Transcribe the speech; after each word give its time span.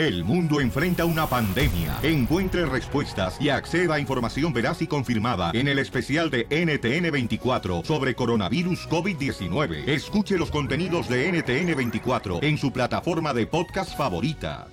El 0.00 0.24
mundo 0.24 0.62
enfrenta 0.62 1.04
una 1.04 1.26
pandemia. 1.26 1.98
Encuentre 2.02 2.64
respuestas 2.64 3.38
y 3.38 3.50
acceda 3.50 3.96
a 3.96 4.00
información 4.00 4.50
veraz 4.50 4.80
y 4.80 4.86
confirmada 4.86 5.50
en 5.52 5.68
el 5.68 5.78
especial 5.78 6.30
de 6.30 6.48
NTN24 6.48 7.84
sobre 7.84 8.14
coronavirus 8.14 8.88
COVID-19. 8.88 9.86
Escuche 9.86 10.38
los 10.38 10.50
contenidos 10.50 11.06
de 11.06 11.30
NTN24 11.30 12.42
en 12.42 12.56
su 12.56 12.72
plataforma 12.72 13.34
de 13.34 13.46
podcast 13.46 13.94
favorita. 13.94 14.68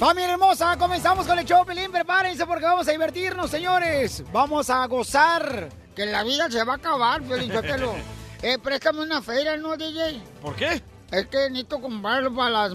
Familia 0.00 0.32
hermosa, 0.32 0.76
comenzamos 0.76 1.28
con 1.28 1.38
el 1.38 1.44
show, 1.44 1.64
Pelín. 1.64 1.92
Prepárense 1.92 2.44
porque 2.44 2.64
vamos 2.64 2.88
a 2.88 2.90
divertirnos, 2.90 3.52
señores. 3.52 4.24
Vamos 4.32 4.68
a 4.68 4.84
gozar. 4.88 5.68
Que 5.94 6.06
la 6.06 6.24
vida 6.24 6.50
se 6.50 6.64
va 6.64 6.72
a 6.72 6.76
acabar, 6.76 7.22
Pelín. 7.22 7.52
Eh, 8.46 8.58
préstame 8.58 9.00
una 9.00 9.22
feria, 9.22 9.56
¿no, 9.56 9.74
DJ? 9.74 10.20
¿Por 10.42 10.54
qué? 10.54 10.82
Es 11.10 11.26
que 11.26 11.48
necesito 11.50 11.80
comprarlo 11.80 12.34
para 12.34 12.50
las... 12.50 12.72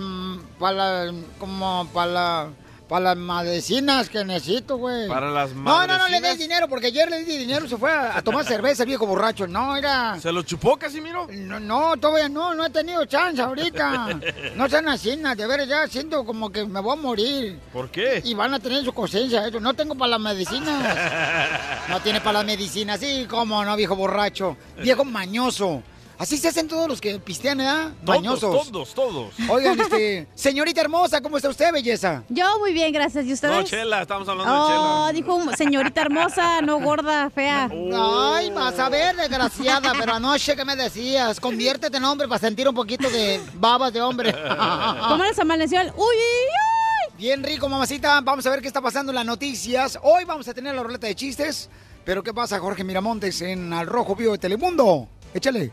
Para 0.59 1.05
las... 1.05 1.15
Como 1.39 1.87
para 1.93 2.11
la... 2.11 2.49
Para 2.87 3.13
las 3.13 3.17
medicinas 3.17 4.09
que 4.09 4.25
necesito, 4.25 4.77
güey. 4.77 5.07
Para 5.07 5.29
las 5.29 5.53
No, 5.53 5.85
no, 5.85 5.99
no 5.99 6.07
le 6.07 6.19
des 6.21 6.39
dinero, 6.39 6.67
porque 6.67 6.87
ayer 6.87 7.07
le 7.07 7.23
di 7.23 7.37
dinero, 7.37 7.67
se 7.67 7.77
fue 7.77 7.91
a, 7.91 8.17
a 8.17 8.23
tomar 8.23 8.43
cerveza, 8.47 8.83
viejo 8.83 9.05
borracho. 9.05 9.45
No, 9.45 9.75
era... 9.77 10.19
¿Se 10.19 10.31
lo 10.31 10.41
chupó, 10.41 10.75
Casimiro? 10.75 11.27
No, 11.29 11.59
no, 11.59 11.97
todavía 11.97 12.27
no, 12.29 12.55
no 12.55 12.65
he 12.65 12.71
tenido 12.71 13.05
chance 13.05 13.39
ahorita. 13.39 14.19
No 14.55 14.67
sean 14.67 14.89
así, 14.89 15.15
de 15.15 15.47
veras 15.47 15.67
ya 15.67 15.87
siento 15.87 16.25
como 16.25 16.51
que 16.51 16.65
me 16.65 16.79
voy 16.79 16.97
a 16.97 16.99
morir. 16.99 17.59
¿Por 17.71 17.91
qué? 17.91 18.23
Y 18.25 18.33
van 18.33 18.55
a 18.55 18.59
tener 18.59 18.83
su 18.83 18.91
conciencia, 18.91 19.45
eso. 19.47 19.59
No 19.59 19.75
tengo 19.75 19.93
para 19.93 20.17
las 20.17 20.21
medicinas. 20.21 20.83
No 21.89 21.99
tiene 22.01 22.21
para 22.21 22.39
las 22.39 22.45
medicinas, 22.45 22.99
sí, 22.99 23.25
cómo 23.29 23.63
no, 23.63 23.75
viejo 23.75 23.95
borracho. 23.95 24.57
Viejo 24.81 25.05
mañoso. 25.05 25.83
Así 26.19 26.37
se 26.37 26.49
hacen 26.49 26.67
todos 26.67 26.87
los 26.89 26.99
que 26.99 27.17
pistean, 27.17 27.59
¿verdad? 27.59 27.91
Mañosos. 28.05 28.69
Todos, 28.69 28.93
todos. 28.93 29.33
Oigan, 29.49 29.79
este, 29.81 30.27
señorita 30.35 30.81
hermosa, 30.81 31.21
¿cómo 31.21 31.37
está 31.37 31.47
usted, 31.47 31.71
belleza? 31.71 32.23
Yo 32.27 32.59
muy 32.59 32.73
bien, 32.73 32.91
gracias. 32.91 33.25
¿Y 33.25 33.31
ustedes? 33.31 33.55
No, 33.55 33.63
Chela, 33.63 34.01
estamos 34.01 34.27
hablando 34.27 34.53
Oh, 34.53 34.67
de 34.67 34.73
Chela. 34.73 35.13
dijo 35.13 35.35
un- 35.35 35.55
señorita 35.55 36.01
hermosa, 36.01 36.61
no 36.61 36.79
gorda, 36.81 37.29
fea. 37.29 37.69
Ay, 37.71 38.49
vas 38.51 38.77
a 38.77 38.89
ver, 38.89 39.15
desgraciada, 39.15 39.93
pero 39.97 40.13
anoche, 40.15 40.57
¿qué 40.57 40.65
me 40.65 40.75
decías? 40.75 41.39
Conviértete 41.39 41.95
en 41.95 42.03
hombre 42.03 42.27
para 42.27 42.39
sentir 42.39 42.67
un 42.67 42.75
poquito 42.75 43.09
de 43.09 43.39
babas 43.53 43.93
de 43.93 44.01
hombre. 44.01 44.33
¿Cómo 45.09 45.23
les 45.23 45.39
amaneció 45.39 45.79
el... 45.79 45.87
¡Uy, 45.87 45.95
uy, 45.95 46.11
uy! 46.11 47.13
Bien 47.17 47.41
rico, 47.41 47.69
mamacita. 47.69 48.19
Vamos 48.19 48.45
a 48.45 48.49
ver 48.49 48.61
qué 48.61 48.67
está 48.67 48.81
pasando 48.81 49.13
en 49.13 49.15
las 49.15 49.25
noticias. 49.25 49.97
Hoy 50.03 50.25
vamos 50.25 50.47
a 50.49 50.53
tener 50.53 50.75
la 50.75 50.83
ruleta 50.83 51.07
de 51.07 51.15
chistes. 51.15 51.69
Pero 52.03 52.23
¿qué 52.23 52.33
pasa, 52.33 52.59
Jorge 52.59 52.83
Miramontes, 52.83 53.41
en 53.41 53.71
Al 53.71 53.87
Rojo 53.87 54.15
Vivo 54.17 54.33
de 54.33 54.37
Telemundo? 54.37 55.07
Échale. 55.33 55.71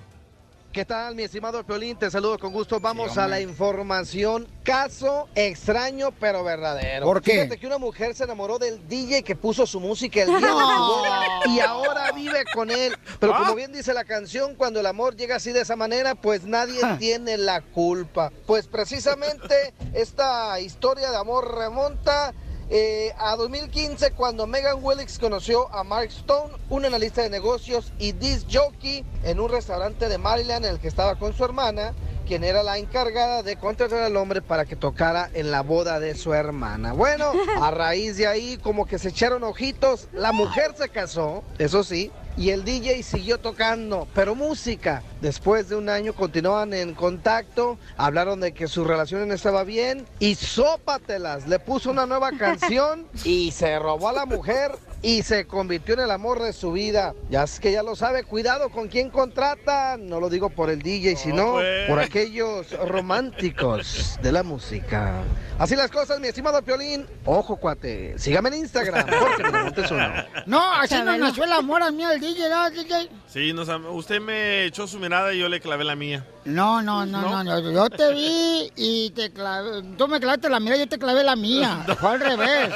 ¿Qué 0.77 0.85
tal, 0.85 1.15
mi 1.15 1.23
estimado 1.23 1.65
Piolín? 1.65 1.97
Te 1.97 2.11
saludo 2.11 2.39
con 2.39 2.53
gusto. 2.53 2.79
Vamos 2.81 3.17
a 3.17 3.27
la 3.27 3.41
información. 3.41 4.47
Caso 4.63 5.27
extraño 5.35 6.11
pero 6.21 6.45
verdadero. 6.45 7.07
¿Por 7.07 7.23
qué? 7.23 7.33
Fíjate 7.33 7.57
que 7.57 7.67
una 7.67 7.79
mujer 7.79 8.15
se 8.15 8.25
enamoró 8.25 8.59
del 8.59 8.87
DJ 8.87 9.23
que 9.23 9.35
puso 9.35 9.67
su 9.67 9.81
música 9.81 10.21
el 10.21 10.37
día 10.37 10.53
boda 10.53 11.23
y 11.47 11.61
ahora 11.61 12.13
vive 12.13 12.45
con 12.53 12.71
él. 12.71 12.95
Pero 13.19 13.35
como 13.39 13.55
bien 13.55 13.73
dice 13.73 13.95
la 13.95 14.05
canción, 14.05 14.55
cuando 14.55 14.81
el 14.81 14.85
amor 14.85 15.17
llega 15.17 15.37
así 15.37 15.51
de 15.51 15.63
esa 15.63 15.77
manera, 15.77 16.15
pues 16.15 16.45
nadie 16.45 16.79
tiene 16.99 17.39
la 17.39 17.63
culpa. 17.63 18.31
Pues 18.45 18.67
precisamente 18.67 19.73
esta 19.95 20.61
historia 20.61 21.11
de 21.11 21.17
amor 21.17 21.57
remonta 21.57 22.35
eh, 22.69 23.13
a 23.19 23.37
2015 23.37 24.11
cuando 24.13 24.47
Megan 24.47 24.79
Willis 24.83 25.19
conoció 25.19 25.73
a 25.73 25.85
Mark 25.85 26.09
Stone, 26.09 26.53
un 26.69 26.85
analista 26.85 27.23
de 27.23 27.31
negocios 27.31 27.93
y 27.99 28.11
disc 28.13 28.49
jockey 28.53 29.05
en 29.23 29.39
un 29.39 29.49
restaurante 29.49 30.09
de 30.09 30.19
Maryland 30.19 30.65
en 30.65 30.73
el 30.73 30.81
que 30.81 30.89
estaba 30.89 31.15
con 31.15 31.33
su 31.33 31.45
hermana, 31.45 31.95
quien 32.27 32.43
era 32.43 32.65
la 32.65 32.79
encargada 32.79 33.45
de 33.45 33.57
contratar 33.57 34.01
al 34.01 34.17
hombre 34.17 34.43
para 34.43 34.65
que 34.65 34.75
tocara 34.75 35.31
en 35.33 35.53
la 35.53 35.63
boda 35.63 36.01
de 36.01 36.17
su 36.17 36.35
hermana. 36.35 36.93
Bueno, 36.93 37.33
a 37.61 37.71
raíz 37.71 38.17
de 38.17 38.27
ahí 38.27 38.59
como 38.59 38.85
que 38.87 38.99
se 38.99 39.11
echaron 39.11 39.45
ojitos, 39.45 40.09
la 40.13 40.33
mujer 40.33 40.75
se 40.77 40.89
casó, 40.89 41.45
eso 41.59 41.85
sí, 41.85 42.11
y 42.37 42.51
el 42.51 42.65
DJ 42.65 43.03
siguió 43.03 43.39
tocando, 43.39 44.07
pero 44.15 44.35
música. 44.35 45.03
Después 45.21 45.69
de 45.69 45.77
un 45.77 45.89
año 45.89 46.13
continuaban 46.13 46.75
en 46.75 46.95
contacto, 46.95 47.79
hablaron 47.97 48.41
de 48.41 48.53
que 48.53 48.69
su 48.69 48.85
relación 48.85 49.27
no 49.27 49.35
estaba 49.35 49.65
bien 49.65 50.07
y 50.19 50.35
sópatelas, 50.35 51.49
le 51.49 51.59
puso 51.59 51.91
una 51.91 52.07
nueva 52.07 52.33
canción 52.39 53.07
y 53.25 53.51
se 53.53 53.79
robó 53.79 54.09
a 54.09 54.13
la 54.13 54.27
mujer 54.27 54.73
y 55.07 55.23
se 55.23 55.47
convirtió 55.47 55.95
en 55.95 56.01
el 56.01 56.11
amor 56.11 56.43
de 56.43 56.53
su 56.53 56.73
vida. 56.73 57.15
Ya 57.31 57.45
es 57.45 57.61
que 57.61 57.71
ya 57.71 57.85
lo 57.85 57.95
sabe, 57.95 58.25
cuidado 58.25 58.71
con 58.71 58.89
quién 58.89 59.09
contrata, 59.09 59.97
no 59.97 60.19
lo 60.19 60.29
digo 60.29 60.51
por 60.51 60.69
el 60.69 60.83
DJ, 60.83 61.15
sino 61.15 61.53
pues. 61.53 61.89
por 61.89 62.01
aquellos 62.01 62.73
románticos 62.89 64.19
de 64.21 64.33
la 64.33 64.43
música. 64.43 65.23
Así 65.61 65.77
las 65.77 65.93
cosas, 65.93 66.19
mi 66.19 66.27
estimado 66.27 66.61
Piolín. 66.61 67.07
Ojo, 67.25 67.55
cuate, 67.57 68.19
sígame 68.19 68.49
en 68.49 68.57
Instagram, 68.57 69.07
Jorge 69.09 69.45
Miramontes 69.45 69.91
uno. 69.93 70.07
No, 70.47 70.61
así 70.73 70.95
no 70.97 71.05
Chabelo. 71.05 71.25
nació 71.25 71.45
el 71.45 71.53
amor 71.53 71.83
al 71.83 71.93
mío, 71.93 72.11
el 72.11 72.21
DJ, 72.21 72.49
¿no, 72.51 72.71
DJ? 72.71 73.09
Sí, 73.29 73.53
nos 73.53 73.69
usted 73.91 74.21
me 74.21 74.65
echó 74.65 74.89
su 74.89 74.99
mirada 74.99 75.33
y 75.33 75.39
yo 75.39 75.49
le 75.49 75.61
clavé 75.61 75.85
la 75.85 75.95
mía. 75.95 76.27
No, 76.45 76.83
no, 76.83 77.07
no, 77.07 77.23
no, 77.23 77.45
¿No? 77.45 77.61
no, 77.61 77.73
yo 77.73 77.91
te 77.91 78.13
vi 78.13 78.71
y 78.77 79.11
te 79.11 79.33
clavé, 79.33 79.83
tú 79.97 80.07
me 80.07 80.21
clavaste 80.21 80.49
la 80.49 80.61
mira, 80.61 80.77
yo 80.77 80.89
te 80.89 80.99
clavé 80.99 81.25
la 81.25 81.37
mía, 81.37 81.85
fue 82.01 82.11
al 82.11 82.21
revés. 82.21 82.71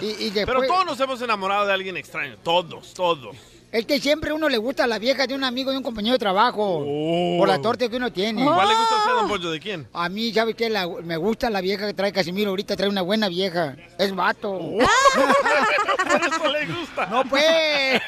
Y, 0.00 0.26
y 0.26 0.30
Pero 0.32 0.62
todos 0.62 0.86
nos 0.86 1.00
hemos 1.00 1.20
enamorado 1.22 1.63
de 1.66 1.72
alguien 1.72 1.96
extraño. 1.96 2.36
Todos, 2.42 2.94
todos. 2.94 3.36
es 3.72 3.86
que 3.86 3.98
siempre 4.00 4.30
a 4.30 4.34
uno 4.34 4.48
le 4.48 4.56
gusta 4.56 4.86
la 4.86 5.00
vieja 5.00 5.26
de 5.26 5.34
un 5.34 5.42
amigo, 5.42 5.72
de 5.72 5.76
un 5.78 5.82
compañero 5.82 6.12
de 6.12 6.18
trabajo, 6.20 6.84
Oh. 6.86 7.38
por 7.38 7.48
la 7.48 7.60
torta 7.60 7.88
que 7.88 7.96
uno 7.96 8.12
tiene. 8.12 8.44
¿Cuál 8.44 8.68
le 8.68 8.74
gusta 8.74 8.94
a 8.94 8.98
usted, 8.98 9.12
don 9.14 9.28
Pollo? 9.28 9.50
¿De 9.50 9.58
quién? 9.58 9.88
A 9.92 10.08
mí, 10.08 10.32
¿sabes 10.32 10.54
qué? 10.54 10.70
La- 10.70 10.86
me 10.86 11.16
gusta 11.16 11.50
la 11.50 11.60
vieja 11.60 11.86
que 11.88 11.94
trae 11.94 12.12
Casimiro. 12.12 12.50
Ahorita 12.50 12.76
trae 12.76 12.88
una 12.88 13.02
buena 13.02 13.28
vieja. 13.28 13.76
Es 13.98 14.14
vato. 14.14 14.52
Por 14.58 16.26
eso 16.26 16.52
le 16.52 16.66
gusta. 16.66 17.06
No, 17.06 17.24
pues. 17.24 18.00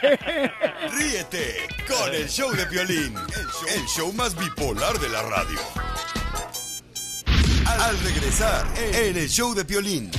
Ríete 0.93 1.67
con 1.89 2.15
el 2.15 2.29
show 2.29 2.53
de 2.53 2.65
violín, 2.67 3.15
el 3.75 3.85
show 3.87 4.13
más 4.13 4.37
bipolar 4.39 4.99
de 5.01 5.09
la 5.09 5.23
radio. 5.23 5.59
Al 7.67 7.99
regresar 8.01 8.65
en 8.79 9.17
el 9.17 9.29
show 9.29 9.53
de 9.55 9.65
violín. 9.65 10.11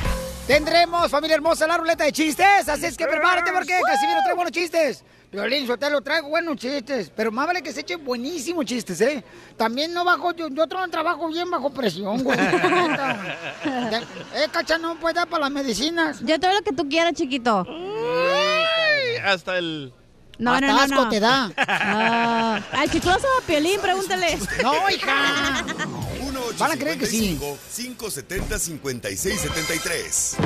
Tendremos, 0.47 1.11
familia 1.11 1.35
hermosa, 1.35 1.67
la 1.67 1.77
ruleta 1.77 2.05
de 2.05 2.11
chistes. 2.13 2.67
Así 2.69 2.85
es 2.85 2.95
que 2.97 3.05
prepárate 3.05 3.51
porque 3.51 3.77
Casimiro 3.85 4.19
trae 4.23 4.33
buenos 4.35 4.51
chistes. 4.53 5.03
Violín, 5.29 5.67
Sotelo, 5.67 5.99
traigo 6.01 6.29
buenos 6.29 6.55
chistes. 6.55 7.11
Pero 7.13 7.33
más 7.33 7.45
vale 7.47 7.61
que 7.61 7.73
se 7.73 7.81
echen 7.81 8.03
buenísimos 8.05 8.63
chistes, 8.63 9.01
¿eh? 9.01 9.21
También 9.57 9.93
no 9.93 10.05
bajo, 10.05 10.33
yo, 10.33 10.47
yo 10.47 10.63
tra- 10.67 10.89
trabajo 10.89 11.27
bien 11.27 11.51
bajo 11.51 11.69
presión, 11.69 12.23
güey. 12.23 12.39
eh, 13.65 14.47
cacha, 14.49 14.77
no 14.77 14.95
puede 14.95 15.15
dar 15.15 15.27
para 15.27 15.41
las 15.43 15.51
medicinas. 15.51 16.21
Yo 16.21 16.39
todo 16.39 16.53
lo 16.53 16.61
que 16.61 16.71
tú 16.71 16.87
quieras, 16.87 17.11
chiquito. 17.13 17.65
Ay, 17.69 19.17
hasta 19.25 19.57
el... 19.57 19.93
No, 20.39 20.53
Hasta 20.53 20.67
no, 20.67 20.73
no, 20.73 20.79
asco 20.81 20.95
no. 21.05 21.09
te 21.09 21.19
da. 21.19 21.45
Al 22.71 22.89
chicloso 22.91 23.27
Piolín, 23.47 23.81
pregúntale. 23.81 24.37
No, 24.61 24.87
hija. 24.89 25.65
Van 26.59 26.71
a 26.71 26.77
creer 26.77 26.97
que 26.97 27.05
sí. 27.05 27.37
570 27.75 28.59
5673. 28.59 30.37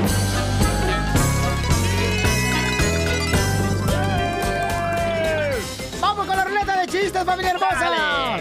Vamos 6.00 6.26
con 6.28 6.36
la 6.36 6.44
ruleta 6.46 6.82
de 6.82 6.88
chistes, 6.88 7.24
familia 7.24 7.52
hermosa. 7.52 8.38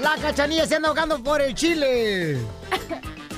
La 0.00 0.16
cachanilla 0.20 0.66
se 0.66 0.76
anda 0.76 0.88
ahogando 0.88 1.22
por 1.22 1.40
el 1.40 1.54
chile. 1.54 2.38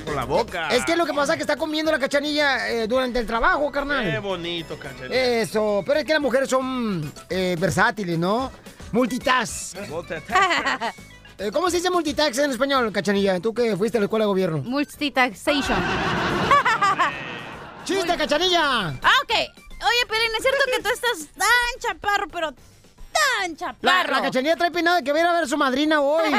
Por 0.05 0.15
la 0.15 0.25
boca. 0.25 0.69
Es 0.69 0.83
que 0.83 0.95
lo 0.95 1.05
que 1.05 1.13
pasa 1.13 1.33
es 1.33 1.37
que 1.37 1.43
está 1.43 1.55
comiendo 1.55 1.91
la 1.91 1.99
cachanilla 1.99 2.67
eh, 2.69 2.87
durante 2.87 3.19
el 3.19 3.27
trabajo, 3.27 3.67
Qué 3.67 3.73
carnal. 3.75 4.19
bonito, 4.19 4.77
cachanilla. 4.77 5.13
Eso, 5.41 5.83
pero 5.85 5.99
es 5.99 6.05
que 6.05 6.13
las 6.13 6.21
mujeres 6.21 6.49
son 6.49 7.13
eh, 7.29 7.55
versátiles, 7.59 8.17
¿no? 8.17 8.51
Multitask. 8.93 9.77
Eh, 11.41 11.49
¿Cómo 11.51 11.71
se 11.71 11.77
dice 11.77 11.89
multitask 11.89 12.37
en 12.37 12.51
español, 12.51 12.91
cachanilla? 12.91 13.39
Tú 13.39 13.51
que 13.51 13.75
fuiste 13.75 13.97
a 13.97 14.01
la 14.01 14.05
escuela 14.05 14.25
de 14.25 14.27
gobierno. 14.27 14.59
Multitaxation. 14.59 15.79
¡Chiste, 17.83 18.15
cachanilla! 18.15 18.89
Ah, 19.01 19.13
ok. 19.23 19.31
Oye, 19.33 20.05
Piolín, 20.07 20.31
es 20.37 20.43
cierto 20.43 20.63
que 20.67 20.83
tú 20.83 20.89
estás 20.93 21.27
tan 21.35 21.47
chaparro, 21.79 22.27
pero 22.27 22.51
tan 22.51 23.51
La, 23.51 23.57
chaparro. 23.57 24.11
la 24.13 24.21
cachanilla 24.21 24.55
trae 24.55 24.69
peinado 24.69 24.97
de 24.97 25.03
que 25.03 25.11
viene 25.13 25.29
a 25.29 25.33
ver 25.33 25.45
a 25.45 25.47
su 25.47 25.57
madrina 25.57 25.99
hoy. 26.01 26.29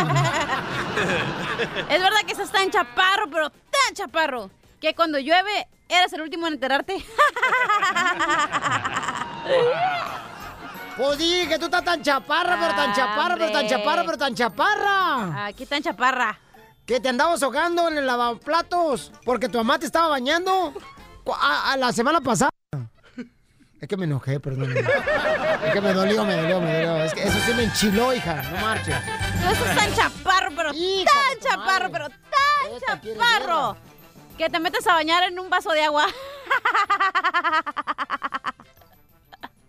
Es 1.88 2.00
verdad 2.00 2.20
que 2.24 2.32
estás 2.32 2.52
tan 2.52 2.70
chaparro, 2.70 3.28
pero 3.30 3.50
tan 3.50 3.94
chaparro, 3.94 4.50
que 4.80 4.94
cuando 4.94 5.18
llueve 5.18 5.66
eres 5.88 6.12
el 6.12 6.22
último 6.22 6.46
en 6.46 6.52
enterarte. 6.54 6.96
pues 10.96 11.18
dije 11.18 11.48
que 11.48 11.58
tú 11.58 11.66
estás 11.66 11.84
tan 11.84 12.02
chaparra, 12.02 12.56
pero 12.60 12.74
tan 12.74 12.94
chaparra, 12.94 13.36
pero 13.36 13.52
tan 13.52 13.68
chaparra, 13.68 14.04
pero 14.04 14.18
tan 14.18 14.34
chaparra. 14.34 15.46
Aquí 15.46 15.66
tan 15.66 15.82
chaparra. 15.82 16.38
Que 16.86 17.00
te 17.00 17.08
andabas 17.08 17.42
ahogando 17.42 17.88
en 17.88 17.98
el 17.98 18.06
lavaplatos 18.06 19.12
porque 19.24 19.48
tu 19.48 19.58
mamá 19.58 19.78
te 19.78 19.86
estaba 19.86 20.08
bañando 20.08 20.74
a, 21.40 21.72
a 21.72 21.76
la 21.76 21.92
semana 21.92 22.20
pasada. 22.20 22.50
Es 23.80 23.88
que 23.88 23.96
me 23.96 24.04
enojé, 24.04 24.38
perdón. 24.38 24.72
Es 24.76 25.72
que 25.72 25.80
me 25.80 25.92
dolió, 25.92 26.24
me 26.24 26.36
dolió, 26.36 26.60
me 26.60 26.74
dolió. 26.74 27.04
Es 27.04 27.14
que 27.14 27.24
eso 27.24 27.38
sí 27.44 27.52
me 27.54 27.64
enchiló, 27.64 28.14
hija. 28.14 28.42
No 28.42 28.60
marches. 28.60 28.96
Tú 29.42 29.52
estás 29.52 29.76
tan 29.76 29.94
chaparro 29.94 30.22
chaparro, 30.22 30.56
pero 30.56 30.72
tan 30.72 31.38
chaparro, 31.40 31.90
pero 31.90 32.08
tan 32.08 32.80
chaparro. 33.14 33.76
Que 34.38 34.48
te 34.48 34.58
metes 34.60 34.86
a 34.86 34.94
bañar 34.94 35.24
en 35.24 35.38
un 35.38 35.50
vaso 35.50 35.70
de 35.70 35.84
agua. 35.84 36.06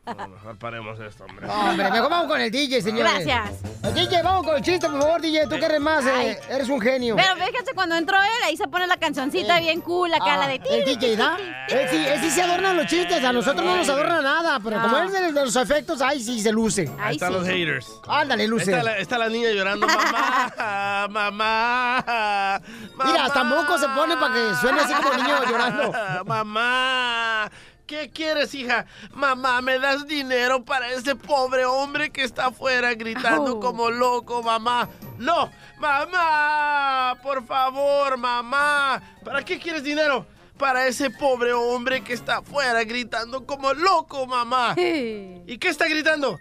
No, 0.05 0.27
mejor 0.27 0.57
paremos 0.57 1.00
esto, 1.00 1.23
hombre. 1.23 1.47
No, 1.47 1.53
hombre, 1.53 1.89
mejor 1.89 2.09
vamos 2.09 2.27
con 2.27 2.41
el 2.41 2.51
DJ, 2.51 2.81
señores. 2.81 3.25
Gracias. 3.25 3.61
El 3.83 3.94
DJ, 3.94 4.21
vamos 4.21 4.45
con 4.45 4.57
el 4.57 4.61
chiste, 4.61 4.89
por 4.89 5.01
favor, 5.01 5.21
DJ. 5.21 5.47
Tú 5.47 5.55
que 5.57 5.65
eres 5.65 5.79
más, 5.79 6.05
eh, 6.05 6.38
eres 6.50 6.67
un 6.67 6.81
genio. 6.81 7.15
Pero 7.15 7.35
fíjate, 7.35 7.73
cuando 7.73 7.95
entró 7.95 8.17
él, 8.17 8.44
ahí 8.45 8.57
se 8.57 8.67
pone 8.67 8.85
la 8.85 8.97
cancioncita 8.97 9.59
bien 9.61 9.79
cool, 9.79 10.13
acá 10.13 10.35
la 10.35 10.47
de 10.47 10.59
ti. 10.59 10.67
Ah, 10.69 10.75
El 10.75 10.85
DJ, 10.85 11.15
¿da? 11.15 11.38
Él 11.69 11.88
sí, 11.89 11.95
él 11.95 12.19
sí 12.19 12.31
se 12.31 12.41
adornan 12.41 12.75
los 12.75 12.88
chistes, 12.88 13.23
a 13.23 13.31
nosotros 13.31 13.65
no 13.65 13.77
nos 13.77 13.88
adorna 13.88 14.21
nada, 14.21 14.59
pero 14.61 14.81
como 14.81 14.97
él 14.97 15.05
es 15.05 15.33
de, 15.33 15.45
los 15.45 15.55
efectos, 15.55 16.01
ahí 16.01 16.21
sí 16.21 16.41
se 16.41 16.51
luce. 16.51 16.91
Ahí 16.99 17.15
están 17.15 17.31
los 17.31 17.47
haters. 17.47 17.88
Ándale, 18.06 18.45
luce. 18.45 18.71
Está 18.71 18.83
la, 18.83 18.97
está 18.97 19.17
la 19.17 19.29
niña 19.29 19.51
llorando, 19.51 19.88
mamá, 19.88 21.07
mamá. 21.09 22.61
Mira, 23.06 23.25
hasta 23.25 23.44
moco 23.45 23.77
se 23.77 23.88
pone 23.89 24.17
para 24.17 24.33
que 24.33 24.56
suene 24.59 24.81
así 24.81 24.94
como 24.94 25.13
niño 25.13 25.45
llorando. 25.49 25.94
Mamá, 26.25 27.49
¿qué 27.85 28.09
quieres, 28.09 28.53
hija? 28.53 28.85
Mamá, 29.13 29.62
¿me 29.62 29.80
das 29.80 30.07
dinero 30.07 30.63
para 30.63 30.91
ese 30.91 31.15
pobre 31.15 31.65
hombre 31.65 32.09
que 32.12 32.24
está 32.24 32.47
afuera 32.47 32.94
gritando 32.94 33.51
Au. 33.51 33.59
como 33.59 33.89
loco, 33.89 34.41
mamá? 34.44 34.89
No, 35.18 35.50
mamá, 35.80 37.18
por 37.21 37.45
favor, 37.45 38.18
mamá. 38.18 39.01
¿Para 39.24 39.44
qué 39.44 39.59
quieres 39.59 39.83
dinero? 39.83 40.25
Para 40.57 40.88
ese 40.88 41.09
pobre 41.09 41.53
hombre 41.53 42.03
que 42.03 42.13
está 42.13 42.38
afuera 42.38 42.83
gritando 42.83 43.45
como 43.45 43.74
loco, 43.74 44.25
mamá. 44.25 44.75
¿Y 44.77 45.57
qué 45.57 45.69
está 45.69 45.88
gritando? 45.88 46.39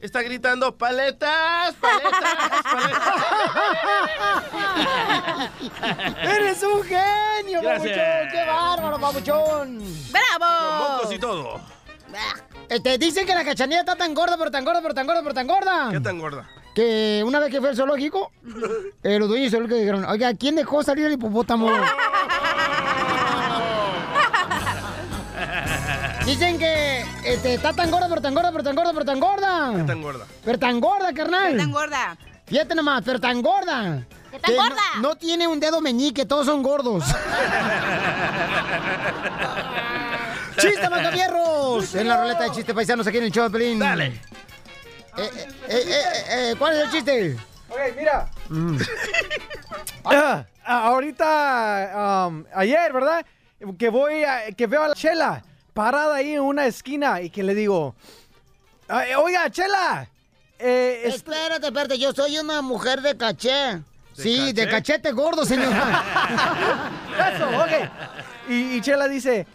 Está 0.00 0.22
gritando 0.22 0.76
paletas, 0.76 1.74
paletas, 1.74 2.62
paletas. 2.62 3.14
¡Eres 6.22 6.62
un 6.62 6.82
genio, 6.84 7.60
Gracias. 7.60 7.96
papuchón! 7.98 8.28
¡Qué 8.30 8.44
bárbaro, 8.46 9.00
papuchón! 9.00 9.82
¡Bravo! 10.12 10.94
Mocos 10.98 11.12
y 11.12 11.18
todo. 11.18 11.60
Este, 12.68 12.96
dicen 12.98 13.26
que 13.26 13.34
la 13.34 13.44
cachanilla 13.44 13.80
está 13.80 13.96
tan 13.96 14.14
gorda, 14.14 14.36
pero 14.38 14.52
tan 14.52 14.64
gorda, 14.64 14.80
pero 14.82 14.94
tan 14.94 15.06
gorda, 15.06 15.22
pero 15.22 15.34
tan 15.34 15.46
gorda. 15.48 15.88
¿Qué 15.90 16.00
tan 16.00 16.18
gorda? 16.20 16.48
Que 16.74 17.24
una 17.26 17.40
vez 17.40 17.50
que 17.50 17.58
fue 17.60 17.70
al 17.70 17.76
zoológico, 17.76 18.30
eh, 19.02 19.18
los 19.18 19.28
dueños 19.28 19.50
del 19.50 19.60
zoológico 19.60 19.78
dijeron, 19.80 20.04
oiga, 20.04 20.32
¿quién 20.34 20.54
dejó 20.54 20.84
salir 20.84 21.06
el 21.06 21.14
hipopótamo? 21.14 21.70
Dicen 26.24 26.58
que 26.58 27.04
este, 27.28 27.54
está 27.54 27.72
tan 27.72 27.90
gorda, 27.90 28.08
pero 28.08 28.20
tan 28.20 28.34
gorda, 28.34 28.50
pero 28.52 28.64
tan 28.64 28.74
gorda, 28.76 28.92
pero 28.92 29.04
tan 29.04 29.20
gorda. 29.20 29.72
¿Qué 29.76 29.82
tan 29.84 30.02
gorda? 30.02 30.26
Pero 30.44 30.58
tan 30.58 30.80
gorda, 30.80 31.12
carnal. 31.12 31.56
Tan 31.56 31.70
gorda. 31.72 32.16
Fíjate 32.46 32.74
nomás, 32.74 33.02
pero 33.04 33.20
tan 33.20 33.42
gorda. 33.42 34.04
¿Qué 34.30 34.38
tan 34.38 34.50
Que 34.52 34.56
gorda? 34.58 34.82
No, 35.00 35.16
tiene 35.16 35.46
un 35.46 35.60
dedo 35.60 35.80
meñique, 35.80 36.24
todos 36.26 36.46
son 36.46 36.62
gordos. 36.62 37.04
¡Chiste, 40.58 40.88
macabierros! 40.88 41.94
En 41.94 42.08
la 42.08 42.20
ruleta 42.20 42.44
de 42.44 42.50
chistes 42.50 42.74
paisanos 42.74 43.06
aquí 43.06 43.18
en 43.18 43.24
el 43.24 43.30
show 43.32 43.44
de 43.44 43.50
Pelín. 43.50 43.78
Dale. 43.78 44.06
Eh, 44.06 44.20
eh, 45.18 45.46
eh, 45.68 45.84
eh, 45.88 46.24
eh, 46.50 46.54
¿Cuál 46.58 46.74
es 46.76 46.84
el 46.84 46.90
chiste? 46.90 47.36
Ok, 47.68 47.78
mira. 47.96 48.28
Mm. 48.48 48.78
Ah, 50.04 50.44
ahorita, 50.64 52.26
um, 52.28 52.44
ayer, 52.54 52.92
¿verdad? 52.92 53.24
Que 53.78 53.88
voy, 53.88 54.24
a- 54.24 54.50
que 54.56 54.66
veo 54.66 54.82
a 54.84 54.88
la 54.88 54.94
Chela 54.94 55.42
parada 55.78 56.16
ahí 56.16 56.32
en 56.34 56.40
una 56.40 56.66
esquina 56.66 57.20
y 57.22 57.30
que 57.30 57.44
le 57.44 57.54
digo, 57.54 57.94
"Ay, 58.88 59.14
oiga, 59.14 59.48
Chela. 59.48 60.08
eh, 60.58 61.02
es- 61.04 61.14
Espérate, 61.14 61.68
espérate, 61.68 61.96
yo 62.00 62.10
soy 62.12 62.36
una 62.36 62.62
mujer 62.62 63.00
de 63.00 63.16
caché. 63.16 63.80
sí, 64.12 64.38
caché? 64.38 64.52
de 64.54 64.68
cachete 64.68 65.12
gordo, 65.12 65.44
señora. 65.44 66.02
Eso, 67.32 67.46
ok. 67.62 67.90
Y, 68.48 68.54
y 68.74 68.80
Chela 68.80 69.06
dice, 69.06 69.46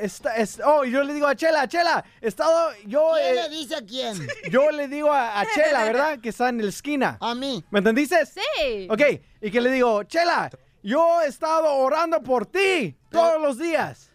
está- 0.00 0.36
es- 0.38 0.58
oh, 0.64 0.86
y 0.86 0.90
yo 0.90 1.04
le 1.04 1.12
digo 1.12 1.26
a 1.26 1.34
Chela, 1.36 1.68
Chela, 1.68 2.02
he 2.22 2.28
estado, 2.28 2.70
yo... 2.86 3.10
¿Quién 3.14 3.26
eh, 3.38 3.42
le 3.42 3.48
dice 3.50 3.74
a 3.74 3.82
quién? 3.84 4.26
Yo 4.50 4.70
le 4.70 4.88
digo 4.88 5.12
a, 5.12 5.38
a 5.40 5.44
Chela, 5.54 5.84
¿verdad? 5.84 6.18
Que 6.22 6.30
está 6.30 6.48
en 6.48 6.62
la 6.62 6.68
esquina. 6.70 7.18
A 7.20 7.34
mí. 7.34 7.62
¿Me 7.70 7.80
entendiste? 7.80 8.24
Sí. 8.24 8.88
Ok, 8.88 9.02
y 9.42 9.50
que 9.50 9.60
le 9.60 9.70
digo, 9.70 10.02
Chela, 10.04 10.48
yo 10.82 11.20
he 11.20 11.26
estado 11.26 11.74
orando 11.74 12.22
por 12.22 12.46
ti 12.46 12.96
todos 13.10 13.38
los 13.38 13.58
días. 13.58 14.08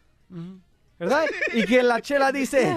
¿Verdad? 1.00 1.26
Y 1.54 1.64
que 1.64 1.82
la 1.82 2.02
Chela 2.02 2.34
dice, 2.34 2.76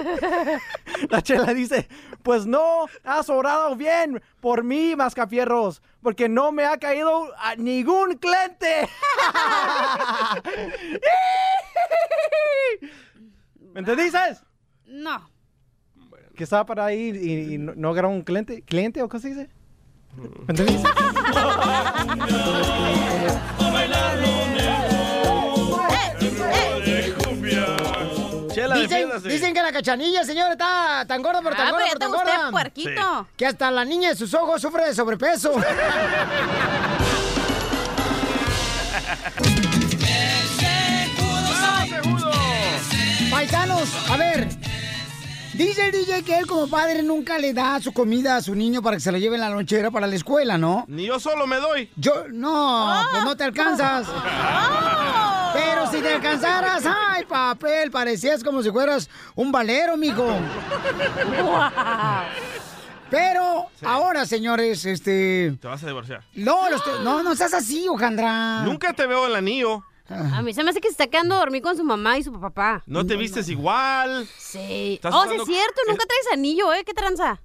la 1.11 1.23
Chela 1.23 1.53
dice, 1.53 1.89
pues 2.23 2.47
no 2.47 2.87
has 3.03 3.29
orado 3.29 3.75
bien 3.75 4.23
por 4.41 4.63
mí, 4.63 4.95
Mascafierros, 4.95 5.83
porque 6.01 6.29
no 6.29 6.53
me 6.53 6.65
ha 6.65 6.79
caído 6.79 7.33
a 7.37 7.57
ningún 7.57 8.17
cliente. 8.19 8.89
¿Me 13.75 13.81
entendiste? 13.81 14.19
No. 14.87 15.29
Que 16.37 16.45
estaba 16.45 16.65
para 16.65 16.85
ahí 16.87 17.11
y, 17.11 17.55
y 17.55 17.59
no, 17.59 17.75
no 17.75 17.91
agarró 17.91 18.11
un 18.11 18.23
cliente, 18.23 18.63
cliente 18.63 19.03
o 19.03 19.09
qué 19.09 19.19
se 19.19 19.31
dice. 19.31 19.51
¿Me 20.47 20.51
entendiste? 20.51 20.89
Dicen, 28.83 29.23
dicen 29.25 29.55
que 29.55 29.63
la 29.63 29.73
cachanilla, 29.73 30.25
señora, 30.25 30.53
está 30.53 31.05
tan 31.07 31.23
gorda, 31.23 31.41
pero 31.43 31.57
tan 31.57 31.69
Ah, 31.69 31.71
gorda, 31.71 31.85
pero 31.87 31.93
ya 31.95 31.99
tan 31.99 32.11
te 32.11 32.17
gusté, 32.17 32.37
gorda. 32.37 32.51
puerquito. 32.51 33.29
Que 33.37 33.47
hasta 33.47 33.71
la 33.71 33.85
niña 33.85 34.11
de 34.11 34.17
sus 34.17 34.33
ojos 34.35 34.61
sufre 34.61 34.87
de 34.87 34.95
sobrepeso. 34.95 35.53
Paisanos, 43.31 43.89
a 44.11 44.17
ver. 44.17 44.49
Dice 45.55 45.87
el 45.87 45.93
DJ 45.93 46.23
que 46.23 46.39
él 46.39 46.47
como 46.47 46.67
padre 46.67 47.03
nunca 47.03 47.39
le 47.39 47.53
da 47.53 47.79
su 47.79 47.93
comida 47.93 48.37
a 48.37 48.43
su 48.43 48.55
niño 48.55 48.81
para 48.81 48.97
que 48.97 49.01
se 49.01 49.13
la 49.13 49.19
lleve 49.19 49.35
en 49.35 49.43
la 49.43 49.51
lonchera 49.51 49.91
para 49.91 50.07
la 50.07 50.17
escuela, 50.17 50.57
¿no? 50.57 50.87
Ni 50.89 51.05
yo 51.05 51.21
solo 51.21 51.47
me 51.47 51.57
doy. 51.57 51.91
Yo, 51.97 52.25
no, 52.31 53.05
pues 53.11 53.25
no 53.25 53.37
te 53.37 53.45
alcanzas. 53.45 54.09
Pero 55.53 55.91
si 55.91 56.01
te 56.01 56.15
alcanzaras, 56.15 56.85
ay, 56.87 57.25
papel, 57.27 57.91
parecías 57.91 58.43
como 58.43 58.63
si 58.63 58.71
fueras 58.71 59.11
un 59.35 59.53
valero, 59.53 59.99
mijo. 59.99 60.27
Pero 63.11 63.67
ahora, 63.85 64.25
señores, 64.25 64.87
este... 64.87 65.55
Te 65.61 65.69
vas 65.69 65.85
a 65.85 65.87
divorciar. 65.87 66.25
No, 66.33 66.71
los 66.71 66.83
no, 67.03 67.23
no 67.23 67.37
seas 67.37 67.53
así, 67.53 67.87
Ojandra. 67.89 68.63
Nunca 68.63 68.95
te 68.95 69.07
veo 69.07 69.27
el 69.27 69.37
anillo. 69.37 69.85
A 70.13 70.43
mí 70.43 70.53
se 70.55 70.63
me 70.65 70.71
hace 70.71 70.81
que 70.81 70.89
se 70.89 70.93
está 70.93 71.07
quedando 71.09 71.35
a 71.35 71.39
dormir 71.39 71.63
con 71.63 71.77
su 71.77 71.85
mamá 71.85 72.19
y 72.19 72.23
su 72.23 72.33
papá. 72.33 72.83
No 72.87 73.05
te 73.07 73.17
vistes 73.17 73.49
igual. 73.49 74.27
Sí. 74.39 74.95
Estás 74.95 75.15
Oh, 75.15 75.23
sí 75.23 75.29
usando- 75.29 75.43
es 75.45 75.49
cierto, 75.49 75.81
nunca 75.89 76.05
traes 76.07 76.27
anillo, 76.39 76.73
¿eh? 76.75 76.83
¿Qué 76.85 76.95
tranza? 76.95 77.41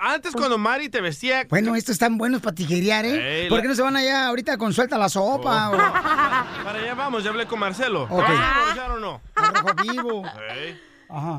Antes 0.00 0.32
cuando 0.32 0.56
Mari 0.56 0.88
te 0.88 1.02
vestía... 1.02 1.44
Bueno, 1.50 1.76
estos 1.76 1.92
están 1.92 2.16
buenos 2.16 2.40
para 2.40 2.54
tijerear, 2.54 3.04
¿eh? 3.04 3.42
Ey, 3.42 3.48
¿Por 3.50 3.58
la- 3.58 3.62
qué 3.62 3.68
no 3.68 3.74
se 3.74 3.82
van 3.82 3.96
allá 3.96 4.28
ahorita 4.28 4.56
con 4.56 4.72
suelta 4.72 4.96
la 4.96 5.10
sopa 5.10 5.68
o 5.68 5.72
Para 6.64 6.78
allá 6.78 6.94
vamos, 6.94 7.22
ya 7.22 7.28
hablé 7.30 7.46
con 7.46 7.58
Marcelo. 7.58 8.06
¿Te 8.08 8.14
vas 8.14 8.30
a 8.30 8.58
divorciar 8.60 8.90
o 8.92 8.98
no? 8.98 9.20
rojo 9.36 9.74
vivo? 9.82 10.22
Ey. 10.56 10.80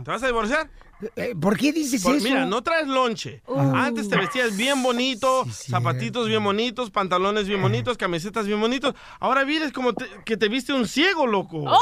¿Te 0.04 0.12
vas 0.12 0.22
a 0.22 0.28
divorciar? 0.28 0.70
Eh, 1.18 1.36
¿Por 1.40 1.58
qué 1.58 1.74
dices 1.74 2.02
Por- 2.02 2.16
eso? 2.16 2.24
mira, 2.26 2.46
no 2.46 2.62
traes 2.64 2.88
lonche. 2.88 3.42
Antes 3.74 4.08
te 4.10 4.16
vestías 4.18 4.56
bien 4.56 4.82
bonito, 4.82 5.46
zapatitos 5.52 6.28
bien 6.28 6.44
bonitos, 6.44 6.90
pantalones 6.90 7.48
bien 7.48 7.62
bonitos, 7.62 7.98
camisetas 7.98 8.48
bien 8.48 8.62
bonitos. 8.62 8.96
Ahora 9.20 9.44
vienes 9.44 9.72
como 9.74 9.94
te- 9.94 10.10
que 10.26 10.38
te 10.38 10.48
viste 10.48 10.72
un 10.74 10.88
ciego, 10.88 11.28
loco. 11.28 11.66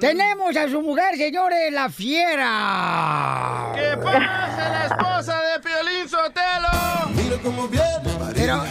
Tenemos 0.00 0.56
a 0.56 0.68
su 0.68 0.82
mujer, 0.82 1.16
señores, 1.16 1.72
la 1.72 1.88
fiera. 1.88 3.72
¿Qué 3.74 3.96
pasa, 4.02 4.68
la 4.68 4.86
esposa 4.86 5.40
de 5.40 5.60
Piolín 5.60 6.08
Sotelo? 6.08 6.68
Mira 7.14 7.36
cómo 7.42 7.68
viene, 7.68 8.18
Pero, 8.34 8.62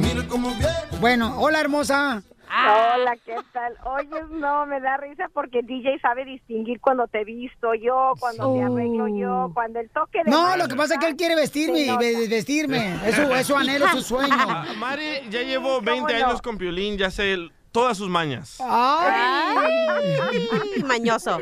mira 0.00 0.26
cómo 0.28 0.48
viene. 0.54 0.72
bueno, 1.00 1.34
hola, 1.38 1.60
hermosa. 1.60 2.22
Hola, 2.52 3.16
¿qué 3.24 3.36
tal? 3.52 3.74
Oye, 3.84 4.22
no, 4.30 4.66
me 4.66 4.80
da 4.80 4.96
risa 4.96 5.28
porque 5.32 5.62
DJ 5.62 6.00
sabe 6.00 6.24
distinguir 6.24 6.80
cuando 6.80 7.06
te 7.06 7.24
visto 7.24 7.74
yo, 7.74 8.12
cuando 8.18 8.54
me 8.54 8.64
arreglo 8.64 9.06
yo, 9.08 9.50
cuando 9.54 9.78
el 9.78 9.88
toque 9.90 10.22
de... 10.24 10.30
No, 10.30 10.42
Mari 10.42 10.62
lo 10.62 10.68
que 10.68 10.74
pasa 10.74 10.94
es 10.94 11.00
que 11.00 11.06
él 11.06 11.16
quiere 11.16 11.36
vestirme 11.36 11.80
y 11.82 11.96
vestirme. 12.28 12.96
Es 13.06 13.14
su, 13.14 13.22
es 13.22 13.46
su 13.46 13.56
anhelo, 13.56 13.86
es 13.86 13.92
su 13.92 14.02
sueño. 14.16 14.34
Ah, 14.36 14.66
Mari 14.76 15.20
ya 15.30 15.42
llevo 15.42 15.80
20 15.80 16.18
no? 16.18 16.26
años 16.26 16.42
con 16.42 16.58
Piolín, 16.58 16.98
ya 16.98 17.10
sé 17.10 17.32
el- 17.34 17.52
todas 17.72 17.96
sus 17.96 18.08
mañas. 18.08 18.58
Ay. 18.60 19.86
Ay, 19.88 20.82
mañoso. 20.84 21.38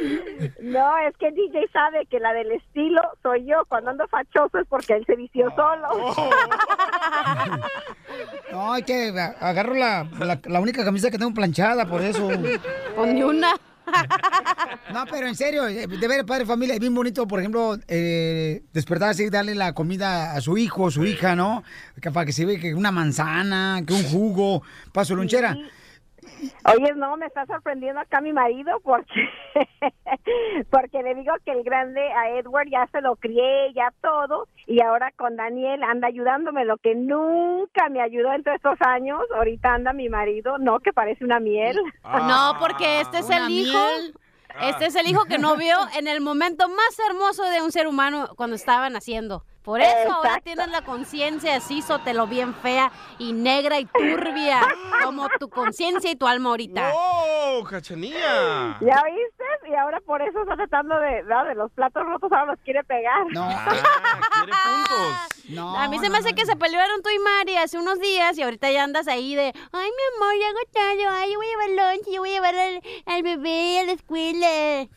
No, 0.61 0.99
es 0.99 1.17
que 1.17 1.31
DJ 1.33 1.69
sabe 1.73 2.07
que 2.07 2.21
la 2.21 2.33
del 2.33 2.53
estilo 2.53 3.01
soy 3.23 3.47
yo. 3.47 3.65
Cuando 3.69 3.91
ando 3.91 4.07
fachoso 4.09 4.59
es 4.59 4.67
porque 4.69 4.95
él 4.95 5.05
se 5.07 5.17
vistió 5.17 5.51
solo. 5.55 6.15
No, 8.51 8.75
es 8.75 8.85
que 8.85 9.11
agarro 9.41 9.75
la, 9.75 10.09
la, 10.19 10.41
la 10.43 10.61
única 10.61 10.83
camisa 10.85 11.11
que 11.11 11.19
tengo 11.19 11.33
planchada, 11.35 11.87
por 11.87 12.01
eso. 12.01 12.29
Con 12.97 13.15
ni 13.15 13.23
una. 13.23 13.55
No, 14.93 15.05
pero 15.11 15.27
en 15.27 15.35
serio, 15.37 15.67
eh, 15.69 15.87
de 15.87 16.09
ver, 16.09 16.25
padre 16.25 16.47
familia, 16.47 16.75
es 16.75 16.81
bien 16.81 16.95
bonito, 16.95 17.27
por 17.27 17.39
ejemplo, 17.41 17.77
eh, 17.89 18.63
despertarse 18.73 19.25
y 19.25 19.31
darle 19.31 19.55
la 19.55 19.73
comida 19.75 20.33
a 20.33 20.41
su 20.41 20.57
hijo 20.57 20.85
o 20.85 20.91
su 20.91 21.05
hija, 21.05 21.37
¿no? 21.37 21.63
Que 22.01 22.11
para 22.11 22.27
que 22.27 22.33
se 22.33 22.45
ve 22.45 22.59
que 22.59 22.75
una 22.75 22.91
manzana, 22.91 23.83
que 23.87 23.93
un 23.93 24.05
jugo, 24.05 24.63
para 24.93 25.05
su 25.05 25.15
lonchera. 25.17 25.57
Oye, 26.75 26.95
no, 26.95 27.17
me 27.17 27.27
está 27.27 27.47
sorprendiendo 27.47 28.01
acá 28.01 28.21
mi 28.21 28.33
marido 28.33 28.81
porque 28.83 29.29
porque 30.71 31.03
le 31.03 31.15
digo 31.15 31.33
que 31.45 31.53
el 31.53 31.63
grande 31.63 32.01
a 32.13 32.31
Edward 32.31 32.69
ya 32.71 32.87
se 32.93 33.01
lo 33.01 33.17
crié, 33.17 33.73
ya 33.75 33.93
todo, 34.01 34.49
y 34.67 34.81
ahora 34.83 35.13
con 35.17 35.37
Daniel 35.37 35.83
anda 35.83 36.09
ayudándome, 36.09 36.65
lo 36.65 36.77
que 36.79 36.95
nunca 36.95 37.89
me 37.89 38.01
ayudó 38.01 38.33
en 38.33 38.43
todos 38.43 38.57
estos 38.57 38.79
años, 38.81 39.21
ahorita 39.35 39.75
anda 39.75 39.93
mi 39.93 40.09
marido, 40.09 40.59
no, 40.59 40.81
que 40.81 40.93
parece 40.93 41.25
una 41.25 41.41
miel. 41.41 41.79
No, 42.05 42.57
porque 42.59 43.01
este 43.01 43.19
es 43.19 43.31
el 43.31 43.51
hijo. 43.51 43.79
Este 44.61 44.87
es 44.87 44.97
el 44.97 45.07
hijo 45.07 45.25
que 45.27 45.39
no 45.39 45.57
vio 45.57 45.77
en 45.97 46.09
el 46.09 46.21
momento 46.21 46.69
más 46.69 46.99
hermoso 47.09 47.45
de 47.45 47.63
un 47.63 47.71
ser 47.71 47.87
humano 47.87 48.31
cuando 48.37 48.57
estaba 48.57 48.91
naciendo. 48.91 49.45
Por 49.69 49.83
eso 49.83 50.11
ahora 50.15 50.41
tienes 50.41 50.69
la 50.69 50.81
conciencia 50.81 51.57
así, 51.57 51.83
sotelo 51.83 52.27
bien 52.27 52.55
fea 52.55 52.91
y 53.19 53.35
negra 53.35 53.79
y 53.79 53.85
turbia, 53.85 54.63
como 55.05 55.29
tu 55.39 55.51
conciencia 55.51 56.11
y 56.11 56.17
tu 56.17 56.27
alma 56.27 56.49
ahorita. 56.49 56.91
¡Oh, 56.95 57.63
cachanilla! 57.69 58.79
¿Ya 58.81 59.03
viste? 59.05 59.45
Y 59.71 59.75
ahora 59.75 60.01
por 60.01 60.23
eso 60.23 60.41
está 60.41 60.57
tratando 60.57 60.99
de, 60.99 61.23
¿no? 61.25 61.45
de 61.45 61.55
los 61.55 61.71
platos 61.73 62.03
rotos, 62.03 62.33
ahora 62.33 62.53
los 62.53 62.61
quiere 62.65 62.83
pegar. 62.83 63.27
No, 63.31 63.47
Ah, 63.47 63.67
quiere 64.39 64.53
puntos. 64.65 65.51
no. 65.51 65.77
A 65.79 65.87
mí 65.89 65.99
se 65.99 66.09
me 66.09 66.17
hace 66.17 66.33
que 66.35 66.47
se 66.47 66.57
pelearon 66.57 67.03
tú 67.03 67.11
y 67.11 67.19
Mari 67.19 67.57
hace 67.59 67.77
unos 67.77 68.01
días 68.01 68.39
y 68.39 68.43
ahorita 68.45 68.71
ya 68.71 68.85
andas 68.85 69.07
ahí 69.07 69.35
de, 69.35 69.53
ay, 69.73 69.91
mi 69.91 70.17
amor, 70.17 70.35
ya 70.41 70.49
hago 70.49 70.59
tarde, 70.73 71.07
ay, 71.11 71.31
yo 71.33 71.39
voy 71.39 71.47
a 71.47 71.51
llevar 71.51 71.95
lunch, 71.99 72.07
yo 72.11 72.21
voy 72.23 72.31
a 72.31 72.33
llevar 72.33 72.55
al, 72.55 72.83
al 73.05 73.23
bebé 73.23 73.81
a 73.81 73.85
la 73.85 73.93
escuela. 73.93 74.89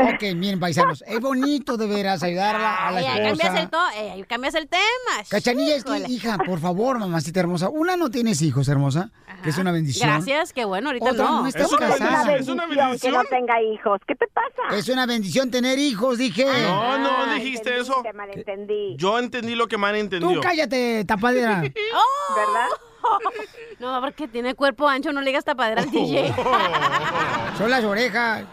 Ok, 0.00 0.22
miren, 0.36 0.58
paisanos, 0.60 1.04
es 1.06 1.20
bonito 1.20 1.76
de 1.76 1.86
veras 1.86 2.22
ayudar 2.22 2.56
a 2.56 2.58
la, 2.58 2.88
a 2.88 2.90
la 2.92 2.98
Ay, 3.00 3.04
ahí 3.06 3.28
cambias 3.28 3.50
el, 3.54 3.58
esposa. 3.64 3.68
to 3.92 3.98
eh, 4.00 4.24
cambias 4.28 4.54
el 4.54 4.68
tema. 4.68 4.82
Cachanilla, 5.28 5.76
es 5.76 5.84
que, 5.84 5.98
hija, 6.08 6.38
por 6.38 6.58
favor, 6.60 6.98
mamacita 6.98 7.40
hermosa, 7.40 7.68
una 7.68 7.96
no 7.96 8.10
tienes 8.10 8.40
hijos, 8.42 8.68
hermosa, 8.68 9.10
que 9.42 9.50
es 9.50 9.58
una 9.58 9.72
bendición. 9.72 10.08
Gracias, 10.08 10.52
qué 10.52 10.64
bueno, 10.64 10.88
ahorita 10.90 11.10
Otra 11.12 11.24
no. 11.24 11.42
no 11.42 11.46
está 11.48 11.62
Es 11.62 11.72
una 11.72 11.88
casada. 11.88 12.36
¿Es 12.36 12.48
una 12.48 12.66
bendición 12.66 12.98
que 12.98 13.10
no 13.18 13.24
tenga 13.24 13.62
hijos. 13.62 14.00
¿Qué 14.06 14.14
te 14.14 14.26
pasa? 14.28 14.76
Es 14.76 14.88
una 14.88 15.06
bendición 15.06 15.50
tener 15.50 15.78
hijos, 15.78 16.18
dije. 16.18 16.44
No, 16.44 16.98
no 16.98 17.10
Ah, 17.10 17.34
dijiste 17.34 17.70
entendí, 17.70 17.82
eso. 17.90 18.00
Te 18.02 18.12
malentendí, 18.12 18.96
Yo 18.96 19.18
entendí 19.18 19.54
lo 19.54 19.68
que 19.68 19.76
Mari 19.76 20.00
entendió. 20.00 20.32
Tú 20.32 20.40
cállate, 20.40 21.04
tapadera. 21.04 21.60
¿verdad? 22.36 22.68
No, 23.80 23.98
porque 24.00 24.28
tiene 24.28 24.54
cuerpo 24.54 24.86
ancho, 24.88 25.12
no 25.12 25.20
le 25.20 25.28
digas 25.28 25.44
tapadera 25.44 25.82
al 25.82 25.90
DJ. 25.90 26.34
Son 27.58 27.70
las 27.70 27.82
orejas. 27.84 28.44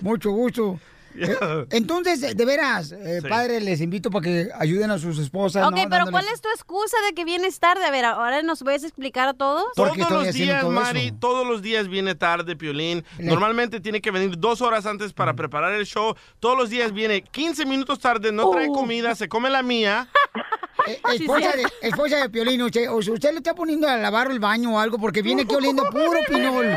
Mucho 0.00 0.30
gusto. 0.30 0.78
Eh, 1.18 1.34
Entonces, 1.70 2.36
de 2.36 2.44
veras, 2.44 2.92
eh, 2.92 3.20
Sí. 3.22 3.28
padre, 3.28 3.60
les 3.60 3.80
invito 3.80 4.10
para 4.10 4.22
que 4.24 4.48
ayuden 4.58 4.90
a 4.90 4.98
sus 4.98 5.18
esposas. 5.18 5.64
ok, 5.66 5.70
¿no? 5.70 5.76
pero 5.88 6.04
Dándoles- 6.04 6.10
¿cuál 6.12 6.24
es 6.32 6.40
tu 6.42 6.48
excusa 6.50 6.96
de 7.06 7.14
que 7.14 7.24
vienes 7.24 7.58
tarde? 7.58 7.84
A 7.84 7.90
ver, 7.90 8.04
ahora 8.06 8.42
nos 8.42 8.62
puedes 8.62 8.84
explicar 8.84 9.28
a 9.28 9.34
todos. 9.34 9.64
¿Por 9.74 9.92
qué 9.92 10.02
Todos 10.04 10.26
estoy 10.26 10.26
los 10.26 10.34
días, 10.34 10.60
todo 10.62 10.70
Mari, 10.72 11.06
eso? 11.08 11.16
todos 11.20 11.46
los 11.46 11.62
días 11.62 11.88
viene 11.88 12.14
tarde, 12.14 12.54
Piolín. 12.56 13.04
Le- 13.18 13.24
Normalmente 13.26 13.80
tiene 13.80 14.00
que 14.02 14.10
venir 14.10 14.38
dos 14.38 14.60
horas 14.62 14.84
antes 14.86 15.12
para 15.14 15.32
Mm. 15.32 15.36
preparar 15.36 15.72
el 15.72 15.86
show. 15.86 16.14
Todos 16.40 16.56
los 16.56 16.68
días 16.70 16.92
viene 16.92 17.22
15 17.22 17.64
minutos 17.66 17.98
tarde, 17.98 18.30
no 18.32 18.50
trae 18.50 18.68
Oh. 18.70 18.74
comida, 18.74 19.14
se 19.14 19.28
come 19.28 19.48
la 19.50 19.62
mía. 19.62 20.08
Eh, 20.86 21.00
esposa, 21.14 21.52
de, 21.52 21.66
esposa 21.82 22.16
de 22.18 22.30
Piolín, 22.30 22.62
usted, 22.62 22.90
o 22.90 23.02
sea, 23.02 23.14
usted 23.14 23.30
le 23.32 23.38
está 23.38 23.54
poniendo 23.54 23.88
a 23.88 23.96
lavar 23.96 24.30
el 24.30 24.38
baño 24.38 24.74
o 24.74 24.78
algo 24.78 24.98
porque 24.98 25.22
viene 25.22 25.42
aquí 25.42 25.54
oliendo 25.54 25.84
puro 25.90 26.18
pinol. 26.28 26.66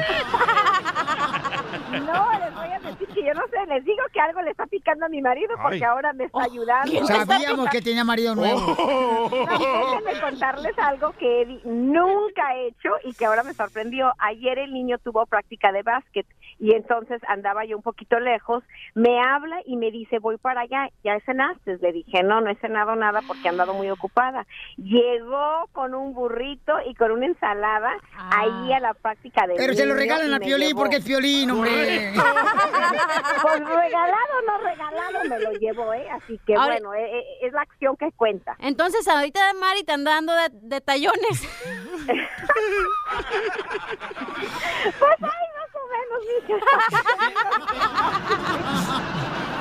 No, 1.89 2.39
les 2.39 2.53
voy 2.53 2.67
a 2.67 2.79
decir 2.79 3.07
que 3.19 3.25
yo 3.27 3.33
no 3.33 3.47
sé, 3.47 3.65
les 3.67 3.83
digo 3.85 4.01
que 4.13 4.19
algo 4.19 4.41
le 4.41 4.51
está 4.51 4.65
picando 4.67 5.05
a 5.05 5.09
mi 5.09 5.21
marido 5.21 5.55
porque 5.61 5.77
Ay. 5.77 5.83
ahora 5.83 6.13
me 6.13 6.25
está 6.25 6.43
ayudando. 6.43 6.91
¿quién 6.91 7.05
te 7.05 7.13
está 7.13 7.25
Sabíamos 7.25 7.69
que 7.69 7.81
tenía 7.81 8.03
marido 8.03 8.35
nuevo. 8.35 8.75
Oh. 8.77 9.99
No, 9.99 10.21
contarles 10.21 10.77
algo 10.79 11.11
que 11.13 11.41
Eddie 11.41 11.61
nunca 11.65 12.47
ha 12.47 12.55
hecho 12.55 12.89
y 13.03 13.13
que 13.13 13.25
ahora 13.25 13.43
me 13.43 13.53
sorprendió. 13.53 14.11
Ayer 14.19 14.59
el 14.59 14.73
niño 14.73 14.97
tuvo 14.99 15.25
práctica 15.25 15.71
de 15.71 15.83
básquet 15.83 16.25
y 16.59 16.73
entonces 16.73 17.21
andaba 17.27 17.65
yo 17.65 17.77
un 17.77 17.83
poquito 17.83 18.19
lejos. 18.19 18.63
Me 18.95 19.19
habla 19.21 19.57
y 19.65 19.77
me 19.77 19.91
dice, 19.91 20.19
voy 20.19 20.37
para 20.37 20.61
allá. 20.61 20.89
¿Ya 21.03 21.19
cenaste? 21.25 21.77
Le 21.77 21.91
dije, 21.91 22.23
no, 22.23 22.41
no 22.41 22.49
he 22.49 22.55
cenado 22.55 22.95
nada 22.95 23.21
porque 23.27 23.47
he 23.47 23.49
andado 23.49 23.73
muy 23.73 23.89
ocupada. 23.89 24.45
Llegó 24.77 25.67
con 25.71 25.93
un 25.93 26.13
burrito 26.13 26.73
y 26.85 26.95
con 26.95 27.11
una 27.11 27.25
ensalada 27.27 27.91
Ah. 28.17 28.41
ahí 28.41 28.73
a 28.73 28.79
la 28.79 28.93
práctica 28.93 29.47
de 29.47 29.55
Pero 29.55 29.73
se 29.73 29.85
lo 29.85 29.93
regalan 29.95 30.33
a 30.33 30.39
Piolín 30.39 30.75
porque 30.75 30.97
es 30.97 31.05
Piolín, 31.05 31.51
hombre. 31.51 32.11
Pues 33.41 33.59
regalado 33.59 34.33
o 34.37 34.41
no 34.45 34.57
regalado 34.59 35.23
me 35.29 35.39
lo 35.39 35.51
llevó, 35.53 35.93
¿eh? 35.93 36.07
Así 36.11 36.39
que 36.45 36.55
Ahora- 36.55 36.73
bueno, 36.73 36.93
eh, 36.93 37.19
eh, 37.19 37.23
es 37.47 37.53
la 37.53 37.61
acción 37.61 37.95
que 37.97 38.11
cuenta. 38.11 38.55
Entonces, 38.59 39.07
ahorita 39.07 39.53
Mari 39.59 39.83
te 39.83 39.93
anda 39.93 40.11
dando 40.15 40.33
de, 40.33 40.49
de 40.51 40.81
tallones. 40.81 41.41
Pues 44.99 45.15
ay, 45.21 45.45
más 45.57 45.71
o 45.75 45.83
menos, 45.93 46.19
mija. 46.47 46.55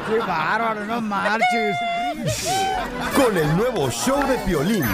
Qué 0.08 0.18
bárbaro, 0.20 0.84
no 0.84 1.00
marches. 1.00 1.76
Con 3.14 3.36
el 3.36 3.56
nuevo 3.56 3.90
show 3.90 4.20
de 4.26 4.36
Piolín. 4.38 4.84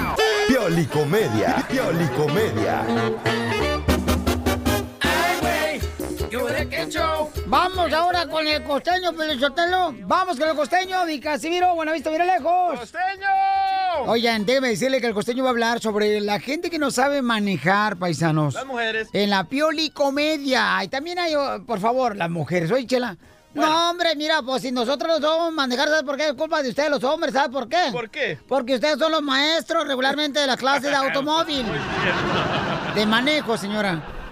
Piolicomedia. 0.49 1.65
Piolicomedia. 1.69 2.85
Vamos 7.47 7.93
ahora 7.93 8.27
con 8.27 8.47
el 8.47 8.63
costeño, 8.63 9.13
Pelizotelo. 9.13 9.95
Vamos 10.07 10.39
con 10.39 10.49
el 10.49 10.57
costeño, 10.57 11.05
mi 11.05 11.21
Casimiro. 11.21 11.75
Buenavista, 11.75 12.11
mira 12.11 12.25
lejos. 12.25 12.81
¡Costeño! 12.81 13.29
Oigan, 14.07 14.47
déjeme 14.47 14.69
decirle 14.69 15.01
que 15.01 15.07
el 15.07 15.15
costeño 15.15 15.45
va 15.45 15.51
a 15.51 15.53
hablar 15.53 15.81
sobre 15.81 16.21
la 16.21 16.41
gente 16.41 16.71
que 16.71 16.79
no 16.79 16.91
sabe 16.91 17.21
manejar, 17.21 17.97
paisanos. 17.97 18.55
Las 18.55 18.67
mujeres. 18.67 19.09
En 19.13 19.29
la 19.29 19.45
pioli 19.45 19.91
comedia. 19.91 20.83
Y 20.83 20.89
también 20.89 21.19
hay, 21.19 21.35
oh, 21.35 21.63
por 21.67 21.81
favor, 21.81 22.17
las 22.17 22.31
mujeres. 22.31 22.71
Oye, 22.73 22.87
Chela. 22.87 23.17
No, 23.53 23.91
hombre, 23.91 24.17
mira, 24.17 24.43
pues 24.43 24.63
si 24.63 24.73
nosotros 24.73 25.21
no 25.21 25.29
somos 25.29 25.53
manejar, 25.53 25.87
¿sabes 25.87 26.03
por 26.03 26.17
qué? 26.17 26.27
Es 26.27 26.33
culpa 26.33 26.61
de 26.61 26.71
ustedes, 26.71 26.91
los 26.91 27.05
hombres, 27.05 27.35
¿sabes 27.35 27.51
por 27.51 27.69
qué? 27.69 27.91
¿Por 27.93 28.11
qué? 28.11 28.37
Porque 28.49 28.75
ustedes 28.75 28.99
son 28.99 29.13
los 29.13 29.23
maestros 29.23 29.87
regularmente 29.87 30.41
de 30.41 30.47
la 30.49 30.57
clase 30.57 30.89
de 30.89 30.97
automóvil. 30.97 31.65
De 32.97 33.07
manejo, 33.07 33.57
señora. 33.57 34.24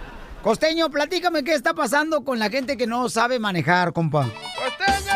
Costeño, 0.43 0.89
platícame 0.89 1.41
qué 1.45 1.53
está 1.53 1.73
pasando 1.73 2.25
con 2.25 2.37
la 2.37 2.49
gente 2.49 2.75
que 2.75 2.85
no 2.85 3.07
sabe 3.07 3.39
manejar, 3.39 3.93
compa. 3.93 4.29
¡Costeño! 4.55 5.13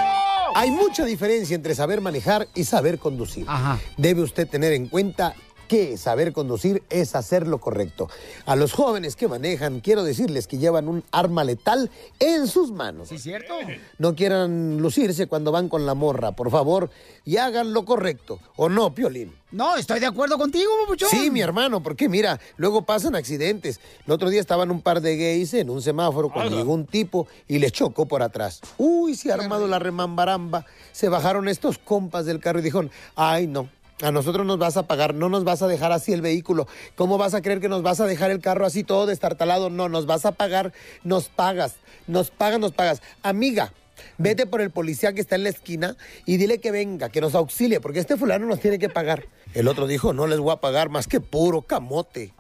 Hay 0.56 0.72
mucha 0.72 1.04
diferencia 1.04 1.54
entre 1.54 1.76
saber 1.76 2.00
manejar 2.00 2.48
y 2.56 2.64
saber 2.64 2.98
conducir. 2.98 3.44
Ajá. 3.46 3.78
Debe 3.98 4.22
usted 4.22 4.48
tener 4.48 4.72
en 4.72 4.88
cuenta 4.88 5.36
que 5.68 5.98
saber 5.98 6.34
conducir 6.34 6.84
es 6.90 7.16
hacer 7.16 7.48
lo 7.48 7.60
correcto. 7.60 8.10
A 8.46 8.56
los 8.56 8.74
jóvenes 8.74 9.16
que 9.16 9.28
manejan, 9.28 9.80
quiero 9.80 10.04
decirles 10.04 10.48
que 10.48 10.58
llevan 10.58 10.88
un 10.88 11.04
arma 11.12 11.44
letal 11.44 11.92
en 12.20 12.48
sus 12.48 12.72
manos. 12.72 13.10
¿Sí, 13.10 13.20
cierto? 13.20 13.54
No 13.98 14.16
quieran 14.16 14.78
lucirse 14.78 15.28
cuando 15.28 15.52
van 15.52 15.70
con 15.70 15.86
la 15.86 15.94
morra, 15.94 16.32
por 16.32 16.50
favor, 16.50 16.90
y 17.26 17.38
hagan 17.38 17.74
lo 17.74 17.86
correcto. 17.86 18.40
¿O 18.56 18.70
no, 18.70 18.94
Piolín? 18.94 19.34
No, 19.50 19.78
estoy 19.78 20.02
de 20.02 20.06
acuerdo 20.06 20.38
contigo, 20.38 20.70
papuchón. 20.82 21.10
Sí, 21.10 21.32
mi 21.32 21.40
hermano, 21.40 21.82
porque 21.82 22.10
mira, 22.10 22.38
luego 22.58 22.82
pasan 22.82 23.16
accidentes. 23.16 23.80
El 24.06 24.12
otro 24.12 24.30
día 24.30 24.42
estaban 24.42 24.72
un 24.72 24.82
par 24.82 25.00
de 25.00 25.16
gays 25.16 25.54
en 25.54 25.70
un 25.70 25.82
semáforo 25.82 26.30
cuando 26.30 26.58
llegó 26.58 26.74
un 26.74 26.86
tipo 26.86 27.28
y 27.48 27.60
les 27.60 27.72
chocó 27.72 28.06
por 28.08 28.22
atrás. 28.22 28.60
Uy, 28.78 29.16
se 29.16 29.32
ha 29.32 29.36
armado 29.36 29.66
la 29.68 29.80
remambaramba. 29.80 30.66
Se 30.92 31.08
bajaron 31.08 31.48
estos 31.48 31.78
compas 31.78 32.26
del 32.26 32.42
carro 32.42 32.60
y 32.60 32.64
dijeron, 32.64 32.92
ay 33.16 33.48
no. 33.48 33.70
A 34.04 34.12
nosotros 34.12 34.46
nos 34.46 34.60
vas 34.60 34.78
a 34.78 34.86
pagar, 34.86 35.16
no 35.16 35.28
nos 35.28 35.44
vas 35.44 35.64
a 35.64 35.68
dejar 35.68 35.92
así 35.92 36.14
el 36.14 36.22
vehículo. 36.22 36.68
¿Cómo 36.96 37.18
vas 37.18 37.34
a 37.34 37.42
creer 37.42 37.60
que 37.60 37.70
nos 37.70 37.82
vas 37.82 38.00
a 38.00 38.06
dejar 38.06 38.30
el 38.30 38.42
carro 38.42 38.66
así 38.66 38.84
todo 38.84 39.08
destartalado? 39.08 39.72
No, 39.72 39.90
nos 39.90 40.06
vas 40.06 40.26
a 40.26 40.34
pagar, 40.34 40.72
nos 41.04 41.30
pagas, 41.30 41.76
nos 42.06 42.30
pagas, 42.30 42.60
nos 42.60 42.74
pagas. 42.74 43.02
Amiga, 43.24 43.74
vete 44.20 44.46
por 44.46 44.62
el 44.62 44.70
policía 44.70 45.14
que 45.14 45.22
está 45.22 45.36
en 45.36 45.44
la 45.44 45.50
esquina 45.50 45.98
y 46.28 46.38
dile 46.38 46.60
que 46.60 46.70
venga, 46.70 47.10
que 47.10 47.22
nos 47.22 47.34
auxilie, 47.34 47.80
porque 47.82 47.98
este 48.00 48.18
fulano 48.18 48.46
nos 48.46 48.60
tiene 48.60 48.78
que 48.78 48.90
pagar. 48.90 49.26
El 49.56 49.68
otro 49.68 49.88
dijo, 49.88 50.14
no 50.14 50.28
les 50.28 50.38
voy 50.38 50.52
a 50.54 50.58
pagar 50.58 50.90
más 50.90 51.08
que 51.08 51.20
puro 51.20 51.64
camote. 51.64 52.24
Eh, 52.26 52.34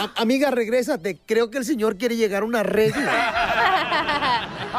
a- 0.00 0.22
amiga, 0.22 0.50
regrésate, 0.52 1.18
creo 1.26 1.50
que 1.50 1.58
el 1.58 1.66
señor 1.66 1.98
quiere 1.98 2.16
llegar 2.16 2.44
a 2.44 2.46
una 2.46 2.62
regla. 2.62 3.12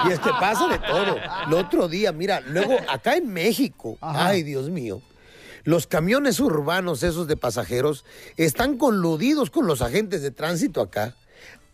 Y 0.07 0.11
es 0.11 0.19
que 0.19 0.31
pasa 0.31 0.67
de 0.67 0.79
todo. 0.79 1.17
El 1.47 1.53
otro 1.53 1.87
día, 1.87 2.11
mira, 2.11 2.39
luego 2.41 2.77
acá 2.89 3.15
en 3.15 3.31
México, 3.31 3.97
Ajá. 4.01 4.27
ay 4.29 4.41
Dios 4.43 4.69
mío, 4.71 5.01
los 5.65 5.87
camiones 5.87 6.39
urbanos 6.39 7.03
esos 7.03 7.27
de 7.27 7.35
pasajeros 7.35 8.05
están 8.37 8.77
coludidos 8.77 9.49
con 9.49 9.65
los 9.65 9.81
agentes 9.81 10.21
de 10.21 10.31
tránsito 10.31 10.79
acá. 10.79 11.15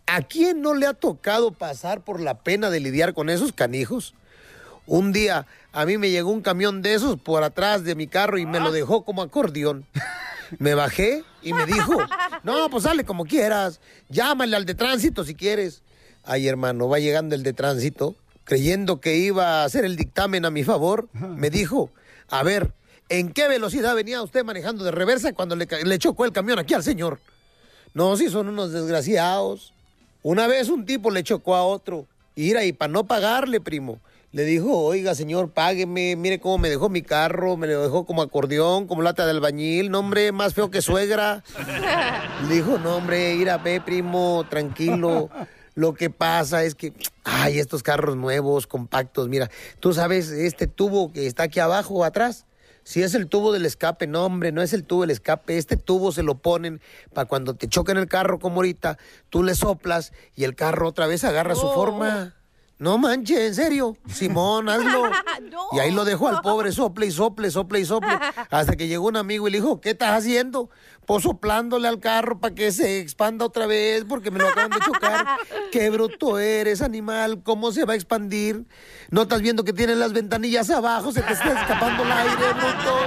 ¿A 0.07 0.21
quién 0.21 0.61
no 0.61 0.73
le 0.73 0.87
ha 0.87 0.93
tocado 0.93 1.51
pasar 1.51 2.01
por 2.01 2.21
la 2.21 2.39
pena 2.39 2.69
de 2.69 2.79
lidiar 2.79 3.13
con 3.13 3.29
esos 3.29 3.51
canijos? 3.51 4.15
Un 4.87 5.11
día 5.11 5.45
a 5.73 5.85
mí 5.85 5.97
me 5.97 6.09
llegó 6.09 6.31
un 6.31 6.41
camión 6.41 6.81
de 6.81 6.93
esos 6.93 7.19
por 7.19 7.43
atrás 7.43 7.83
de 7.83 7.95
mi 7.95 8.07
carro 8.07 8.37
y 8.37 8.45
me 8.45 8.61
lo 8.61 8.71
dejó 8.71 9.03
como 9.03 9.21
acordeón. 9.21 9.85
Me 10.57 10.73
bajé 10.73 11.23
y 11.41 11.53
me 11.53 11.65
dijo, 11.65 11.97
no, 12.43 12.69
pues 12.69 12.83
sale 12.83 13.03
como 13.03 13.25
quieras, 13.25 13.79
llámale 14.09 14.55
al 14.55 14.65
de 14.65 14.75
tránsito 14.75 15.23
si 15.23 15.35
quieres. 15.35 15.83
Ay, 16.23 16.47
hermano, 16.47 16.87
va 16.87 16.99
llegando 16.99 17.35
el 17.35 17.43
de 17.43 17.53
tránsito, 17.53 18.15
creyendo 18.45 19.01
que 19.01 19.17
iba 19.17 19.61
a 19.61 19.63
hacer 19.65 19.83
el 19.83 19.97
dictamen 19.97 20.45
a 20.45 20.49
mi 20.49 20.63
favor, 20.63 21.09
me 21.13 21.49
dijo, 21.49 21.89
a 22.27 22.43
ver, 22.43 22.73
¿en 23.11 23.33
qué 23.33 23.47
velocidad 23.49 23.93
venía 23.93 24.21
usted 24.21 24.43
manejando 24.43 24.85
de 24.85 24.91
reversa 24.91 25.33
cuando 25.33 25.55
le, 25.55 25.67
chocó 25.99 26.25
el 26.25 26.31
camión 26.31 26.57
aquí 26.59 26.73
al 26.73 26.83
señor? 26.83 27.19
No, 27.93 28.15
si 28.15 28.29
son 28.29 28.47
unos 28.47 28.71
desgraciados. 28.71 29.73
Una 30.23 30.47
vez 30.47 30.69
un 30.69 30.85
tipo 30.85 31.11
le 31.11 31.23
chocó 31.23 31.55
a 31.55 31.63
otro. 31.63 32.05
Ira, 32.35 32.63
y 32.63 32.71
para 32.71 32.91
no 32.91 33.03
pagarle, 33.03 33.59
primo, 33.59 33.99
le 34.31 34.45
dijo, 34.45 34.77
oiga, 34.77 35.13
señor, 35.13 35.49
págueme, 35.49 36.15
mire 36.15 36.39
cómo 36.39 36.57
me 36.57 36.69
dejó 36.69 36.87
mi 36.87 37.01
carro, 37.01 37.57
me 37.57 37.67
lo 37.67 37.81
dejó 37.81 38.05
como 38.05 38.21
acordeón, 38.21 38.87
como 38.87 39.01
lata 39.01 39.25
de 39.25 39.31
albañil, 39.31 39.91
no, 39.91 39.99
hombre, 39.99 40.31
más 40.31 40.53
feo 40.53 40.71
que 40.71 40.81
suegra. 40.81 41.43
Le 42.47 42.55
dijo, 42.55 42.77
no, 42.77 42.95
hombre, 42.95 43.35
ira, 43.35 43.57
ve, 43.57 43.81
primo, 43.81 44.45
tranquilo. 44.49 45.29
Lo 45.75 45.93
que 45.93 46.09
pasa 46.09 46.63
es 46.63 46.75
que, 46.75 46.93
ay, 47.25 47.59
estos 47.59 47.83
carros 47.83 48.15
nuevos, 48.15 48.67
compactos, 48.67 49.27
mira, 49.27 49.51
tú 49.81 49.93
sabes, 49.93 50.29
este 50.29 50.67
tubo 50.67 51.11
que 51.11 51.27
está 51.27 51.43
aquí 51.43 51.59
abajo 51.59 52.05
atrás, 52.05 52.45
si 52.83 53.03
es 53.03 53.13
el 53.13 53.27
tubo 53.27 53.51
del 53.51 53.65
escape, 53.65 54.07
no, 54.07 54.25
hombre, 54.25 54.51
no 54.51 54.61
es 54.61 54.73
el 54.73 54.83
tubo 54.83 55.01
del 55.01 55.11
escape. 55.11 55.57
Este 55.57 55.77
tubo 55.77 56.11
se 56.11 56.23
lo 56.23 56.35
ponen 56.35 56.81
para 57.13 57.27
cuando 57.27 57.55
te 57.55 57.67
choquen 57.67 57.97
el 57.97 58.07
carro 58.07 58.39
como 58.39 58.57
ahorita, 58.57 58.97
tú 59.29 59.43
le 59.43 59.55
soplas 59.55 60.13
y 60.35 60.43
el 60.43 60.55
carro 60.55 60.87
otra 60.87 61.07
vez 61.07 61.23
agarra 61.23 61.55
su 61.55 61.69
forma. 61.69 62.35
No 62.81 62.97
manches, 62.97 63.37
en 63.37 63.53
serio. 63.53 63.95
Simón, 64.11 64.67
hazlo. 64.67 65.03
Y 65.73 65.79
ahí 65.79 65.91
lo 65.91 66.03
dejó 66.03 66.27
al 66.27 66.41
pobre 66.41 66.71
sople 66.71 67.05
y 67.05 67.11
sople, 67.11 67.51
sople 67.51 67.79
y 67.79 67.85
sople. 67.85 68.09
Hasta 68.49 68.75
que 68.75 68.87
llegó 68.87 69.07
un 69.07 69.17
amigo 69.17 69.47
y 69.47 69.51
le 69.51 69.59
dijo, 69.59 69.79
¿qué 69.79 69.91
estás 69.91 70.17
haciendo? 70.17 70.71
Pues 71.05 71.23
soplándole 71.23 71.87
al 71.87 71.99
carro 71.99 72.39
para 72.39 72.53
que 72.53 72.71
se 72.71 72.99
expanda 72.99 73.45
otra 73.45 73.65
vez 73.65 74.05
porque 74.07 74.31
me 74.31 74.39
lo 74.39 74.47
acaban 74.47 74.71
de 74.71 74.79
chocar. 74.85 75.25
Qué 75.71 75.89
bruto 75.89 76.39
eres, 76.39 76.81
animal. 76.81 77.41
¿Cómo 77.43 77.71
se 77.71 77.85
va 77.85 77.93
a 77.93 77.95
expandir? 77.95 78.65
¿No 79.09 79.23
estás 79.23 79.41
viendo 79.41 79.63
que 79.63 79.73
tiene 79.73 79.95
las 79.95 80.13
ventanillas 80.13 80.69
abajo? 80.69 81.11
Se 81.11 81.21
te 81.21 81.33
está 81.33 81.61
escapando 81.61 82.03
el 82.03 82.11
aire, 82.11 82.53
bruto. 82.53 82.99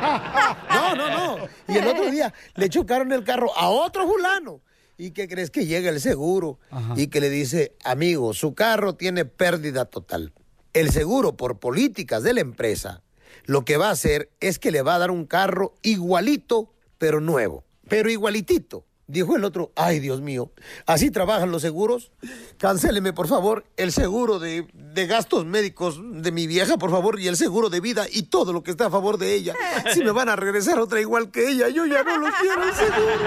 No, 0.70 0.96
no, 0.96 1.10
no. 1.10 1.48
Y 1.68 1.76
el 1.76 1.86
otro 1.86 2.10
día 2.10 2.32
le 2.54 2.68
chocaron 2.70 3.12
el 3.12 3.22
carro 3.22 3.54
a 3.56 3.68
otro 3.68 4.08
fulano. 4.08 4.62
¿Y 4.96 5.12
qué 5.12 5.28
crees 5.28 5.50
que 5.50 5.66
llega 5.66 5.90
el 5.90 6.00
seguro? 6.00 6.58
Y 6.96 7.06
que 7.06 7.20
le 7.20 7.30
dice, 7.30 7.74
amigo, 7.84 8.34
su 8.34 8.54
carro 8.54 8.94
tiene 8.94 9.24
pérdida 9.24 9.84
total. 9.84 10.32
El 10.72 10.90
seguro, 10.90 11.36
por 11.36 11.58
políticas 11.58 12.22
de 12.22 12.34
la 12.34 12.40
empresa, 12.40 13.02
lo 13.44 13.64
que 13.64 13.76
va 13.76 13.88
a 13.88 13.92
hacer 13.92 14.30
es 14.40 14.58
que 14.58 14.70
le 14.70 14.82
va 14.82 14.94
a 14.94 14.98
dar 14.98 15.10
un 15.10 15.26
carro 15.26 15.74
igualito, 15.82 16.72
pero 17.00 17.18
nuevo. 17.20 17.64
Pero 17.88 18.10
igualitito. 18.10 18.84
Dijo 19.08 19.34
el 19.34 19.42
otro, 19.42 19.72
ay 19.74 19.98
Dios 19.98 20.20
mío, 20.20 20.52
¿así 20.86 21.10
trabajan 21.10 21.50
los 21.50 21.62
seguros? 21.62 22.12
Cancéleme 22.58 23.12
por 23.12 23.26
favor 23.26 23.64
el 23.76 23.90
seguro 23.90 24.38
de, 24.38 24.68
de 24.72 25.06
gastos 25.08 25.44
médicos 25.44 25.98
de 26.00 26.30
mi 26.30 26.46
vieja, 26.46 26.76
por 26.76 26.92
favor, 26.92 27.18
y 27.18 27.26
el 27.26 27.36
seguro 27.36 27.70
de 27.70 27.80
vida 27.80 28.06
y 28.08 28.24
todo 28.24 28.52
lo 28.52 28.62
que 28.62 28.70
está 28.70 28.86
a 28.86 28.90
favor 28.90 29.18
de 29.18 29.34
ella. 29.34 29.56
Si 29.92 30.04
me 30.04 30.12
van 30.12 30.28
a 30.28 30.36
regresar 30.36 30.78
otra 30.78 31.00
igual 31.00 31.32
que 31.32 31.48
ella, 31.48 31.68
yo 31.70 31.86
ya 31.86 32.04
no 32.04 32.18
lo 32.18 32.28
quiero 32.40 32.62
el 32.62 32.72
seguro. 32.72 33.24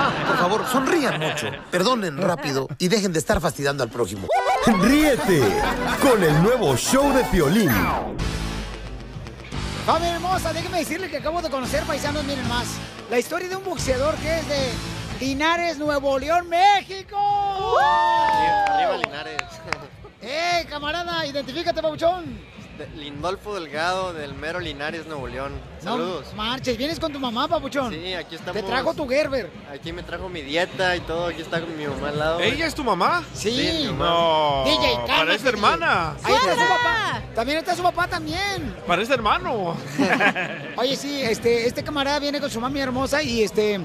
Ah, 0.00 0.24
por 0.26 0.36
favor, 0.36 0.66
sonrían 0.66 1.20
mucho, 1.20 1.46
perdonen 1.70 2.16
rápido 2.16 2.66
y 2.78 2.88
dejen 2.88 3.12
de 3.12 3.20
estar 3.20 3.40
fastidiando 3.40 3.84
al 3.84 3.90
prójimo. 3.90 4.26
Ríete 4.82 5.42
con 6.02 6.24
el 6.24 6.42
nuevo 6.42 6.76
show 6.76 7.12
de 7.12 7.22
Piolín. 7.26 7.70
Familia 9.88 10.16
hermosa, 10.16 10.52
déjenme 10.52 10.80
decirle 10.80 11.08
que 11.08 11.16
acabo 11.16 11.40
de 11.40 11.48
conocer, 11.48 11.82
paisanos, 11.84 12.22
miren 12.24 12.46
más. 12.46 12.76
La 13.08 13.18
historia 13.18 13.48
de 13.48 13.56
un 13.56 13.64
boxeador 13.64 14.14
que 14.16 14.40
es 14.40 14.46
de 14.46 14.70
Linares, 15.18 15.78
Nuevo 15.78 16.18
León, 16.18 16.46
México. 16.46 17.16
Arriba 17.16 18.98
Linares. 18.98 19.38
¡Eh, 20.20 20.66
camarada! 20.68 21.24
Identifícate, 21.24 21.80
Pauchón. 21.80 22.38
De- 22.78 22.86
Lindolfo 22.96 23.54
Delgado 23.54 24.12
del 24.12 24.34
Mero 24.34 24.60
Linares, 24.60 25.06
Nuevo 25.06 25.26
León. 25.26 25.52
Saludos. 25.82 26.26
No 26.30 26.36
marches, 26.36 26.76
vienes 26.78 27.00
con 27.00 27.12
tu 27.12 27.18
mamá, 27.18 27.48
papuchón. 27.48 27.92
Sí, 27.92 28.14
aquí 28.14 28.36
estamos. 28.36 28.54
Te 28.54 28.62
trajo 28.62 28.94
tu 28.94 29.06
Gerber. 29.08 29.50
Aquí 29.72 29.92
me 29.92 30.02
trajo 30.04 30.28
mi 30.28 30.42
dieta 30.42 30.94
y 30.96 31.00
todo. 31.00 31.26
Aquí 31.26 31.42
está 31.42 31.60
con 31.60 31.76
mi 31.76 31.86
mamá 31.86 32.08
al 32.08 32.18
lado. 32.18 32.40
¿Ella 32.40 32.66
es 32.66 32.74
tu 32.74 32.84
mamá? 32.84 33.24
Sí. 33.34 33.50
Sí, 33.50 33.78
mi 33.88 33.92
mamá. 33.92 34.04
No. 34.06 34.64
DJ, 34.64 34.92
cálmate, 34.94 35.12
Parece 35.24 35.48
hermana. 35.48 36.10
Ahí 36.22 36.34
está 36.34 36.52
su 36.54 36.68
papá. 36.68 37.22
También 37.34 37.58
está 37.58 37.76
su 37.76 37.82
papá 37.82 38.06
también. 38.06 38.74
Parece 38.86 39.14
hermano. 39.14 39.76
Oye, 40.76 40.96
sí, 40.96 41.20
este, 41.22 41.66
este 41.66 41.82
camarada 41.82 42.18
viene 42.20 42.40
con 42.40 42.50
su 42.50 42.60
mami 42.60 42.80
hermosa 42.80 43.22
y 43.22 43.42
este, 43.42 43.80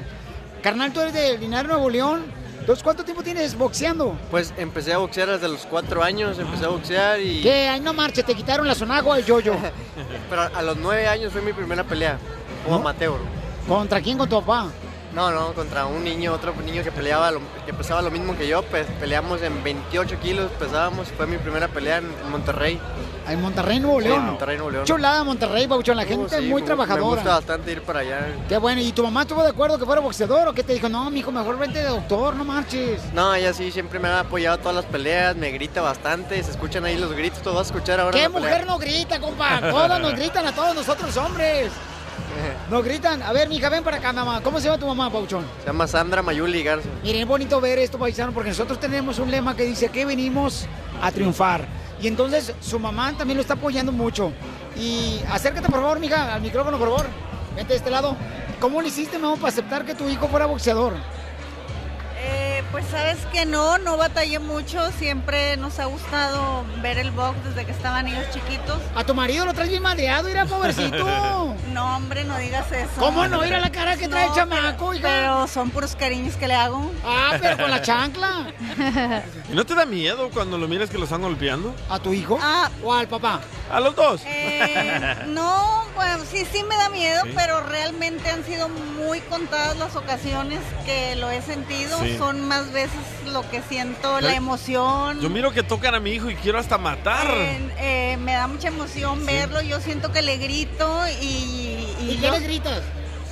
carnal, 0.61 0.93
tú 0.93 1.01
eres 1.01 1.13
de 1.13 1.37
Linares, 1.37 1.67
Nuevo 1.69 1.89
León. 1.89 2.42
Entonces, 2.63 2.81
¿cuánto 2.81 3.03
tiempo 3.03 3.21
tienes 3.21 3.57
boxeando? 3.57 4.17
Pues 4.31 4.53
empecé 4.55 4.93
a 4.93 4.97
boxear 4.97 5.27
desde 5.27 5.49
los 5.49 5.65
cuatro 5.65 6.01
años. 6.01 6.39
Empecé 6.39 6.63
a 6.63 6.69
boxear 6.69 7.19
y. 7.19 7.41
¿Qué? 7.41 7.67
Ay, 7.67 7.81
no 7.81 7.91
marches, 7.91 8.23
te 8.23 8.33
quitaron 8.33 8.65
la 8.65 8.73
sonagua 8.73 9.19
el 9.19 9.25
yoyo. 9.25 9.53
Pero 10.29 10.43
a 10.43 10.61
los 10.61 10.77
nueve 10.77 11.05
años 11.05 11.33
fue 11.33 11.41
mi 11.41 11.51
primera 11.51 11.83
pelea. 11.83 12.17
Como 12.63 12.77
amateur. 12.77 13.19
¿Contra 13.67 13.99
quién? 13.99 14.17
¿Con 14.17 14.29
tu 14.29 14.39
papá? 14.39 14.71
No, 15.13 15.29
no, 15.29 15.53
contra 15.53 15.85
un 15.85 16.03
niño, 16.03 16.33
otro 16.33 16.53
niño 16.65 16.81
que 16.83 16.91
peleaba, 16.91 17.29
lo- 17.29 17.41
que 17.67 17.73
pesaba 17.73 18.01
lo 18.01 18.09
mismo 18.09 18.35
que 18.35 18.47
yo, 18.47 18.63
pues 18.63 18.87
peleamos 18.99 19.43
en 19.43 19.63
28 19.63 20.19
kilos, 20.19 20.49
pesábamos, 20.57 21.07
fue 21.15 21.27
mi 21.27 21.37
primera 21.37 21.67
pelea 21.67 21.97
en 21.99 22.31
Monterrey. 22.31 22.79
En 23.27 23.39
Monterrey, 23.41 23.79
Nuevo 23.79 24.01
Sí, 24.01 24.07
León. 24.07 24.19
en 24.21 24.25
Monterrey, 24.25 24.57
Nuevo 24.57 24.71
León. 24.71 24.85
Chulada 24.85 25.23
Monterrey, 25.23 25.67
Pauchón. 25.67 25.95
La 25.97 26.03
Uh, 26.03 26.07
gente 26.07 26.37
sí, 26.39 26.47
muy 26.49 26.61
me- 26.61 26.65
trabajadora. 26.65 27.05
Me 27.05 27.15
gusta 27.15 27.29
bastante 27.35 27.71
ir 27.71 27.81
para 27.83 27.99
allá. 27.99 28.27
Qué 28.49 28.57
bueno. 28.57 28.81
¿Y 28.81 28.91
tu 28.91 29.03
mamá 29.03 29.21
estuvo 29.21 29.43
de 29.43 29.49
acuerdo 29.49 29.77
que 29.77 29.85
fuera 29.85 30.01
boxeador 30.01 30.47
o 30.47 30.53
qué 30.53 30.63
te 30.63 30.73
dijo? 30.73 30.89
No, 30.89 31.09
mijo, 31.11 31.31
mejor 31.31 31.57
vente 31.59 31.79
de 31.79 31.85
doctor, 31.89 32.35
no 32.35 32.43
marches. 32.43 32.99
No, 33.13 33.33
ella 33.35 33.53
sí 33.53 33.71
siempre 33.71 33.99
me 33.99 34.07
ha 34.09 34.21
apoyado 34.21 34.57
todas 34.57 34.75
las 34.75 34.85
peleas, 34.85 35.35
me 35.37 35.51
grita 35.51 35.81
bastante, 35.81 36.41
se 36.43 36.51
escuchan 36.51 36.83
ahí 36.85 36.97
los 36.97 37.13
gritos, 37.13 37.41
todo 37.43 37.53
vas 37.53 37.69
a 37.71 37.73
escuchar 37.73 37.99
ahora. 37.99 38.17
¿Qué 38.17 38.23
en 38.25 38.31
la 38.33 38.39
pelea. 38.39 38.49
mujer 38.51 38.67
no 38.67 38.77
grita, 38.79 39.19
compa? 39.21 39.61
Todos 39.61 39.99
nos 40.01 40.15
gritan 40.15 40.45
a 40.47 40.51
todos 40.53 40.75
nosotros 40.75 41.15
hombres. 41.15 41.71
Nos 42.69 42.83
gritan. 42.83 43.21
A 43.21 43.33
ver, 43.33 43.49
mija, 43.49 43.69
ven 43.69 43.83
para 43.83 43.97
acá, 43.97 44.13
mamá. 44.13 44.41
¿Cómo 44.41 44.59
se 44.59 44.65
llama 44.65 44.79
tu 44.79 44.87
mamá, 44.87 45.11
Pauchón? 45.11 45.45
Se 45.61 45.67
llama 45.67 45.87
Sandra 45.87 46.21
Mayuli 46.21 46.63
Garza. 46.63 46.87
Miren, 47.03 47.21
es 47.21 47.27
bonito 47.27 47.59
ver 47.61 47.79
esto, 47.79 47.97
paisano, 47.97 48.31
porque 48.33 48.49
nosotros 48.49 48.79
tenemos 48.79 49.19
un 49.19 49.31
lema 49.31 49.55
que 49.55 49.63
dice 49.63 49.89
que 49.89 50.05
venimos 50.05 50.67
a 51.01 51.11
triunfar. 51.11 51.65
Y 52.01 52.07
entonces 52.07 52.53
su 52.59 52.79
mamá 52.79 53.13
también 53.17 53.37
lo 53.37 53.41
está 53.41 53.53
apoyando 53.53 53.91
mucho. 53.91 54.31
Y 54.77 55.19
acércate, 55.31 55.69
por 55.69 55.81
favor, 55.81 55.99
mija, 55.99 56.33
al 56.33 56.41
micrófono, 56.41 56.77
por 56.77 56.89
favor. 56.89 57.05
Vente 57.55 57.73
de 57.73 57.77
este 57.77 57.89
lado. 57.89 58.15
¿Cómo 58.59 58.81
le 58.81 58.87
hiciste, 58.87 59.17
mamá, 59.19 59.35
para 59.35 59.49
aceptar 59.49 59.85
que 59.85 59.93
tu 59.95 60.07
hijo 60.09 60.27
fuera 60.27 60.45
boxeador? 60.45 60.93
Eh, 62.17 62.52
pues 62.71 62.85
sabes 62.89 63.17
que 63.31 63.45
no, 63.45 63.77
no 63.77 63.97
batallé 63.97 64.39
mucho, 64.39 64.91
siempre 64.93 65.57
nos 65.57 65.79
ha 65.79 65.85
gustado 65.85 66.63
ver 66.81 66.97
el 66.97 67.11
box 67.11 67.35
desde 67.45 67.65
que 67.65 67.71
estaban 67.71 68.07
ellos 68.07 68.25
chiquitos. 68.33 68.79
A 68.95 69.03
tu 69.03 69.13
marido 69.13 69.45
lo 69.45 69.53
traes 69.53 69.69
bien 69.69 69.83
madreado, 69.83 70.27
mira, 70.27 70.45
pobrecito. 70.45 71.05
No, 71.73 71.95
hombre, 71.97 72.23
no 72.23 72.37
digas 72.37 72.71
eso. 72.71 72.89
¿Cómo 72.99 73.27
no? 73.27 73.41
Mira 73.41 73.59
la 73.59 73.71
cara 73.71 73.97
que 73.97 74.07
trae 74.07 74.27
el 74.27 74.33
chamaco, 74.33 74.89
pero, 74.91 75.01
pero 75.01 75.47
son 75.47 75.71
puros 75.71 75.95
cariños 75.95 76.35
que 76.35 76.47
le 76.47 76.53
hago. 76.53 76.91
Ah, 77.03 77.31
pero 77.41 77.57
con 77.57 77.71
la 77.71 77.81
chancla. 77.81 78.53
¿Y 79.49 79.55
no 79.55 79.65
te 79.65 79.73
da 79.73 79.85
miedo 79.85 80.29
cuando 80.29 80.57
lo 80.59 80.67
miras 80.67 80.91
que 80.91 80.99
lo 80.99 81.05
están 81.05 81.21
golpeando? 81.23 81.73
¿A 81.89 81.97
tu 81.97 82.13
hijo? 82.13 82.37
Ah, 82.39 82.69
¿O 82.83 82.93
al 82.93 83.07
papá? 83.07 83.41
A 83.71 83.79
los 83.79 83.95
dos. 83.95 84.21
Eh, 84.25 85.15
no, 85.29 85.83
bueno, 85.95 86.23
sí, 86.31 86.45
sí 86.51 86.63
me 86.63 86.75
da 86.75 86.89
miedo, 86.89 87.21
Sí. 87.23 87.31
pero 87.35 87.61
realmente 87.61 88.29
han 88.29 88.43
sido 88.45 88.69
muy 88.69 89.19
contadas 89.21 89.75
las 89.77 89.95
ocasiones 89.95 90.59
que 90.85 91.15
lo 91.15 91.31
he 91.31 91.41
sentido. 91.41 91.97
Sí. 92.01 92.17
Son 92.19 92.47
más 92.53 92.71
veces 92.71 92.99
lo 93.31 93.49
que 93.49 93.61
siento, 93.63 94.21
la 94.21 94.35
emoción. 94.35 95.19
Yo 95.19 95.29
miro 95.29 95.51
que 95.51 95.63
tocan 95.63 95.95
a 95.95 95.99
mi 95.99 96.11
hijo 96.11 96.29
y 96.29 96.35
quiero 96.35 96.59
hasta 96.59 96.77
matar. 96.77 97.27
Eh, 97.31 97.69
eh, 97.79 98.17
me 98.17 98.33
da 98.33 98.47
mucha 98.47 98.67
emoción 98.67 99.25
verlo, 99.25 99.61
yo 99.61 99.79
siento 99.79 100.11
que 100.11 100.21
le 100.21 100.37
grito 100.37 101.03
y... 101.19 101.87
¿Y 101.99 102.17
qué 102.21 102.29
le 102.29 102.39
gritas? 102.41 102.81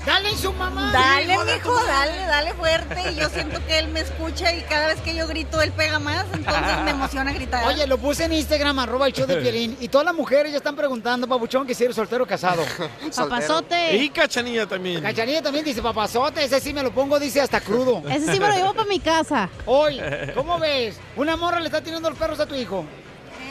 ¡Dale 0.05 0.35
su 0.35 0.51
mamá! 0.53 0.91
Dale, 0.91 1.33
Hijo 1.33 1.45
mijo, 1.45 1.85
dale, 1.85 2.17
dale 2.25 2.53
fuerte. 2.53 3.11
Y 3.11 3.15
yo 3.15 3.29
siento 3.29 3.63
que 3.67 3.77
él 3.77 3.87
me 3.89 4.01
escucha 4.01 4.51
y 4.53 4.61
cada 4.63 4.87
vez 4.87 4.99
que 5.01 5.15
yo 5.15 5.27
grito, 5.27 5.61
él 5.61 5.71
pega 5.71 5.99
más, 5.99 6.25
entonces 6.33 6.79
me 6.83 6.91
emociona 6.91 7.31
gritar. 7.33 7.67
Oye, 7.67 7.85
lo 7.85 7.97
puse 7.99 8.25
en 8.25 8.33
Instagram, 8.33 8.79
arroba 8.79 9.05
el 9.07 9.13
show 9.13 9.27
de 9.27 9.37
Piolín, 9.37 9.77
y 9.79 9.87
todas 9.89 10.05
las 10.05 10.15
mujeres 10.15 10.51
ya 10.51 10.57
están 10.57 10.75
preguntando, 10.75 11.27
papuchón, 11.27 11.67
que 11.67 11.75
si 11.75 11.83
eres 11.83 11.95
soltero 11.95 12.23
o 12.23 12.27
casado. 12.27 12.63
Papazote. 13.15 13.95
Y 13.97 14.09
Cachanilla 14.09 14.65
también. 14.65 15.01
Cachanilla 15.03 15.41
también 15.41 15.63
dice 15.65 15.81
papazote, 15.81 16.43
ese 16.43 16.59
sí 16.59 16.73
me 16.73 16.81
lo 16.81 16.91
pongo, 16.91 17.19
dice 17.19 17.41
hasta 17.41 17.61
crudo. 17.61 18.01
Ese 18.09 18.33
sí 18.33 18.39
me 18.39 18.47
lo 18.47 18.53
llevo 18.55 18.73
para 18.73 18.87
mi 18.87 18.99
casa. 18.99 19.49
Hoy, 19.65 20.01
¿cómo 20.33 20.57
ves? 20.59 20.99
¿Una 21.15 21.37
morra 21.37 21.59
le 21.59 21.67
está 21.67 21.81
tirando 21.81 22.09
los 22.09 22.17
perros 22.17 22.39
a 22.39 22.45
tu 22.45 22.55
hijo? 22.55 22.85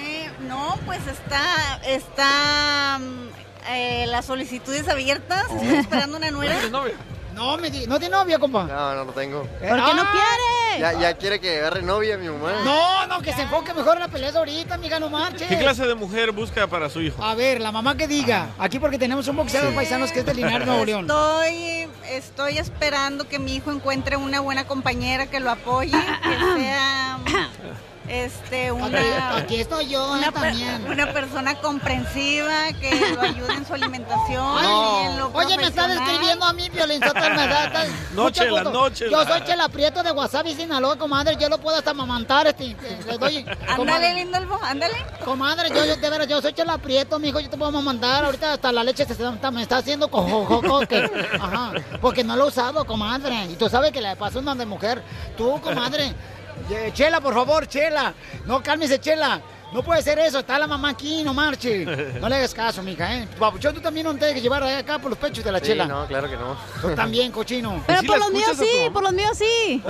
Eh, 0.02 0.30
no, 0.48 0.78
pues 0.84 1.00
está, 1.06 1.80
está 1.86 2.98
mm, 2.98 3.29
eh, 3.68 4.06
las 4.08 4.24
solicitudes 4.26 4.88
abiertas, 4.88 5.44
estoy 5.50 5.76
esperando 5.78 6.16
una 6.16 6.30
nuera. 6.30 6.54
¿Tienes 6.54 6.70
novia? 6.70 6.94
No, 7.34 7.56
me 7.56 7.70
di- 7.70 7.86
no 7.86 7.98
tiene 7.98 8.16
novia, 8.16 8.38
compa. 8.38 8.64
No, 8.64 8.94
no 8.94 9.04
lo 9.04 9.12
tengo. 9.12 9.42
¿Por 9.44 9.60
qué 9.60 9.68
no 9.68 10.02
ah, 10.02 10.12
quiere? 10.12 10.80
Ya, 10.80 10.92
ya 11.00 11.14
quiere 11.16 11.40
que 11.40 11.58
agarre 11.58 11.80
novia 11.80 12.18
mi 12.18 12.28
mamá. 12.28 12.52
No, 12.64 13.06
no, 13.06 13.22
que 13.22 13.32
se 13.32 13.42
enfoque 13.42 13.72
mejor 13.72 13.94
en 13.94 14.00
la 14.00 14.08
pelea 14.08 14.30
de 14.32 14.38
ahorita, 14.38 14.74
amiga, 14.74 14.98
no 15.00 15.08
marches. 15.08 15.48
¿Qué 15.48 15.56
clase 15.56 15.86
de 15.86 15.94
mujer 15.94 16.32
busca 16.32 16.66
para 16.66 16.90
su 16.90 17.00
hijo? 17.00 17.22
A 17.24 17.34
ver, 17.34 17.60
la 17.60 17.72
mamá 17.72 17.96
que 17.96 18.06
diga. 18.08 18.48
Aquí 18.58 18.78
porque 18.78 18.98
tenemos 18.98 19.26
un 19.28 19.36
boxeador 19.36 19.70
Sí. 19.70 19.76
paisanos 19.76 20.12
que 20.12 20.20
es 20.20 20.26
de 20.26 20.34
Linares, 20.34 20.66
Nuevo 20.66 20.84
León. 20.84 21.02
Estoy, 21.08 21.88
estoy 22.10 22.58
esperando 22.58 23.26
que 23.26 23.38
mi 23.38 23.54
hijo 23.56 23.70
encuentre 23.70 24.16
una 24.16 24.40
buena 24.40 24.66
compañera 24.66 25.26
que 25.28 25.40
lo 25.40 25.50
apoye, 25.50 25.92
que 25.92 26.60
sea 26.60 27.18
este 28.10 28.72
una 28.72 29.36
Aquí 29.36 29.60
estoy 29.60 29.88
yo, 29.88 30.10
una, 30.12 30.28
eh, 30.28 30.32
per- 30.32 30.42
también. 30.42 30.84
una 30.90 31.12
persona 31.12 31.54
comprensiva 31.56 32.72
que 32.80 33.12
lo 33.14 33.20
ayude 33.22 33.54
en 33.54 33.66
su 33.66 33.74
alimentación 33.74 34.64
en 34.64 35.16
lo 35.18 35.28
Oye, 35.32 35.56
me 35.56 35.64
está 35.64 35.84
profesional. 35.84 35.90
describiendo 35.98 36.44
a 36.44 36.52
mí, 36.52 36.68
Violín 36.70 37.00
No, 38.14 38.30
Chela, 38.30 38.64
no, 38.64 38.90
Chela. 38.90 39.10
Yo 39.10 39.24
soy 39.32 39.44
Chela 39.44 39.68
Prieto 39.68 40.02
de 40.02 40.10
Wasabi, 40.10 40.54
Sinaloa, 40.54 40.96
comadre. 40.96 41.36
Yo 41.38 41.48
lo 41.48 41.58
puedo 41.58 41.76
hasta 41.78 41.90
amamantar, 41.92 42.46
este. 42.48 42.76
Le 43.06 43.18
doy. 43.18 43.46
Ándale, 43.68 44.14
Lindolfo, 44.14 44.58
ándale. 44.62 44.94
Comadre, 45.24 45.68
yo, 45.70 45.84
yo, 45.84 45.96
de 45.96 46.10
veras, 46.10 46.26
yo 46.28 46.42
soy 46.42 46.52
Chela 46.52 46.78
Prieto, 46.78 47.18
mijo, 47.18 47.38
yo 47.40 47.48
te 47.48 47.56
puedo 47.56 47.68
amamantar. 47.68 48.24
Ahorita 48.24 48.54
hasta 48.54 48.72
la 48.72 48.82
leche 48.84 49.04
se 49.06 49.12
está- 49.12 49.50
me 49.50 49.62
está 49.62 49.78
haciendo 49.78 50.10
cojojoco. 50.10 50.80
que- 50.86 51.10
Ajá. 51.40 51.72
Porque 52.00 52.24
no 52.24 52.36
lo 52.36 52.44
he 52.44 52.48
usado, 52.48 52.84
comadre. 52.84 53.44
Y 53.46 53.54
tú 53.56 53.68
sabes 53.68 53.92
que 53.92 54.00
le 54.00 54.16
pasó 54.16 54.40
una 54.40 54.54
de 54.54 54.66
mujer. 54.66 55.02
Tú, 55.36 55.60
comadre. 55.60 56.14
Chela, 56.92 57.20
por 57.20 57.34
favor, 57.34 57.66
Chela. 57.66 58.14
No, 58.46 58.62
cálmese, 58.62 58.98
Chela. 59.00 59.40
No 59.72 59.84
puede 59.84 60.02
ser 60.02 60.18
eso, 60.18 60.40
está 60.40 60.58
la 60.58 60.66
mamá 60.66 60.88
aquí, 60.90 61.22
no 61.22 61.32
marche. 61.32 61.84
No 62.20 62.28
le 62.28 62.34
hagas 62.34 62.52
caso, 62.52 62.82
mija, 62.82 63.14
¿eh? 63.18 63.28
Papuchón, 63.38 63.72
tú 63.72 63.80
también 63.80 64.04
no 64.04 64.12
te 64.16 64.26
dejes 64.26 64.42
llevar 64.42 64.64
acá 64.64 64.98
por 64.98 65.10
los 65.10 65.18
pechos 65.18 65.44
de 65.44 65.52
la 65.52 65.60
Sí, 65.60 65.66
chela. 65.66 65.86
no, 65.86 66.06
claro 66.08 66.28
que 66.28 66.36
no. 66.36 66.56
Tú 66.82 66.92
también, 66.96 67.30
cochino. 67.30 67.80
Pero 67.86 68.02
por 68.02 68.18
los 68.18 68.32
míos 68.32 68.50
sí, 68.58 68.90
por 68.92 69.04
los 69.04 69.12
míos 69.12 69.38
sí. 69.38 69.80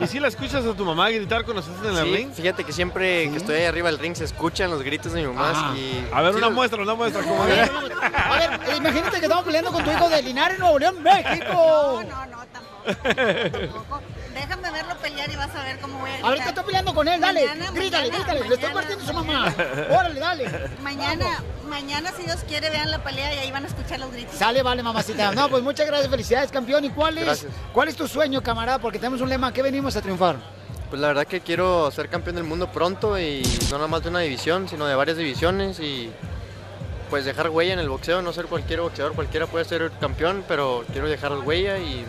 ¿Y 0.00 0.06
si 0.08 0.18
la 0.18 0.26
escuchas 0.26 0.66
a 0.66 0.74
tu 0.74 0.84
mamá 0.84 1.10
gritar 1.10 1.44
cuando 1.44 1.60
estás 1.62 1.76
en 1.84 1.96
el 1.96 2.04
Sí, 2.06 2.12
ring? 2.16 2.32
fíjate 2.32 2.64
que 2.64 2.72
siempre 2.72 3.30
que 3.30 3.36
estoy 3.36 3.54
ahí 3.54 3.64
arriba 3.66 3.88
del 3.88 4.00
ring 4.00 4.16
se 4.16 4.24
escuchan 4.24 4.68
los 4.68 4.82
gritos 4.82 5.12
de 5.12 5.20
mi 5.22 5.28
mamá 5.28 5.52
Ah. 5.54 5.74
y... 5.76 6.04
A 6.12 6.22
ver, 6.22 6.32
sí 6.32 6.38
una 6.38 6.50
muestra, 6.50 6.82
una 6.82 6.94
muestra. 6.94 7.22
¿cómo 7.22 7.44
A 7.44 7.46
ver, 7.46 7.60
a 7.70 8.36
ver, 8.36 8.60
eh, 8.68 8.76
imagínate 8.78 9.18
que 9.20 9.26
estamos 9.26 9.44
peleando 9.44 9.70
con 9.70 9.84
tu 9.84 9.92
hijo 9.92 10.08
de 10.08 10.22
Linares, 10.22 10.58
Nuevo 10.58 10.76
León, 10.80 11.00
México. 11.04 12.02
No, 12.04 12.26
no, 12.26 12.38
tampoco. 12.52 14.02
Déjame 14.36 14.70
verlo 14.70 14.94
pelear 14.98 15.30
y 15.30 15.36
vas 15.36 15.54
a 15.54 15.64
ver 15.64 15.78
cómo 15.78 15.98
voy 15.98 16.10
a 16.10 16.12
gritar. 16.12 16.30
Ahorita 16.30 16.48
estoy 16.50 16.64
peleando 16.64 16.94
con 16.94 17.08
él, 17.08 17.18
dale. 17.18 17.46
Mañana, 17.46 17.70
grítale, 17.70 18.10
mañana, 18.10 18.18
grítale. 18.18 18.40
Le 18.40 18.54
estoy 18.54 18.58
mañana, 18.58 18.74
partiendo 18.74 19.04
a 19.04 19.06
su 19.06 19.14
mamá. 19.14 19.32
mañana. 19.32 19.86
Órale, 19.98 20.20
dale. 20.20 20.70
Mañana, 20.82 21.26
mañana, 21.66 22.12
si 22.14 22.22
Dios 22.24 22.44
quiere, 22.46 22.68
vean 22.68 22.90
la 22.90 23.02
pelea 23.02 23.34
y 23.34 23.38
ahí 23.38 23.50
van 23.50 23.64
a 23.64 23.68
escuchar 23.68 23.98
los 23.98 24.12
gritos. 24.12 24.34
Sale, 24.34 24.62
vale, 24.62 24.82
mamacita. 24.82 25.32
No, 25.32 25.48
pues 25.48 25.62
muchas 25.62 25.86
gracias, 25.86 26.10
felicidades, 26.10 26.50
campeón. 26.50 26.84
¿Y 26.84 26.90
cuál 26.90 27.16
es, 27.16 27.24
Gracias. 27.24 27.52
cuál 27.72 27.88
es 27.88 27.96
tu 27.96 28.06
sueño, 28.06 28.42
camarada? 28.42 28.78
Porque 28.78 28.98
tenemos 28.98 29.22
un 29.22 29.30
lema, 29.30 29.54
que 29.54 29.62
venimos 29.62 29.96
a 29.96 30.02
triunfar? 30.02 30.36
Pues 30.90 31.00
la 31.00 31.08
verdad 31.08 31.26
que 31.26 31.40
quiero 31.40 31.90
ser 31.90 32.10
campeón 32.10 32.36
del 32.36 32.44
mundo 32.44 32.70
pronto 32.70 33.18
y 33.18 33.42
no 33.70 33.78
nada 33.78 33.88
más 33.88 34.02
de 34.02 34.10
una 34.10 34.20
división, 34.20 34.68
sino 34.68 34.86
de 34.86 34.94
varias 34.94 35.16
divisiones 35.16 35.80
y 35.80 36.12
pues 37.08 37.24
dejar 37.24 37.48
huella 37.48 37.72
en 37.72 37.78
el 37.78 37.88
boxeo, 37.88 38.20
no 38.20 38.34
ser 38.34 38.46
cualquier 38.46 38.82
boxeador, 38.82 39.14
cualquiera 39.14 39.46
puede 39.46 39.64
ser 39.64 39.90
campeón, 39.98 40.44
pero 40.46 40.84
quiero 40.92 41.08
dejar 41.08 41.32
huella 41.38 41.78
y, 41.78 42.04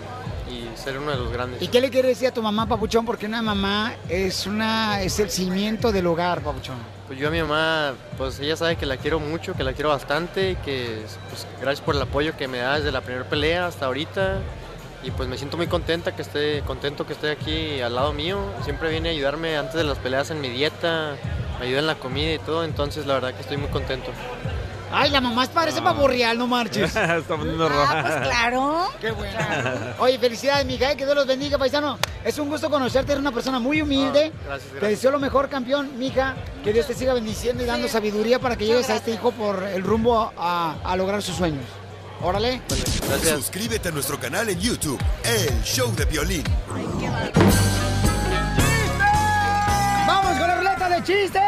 y 0.50 0.78
ser 0.78 0.98
uno 0.98 1.12
de 1.12 1.18
los 1.18 1.32
grandes. 1.32 1.62
¿Y 1.62 1.68
qué 1.68 1.82
le 1.82 1.90
quieres 1.90 2.12
decir 2.12 2.28
a 2.30 2.32
tu 2.34 2.42
mamá, 2.42 2.68
papuchón? 2.68 3.06
Porque 3.06 3.26
una 3.26 3.42
mamá 3.42 3.94
es 4.10 4.48
una 4.48 5.02
es 5.02 5.20
el 5.20 5.30
cimiento 5.30 5.92
del 5.92 6.08
hogar, 6.08 6.42
papuchón. 6.42 6.78
Pues 7.08 7.20
yo 7.20 7.30
a 7.30 7.32
mi 7.32 7.42
mamá, 7.42 7.94
pues 8.18 8.40
ella 8.40 8.56
sabe 8.56 8.76
que 8.76 8.86
la 8.86 8.98
quiero 8.98 9.20
mucho, 9.20 9.54
que 9.54 9.64
la 9.64 9.74
quiero 9.74 9.90
bastante, 9.90 10.52
y 10.52 10.56
que 10.58 11.04
pues, 11.30 11.48
gracias 11.62 11.86
por 11.86 11.96
el 11.96 12.02
apoyo 12.02 12.36
que 12.36 12.48
me 12.48 12.58
da 12.58 12.78
desde 12.78 12.92
la 12.92 13.02
primera 13.02 13.26
pelea 13.26 13.68
hasta 13.68 13.86
ahorita. 13.86 14.40
Y 15.04 15.12
pues 15.12 15.30
me 15.30 15.38
siento 15.38 15.58
muy 15.58 15.68
contenta 15.68 16.16
que 16.16 16.22
esté, 16.22 16.62
contento 16.66 17.06
que 17.06 17.14
esté 17.14 17.32
aquí 17.32 17.80
al 17.82 17.96
lado 17.96 18.12
mío. 18.14 18.40
Siempre 18.64 18.90
viene 18.90 19.10
a 19.10 19.12
ayudarme 19.14 19.56
antes 19.56 19.76
de 19.76 19.84
las 19.84 19.98
peleas 20.00 20.32
en 20.32 20.42
mi 20.42 20.50
dieta, 20.50 21.16
me 21.60 21.68
ayuda 21.68 21.80
en 21.80 21.88
la 21.88 21.96
comida 21.96 22.34
y 22.34 22.40
todo, 22.40 22.64
entonces 22.64 23.06
la 23.06 23.14
verdad 23.14 23.34
que 23.34 23.42
estoy 23.42 23.58
muy 23.58 23.70
contento. 23.70 24.12
Ay, 24.92 25.10
la 25.12 25.20
mamá 25.22 25.46
parece 25.54 25.82
pavorreal, 25.82 26.38
no 26.38 26.48
marches. 26.48 26.84
Está 26.96 27.36
poniendo 27.36 27.66
Ah, 27.66 27.70
roja. 27.70 28.02
pues 28.02 28.16
claro. 28.28 28.90
Qué 29.02 29.12
bueno. 29.12 29.38
Oye, 30.00 30.18
felicidades, 30.18 30.66
mija, 30.66 30.92
eh, 30.92 30.98
que 30.98 31.04
Dios 31.06 31.16
los 31.16 31.28
bendiga, 31.28 31.58
paisano. 31.58 31.98
Es 32.24 32.40
un 32.40 32.48
gusto 32.50 32.70
conocerte, 32.70 33.12
eres 33.12 33.22
una 33.22 33.32
persona 33.32 33.60
muy 33.60 33.82
humilde. 33.82 34.32
Ah, 34.34 34.40
gracias, 34.48 34.72
Te 34.72 34.80
gracias. 34.80 34.92
deseo 35.00 35.12
lo 35.12 35.20
mejor, 35.20 35.50
campeón, 35.50 35.98
mija. 36.00 36.36
Que 36.64 36.72
Dios 36.74 36.88
te 36.88 36.94
siga 36.94 37.14
bendiciendo 37.14 37.64
y 37.64 37.66
dando 37.66 37.88
sabiduría 37.88 38.40
para 38.40 38.56
que 38.56 38.66
llegues 38.66 38.90
a 38.90 38.96
este 38.96 39.12
hijo 39.12 39.32
por 39.32 39.62
el 39.64 39.84
rumbo 39.84 40.32
a, 40.38 40.76
a 40.84 40.96
lograr 40.96 41.22
sus 41.22 41.36
sueños. 41.36 41.66
Órale. 42.22 42.62
Suscríbete 43.36 43.90
a 43.90 43.92
nuestro 43.92 44.20
canal 44.20 44.50
en 44.50 44.60
YouTube, 44.60 45.00
El 45.24 45.62
Show 45.64 45.94
de 45.96 46.06
Violín. 46.06 46.44
¡Vamos 50.08 50.38
con 50.40 50.48
la 50.48 50.56
ruleta 50.56 50.90
de 50.90 51.04
chistes! 51.04 51.42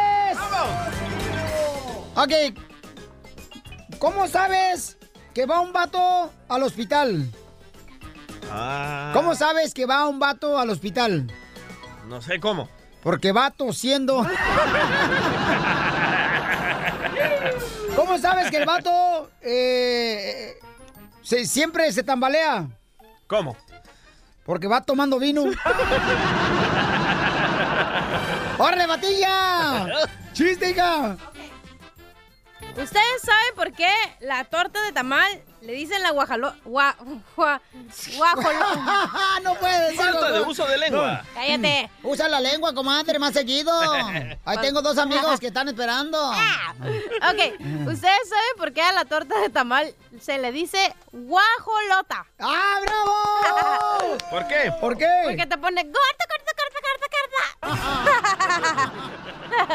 Ok. 2.15 2.68
¿Cómo 3.99 4.27
sabes 4.27 4.97
que 5.33 5.45
va 5.45 5.59
un 5.59 5.71
vato 5.73 6.31
al 6.47 6.63
hospital? 6.63 7.29
Ah, 8.51 9.11
¿Cómo 9.13 9.35
sabes 9.35 9.73
que 9.73 9.85
va 9.85 10.07
un 10.07 10.17
vato 10.19 10.57
al 10.57 10.69
hospital? 10.69 11.31
No 12.07 12.21
sé 12.21 12.39
cómo. 12.39 12.69
Porque 13.03 13.31
va 13.31 13.51
tosiendo. 13.51 14.25
¿Cómo 17.95 18.17
sabes 18.17 18.49
que 18.49 18.57
el 18.57 18.65
vato 18.65 19.29
eh, 19.41 20.57
se- 21.21 21.45
siempre 21.45 21.91
se 21.91 22.03
tambalea? 22.03 22.67
¿Cómo? 23.27 23.55
Porque 24.45 24.67
va 24.67 24.81
tomando 24.81 25.19
vino. 25.19 25.43
¡Órale, 28.57 28.87
batilla! 28.87 29.87
¡Chiste, 30.33 30.71
hija! 30.71 31.15
¿Ustedes 32.77 33.21
saben 33.21 33.55
por 33.55 33.71
qué 33.73 33.91
la 34.21 34.45
torta 34.45 34.81
de 34.83 34.91
tamal 34.91 35.41
le 35.61 35.73
dicen 35.73 36.01
la 36.01 36.11
guajalo... 36.11 36.53
Gua, 36.63 36.95
no 39.43 39.55
puede 39.55 39.95
ser. 39.95 40.05
Falta 40.05 40.31
de 40.31 40.41
uso 40.41 40.65
de 40.65 40.77
lengua. 40.77 41.23
Cállate. 41.33 41.89
Usa 42.03 42.29
la 42.29 42.39
lengua, 42.39 42.73
comadre, 42.73 43.19
más 43.19 43.33
seguido. 43.33 43.71
Ahí 44.45 44.57
tengo 44.61 44.81
dos 44.81 44.97
amigos 44.97 45.39
que 45.39 45.47
están 45.47 45.67
esperando. 45.67 46.29
Ok, 46.29 47.59
¿ustedes 47.87 48.29
saben 48.29 48.55
por 48.57 48.71
qué 48.73 48.81
a 48.81 48.93
la 48.93 49.05
torta 49.05 49.39
de 49.41 49.49
tamal 49.49 49.93
se 50.21 50.37
le 50.37 50.51
dice 50.51 50.95
guajolota? 51.11 52.25
¡Ah, 52.39 52.79
bravo! 52.81 54.17
¿Por 54.29 54.47
qué? 54.47 54.71
¿Por 54.79 54.97
qué? 54.97 55.07
Porque 55.25 55.45
te 55.45 55.57
pone 55.57 55.83
corta, 55.83 56.25
corta, 56.29 56.51
corta, 56.55 56.79
corta, 56.85 57.07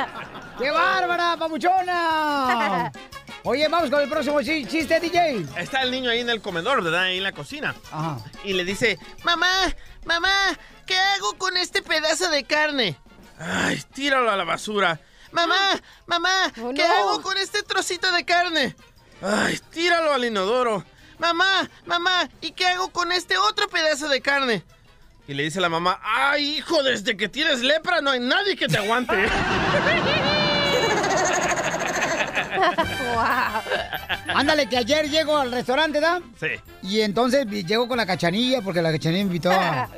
corta. 0.06 0.40
¡Qué 0.58 0.70
bárbara, 0.70 1.36
papuchona! 1.36 2.90
Oye, 3.46 3.68
vamos 3.68 3.90
con 3.90 4.00
el 4.00 4.08
próximo 4.08 4.40
chi- 4.40 4.64
chiste, 4.66 5.00
DJ. 5.00 5.44
Está 5.58 5.82
el 5.82 5.90
niño 5.90 6.10
ahí 6.10 6.20
en 6.20 6.30
el 6.30 6.40
comedor, 6.40 6.82
¿verdad? 6.82 7.02
Ahí 7.02 7.18
en 7.18 7.22
la 7.24 7.32
cocina. 7.32 7.74
Ajá. 7.92 8.18
Y 8.42 8.54
le 8.54 8.64
dice, 8.64 8.98
mamá, 9.22 9.52
mamá, 10.06 10.32
¿qué 10.86 10.96
hago 10.96 11.34
con 11.36 11.56
este 11.56 11.82
pedazo 11.82 12.30
de 12.30 12.44
carne? 12.44 12.96
Ay, 13.38 13.82
tíralo 13.92 14.30
a 14.30 14.36
la 14.36 14.44
basura. 14.44 14.98
Mamá, 15.32 15.58
mamá, 16.06 16.52
¿qué 16.54 16.86
no. 16.88 16.94
hago 16.94 17.22
con 17.22 17.36
este 17.36 17.62
trocito 17.64 18.10
de 18.12 18.24
carne? 18.24 18.76
Ay, 19.20 19.60
tíralo 19.70 20.12
al 20.14 20.24
inodoro. 20.24 20.84
Mamá, 21.18 21.68
mamá, 21.84 22.28
¿y 22.40 22.52
qué 22.52 22.66
hago 22.68 22.90
con 22.90 23.12
este 23.12 23.36
otro 23.36 23.68
pedazo 23.68 24.08
de 24.08 24.20
carne? 24.22 24.62
Y 25.26 25.34
le 25.34 25.42
dice 25.42 25.60
la 25.60 25.68
mamá, 25.68 26.00
ay, 26.02 26.56
hijo, 26.58 26.82
desde 26.82 27.16
que 27.16 27.28
tienes 27.28 27.60
lepra 27.60 28.00
no 28.00 28.10
hay 28.10 28.20
nadie 28.20 28.56
que 28.56 28.68
te 28.68 28.78
aguante. 28.78 29.14
Ándale, 34.34 34.68
que 34.68 34.76
ayer 34.78 35.08
llego 35.08 35.36
al 35.36 35.52
restaurante, 35.52 36.00
¿da? 36.00 36.20
Sí. 36.38 36.48
Y 36.82 37.00
entonces 37.00 37.46
llego 37.46 37.88
con 37.88 37.96
la 37.96 38.06
cachanilla, 38.06 38.60
porque 38.62 38.82
la 38.82 38.92
cachanilla 38.92 39.24
me 39.24 39.28
invitó 39.28 39.50
a, 39.50 39.88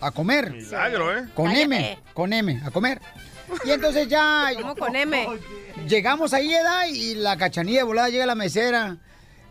a 0.00 0.10
comer. 0.10 0.50
Milagro, 0.52 1.16
¿eh? 1.18 1.28
Con 1.34 1.46
Cállate. 1.46 1.62
M, 1.62 1.98
con 2.14 2.32
M, 2.32 2.60
a 2.64 2.70
comer. 2.70 3.00
Y 3.64 3.70
entonces 3.70 4.08
ya... 4.08 4.50
¿Cómo 4.60 4.76
con 4.76 4.94
M? 4.96 5.26
Llegamos 5.88 6.32
ahí, 6.32 6.52
¿da? 6.52 6.86
Y 6.86 7.14
la 7.14 7.36
cachanilla 7.36 7.84
volada 7.84 8.08
llega 8.08 8.24
a 8.24 8.28
la 8.28 8.34
mesera 8.34 8.98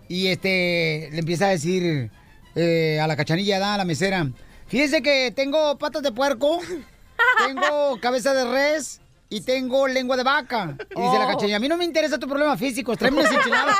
y 0.07 0.27
este 0.27 1.09
le 1.11 1.19
empieza 1.19 1.45
a 1.47 1.49
decir 1.49 2.11
eh, 2.55 2.99
a 3.01 3.07
la 3.07 3.15
cachanilla, 3.15 3.59
¿da? 3.59 3.75
A 3.75 3.77
la 3.77 3.85
mesera. 3.85 4.27
Fíjese 4.67 5.01
que 5.01 5.31
tengo 5.35 5.77
patas 5.77 6.01
de 6.03 6.11
puerco, 6.11 6.59
tengo 7.47 7.99
cabeza 7.99 8.33
de 8.33 8.45
res 8.45 9.01
y 9.31 9.39
tengo 9.41 9.87
lengua 9.87 10.17
de 10.17 10.23
vaca. 10.23 10.75
Y 10.77 11.01
dice 11.01 11.17
la 11.17 11.25
Oh. 11.25 11.27
cachanilla, 11.29 11.55
a 11.55 11.59
mí 11.59 11.69
no 11.69 11.77
me 11.77 11.85
interesa 11.85 12.19
tu 12.19 12.27
problema 12.27 12.55
físico, 12.57 12.95
tráeme 12.97 13.21
unas 13.21 13.31
enchiladas. 13.31 13.77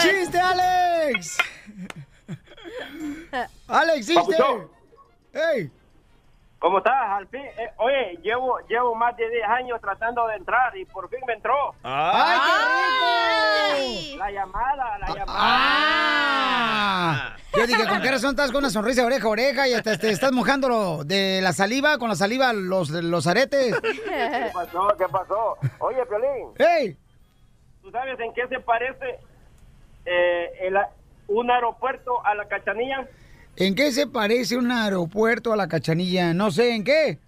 ¡Chiste, 0.00 0.38
Alex! 0.38 1.36
¡Alex, 3.68 4.06
chiste! 4.06 4.36
¡Ey! 5.32 5.70
¿Cómo 6.58 6.78
estás? 6.78 6.94
Al 6.94 7.28
fin, 7.28 7.40
eh, 7.40 7.70
oye, 7.76 8.18
llevo, 8.22 8.58
llevo 8.68 8.94
más 8.94 9.16
de 9.16 9.28
10 9.30 9.44
años 9.44 9.80
tratando 9.80 10.26
de 10.26 10.36
entrar 10.36 10.76
y 10.76 10.84
por 10.86 11.08
fin 11.08 11.20
me 11.26 11.34
entró. 11.34 11.74
¡Ay, 11.84 12.38
qué 12.46 14.10
rico! 14.10 14.18
La 14.18 14.30
llamada, 14.32 14.98
la 14.98 15.06
llamada. 15.06 15.38
¡Ah! 15.38 16.48
dije, 17.66 17.86
¿con 17.88 18.02
qué 18.02 18.10
razón 18.10 18.30
estás 18.30 18.50
con 18.50 18.58
una 18.58 18.70
sonrisa 18.70 19.04
oreja 19.04 19.26
a 19.26 19.30
oreja 19.30 19.68
y 19.68 19.74
hasta 19.74 19.96
te 19.98 20.10
estás 20.10 20.32
mojando 20.32 21.04
de 21.04 21.40
la 21.42 21.52
saliva, 21.52 21.98
con 21.98 22.08
la 22.08 22.16
saliva 22.16 22.52
los, 22.52 22.90
los 22.90 23.26
aretes? 23.26 23.78
¿Qué 23.80 24.50
pasó? 24.52 24.88
¿Qué 24.98 25.06
pasó? 25.08 25.58
Oye, 25.78 26.04
Piolín. 26.06 26.52
¡Ey! 26.58 26.96
¿Tú 27.82 27.90
sabes 27.90 28.18
en 28.20 28.32
qué 28.34 28.48
se 28.48 28.60
parece 28.60 29.20
eh, 30.04 30.52
el 30.62 30.76
un 31.28 31.50
aeropuerto 31.50 32.24
a 32.24 32.34
la 32.34 32.46
cachanilla? 32.48 33.06
¿En 33.60 33.74
qué 33.74 33.90
se 33.90 34.06
parece 34.06 34.56
un 34.56 34.70
aeropuerto 34.70 35.52
a 35.52 35.56
la 35.56 35.66
cachanilla? 35.66 36.32
No 36.32 36.52
sé, 36.52 36.76
¿en 36.76 36.84
qué? 36.84 37.18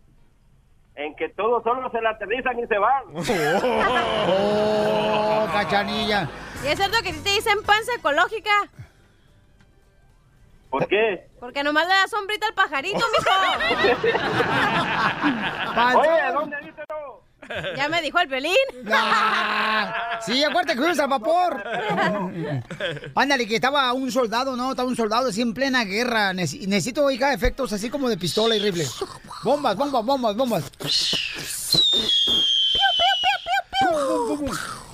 En 0.95 1.17
que 1.17 1.29
todos 1.31 1.65
solo 1.65 1.91
se 1.91 2.01
la 2.01 2.11
aterrizan 2.11 2.57
y 2.61 2.67
se 2.69 2.79
van. 2.79 3.03
Oh, 5.43 5.49
cachanilla. 5.53 6.29
¿Y 6.63 6.69
es 6.69 6.77
cierto 6.77 6.99
que 7.03 7.09
a 7.09 7.13
ti 7.13 7.19
te 7.19 7.31
dicen 7.31 7.61
panza 7.65 7.93
ecológica? 7.97 8.51
¿Por 10.69 10.87
qué? 10.87 11.27
Porque 11.41 11.65
nomás 11.65 11.89
le 11.89 11.95
da 11.95 12.07
sombrita 12.07 12.47
al 12.47 12.55
pajarito, 12.55 12.99
mijo. 12.99 13.31
Oye, 15.99 16.33
¿dónde 16.33 16.57
no? 16.89 17.23
Ya 17.77 17.89
me 17.89 18.01
dijo 18.03 18.19
el 18.21 18.29
pelín. 18.29 18.55
Ah, 18.93 20.19
sí, 20.25 20.43
acuérdate 20.45 20.75
que 20.75 20.79
fuimos 20.81 20.99
al 20.99 21.09
vapor. 21.09 21.65
Ándale, 23.15 23.47
que 23.47 23.57
estaba 23.57 23.93
un 23.93 24.11
soldado, 24.11 24.57
¿no? 24.57 24.71
Estaba 24.71 24.89
un 24.89 24.97
soldado 24.97 25.29
así 25.29 25.41
en 25.43 25.55
plena 25.55 25.85
guerra. 25.85 26.33
Necesito, 26.33 27.05
oiga, 27.05 27.33
efectos 27.33 27.73
así 27.73 27.91
como 27.91 28.09
de 28.09 28.17
pistola 28.17 28.57
y 28.57 28.61
rifle. 28.61 28.87
Bombas, 29.43 29.77
bombas, 29.77 30.05
bombas, 30.05 30.37
bombas. 30.37 30.65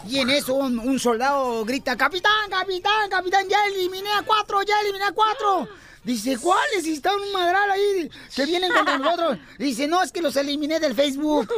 Y 0.08 0.20
en 0.20 0.30
eso 0.30 0.54
un, 0.54 0.78
un 0.78 0.98
soldado 0.98 1.64
grita, 1.64 1.96
capitán, 1.96 2.48
capitán, 2.48 3.10
capitán, 3.10 3.48
ya 3.48 3.58
eliminé 3.66 4.12
a 4.12 4.22
cuatro, 4.22 4.62
ya 4.62 4.80
eliminé 4.82 5.04
a 5.04 5.12
cuatro. 5.12 5.68
Dice, 6.06 6.38
¿cuáles? 6.38 6.84
Si 6.84 6.94
está 6.94 7.10
un 7.14 7.32
madral 7.32 7.68
ahí 7.68 8.08
que 8.34 8.46
vienen 8.46 8.72
contra 8.72 8.96
nosotros. 8.98 9.38
Dice, 9.58 9.88
no, 9.88 10.02
es 10.02 10.12
que 10.12 10.22
los 10.22 10.36
eliminé 10.36 10.78
del 10.78 10.94
Facebook. 10.94 11.50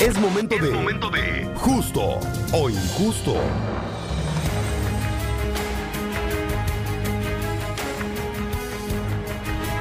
Es 0.00 0.18
momento 0.18 0.56
de... 0.56 1.48
Justo 1.54 2.18
o 2.52 2.68
injusto. 2.68 3.36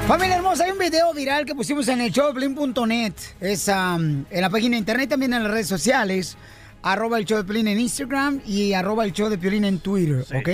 Familia 0.08 0.36
hermosa, 0.36 0.66
hay 0.66 0.72
un 0.72 0.78
video 0.78 1.12
viral 1.14 1.46
que 1.46 1.56
pusimos 1.56 1.88
en 1.88 2.02
el 2.02 2.12
showdeplin.net. 2.12 3.14
Es 3.40 3.68
am, 3.68 4.26
en 4.30 4.42
la 4.42 4.50
página 4.52 4.76
de 4.76 4.80
internet, 4.80 5.10
también 5.10 5.34
en 5.34 5.42
las 5.42 5.52
redes 5.52 5.68
sociales. 5.68 6.38
Arroba 6.84 7.18
el 7.20 7.26
show 7.26 7.38
de 7.38 7.44
Piolín 7.44 7.68
en 7.68 7.80
Instagram 7.80 8.42
y 8.46 8.74
arroba 8.74 9.06
el 9.06 9.14
show 9.14 9.30
de 9.30 9.38
Piolín 9.38 9.66
en 9.66 9.80
Twitter, 9.80 10.26
¿ok? 10.36 10.50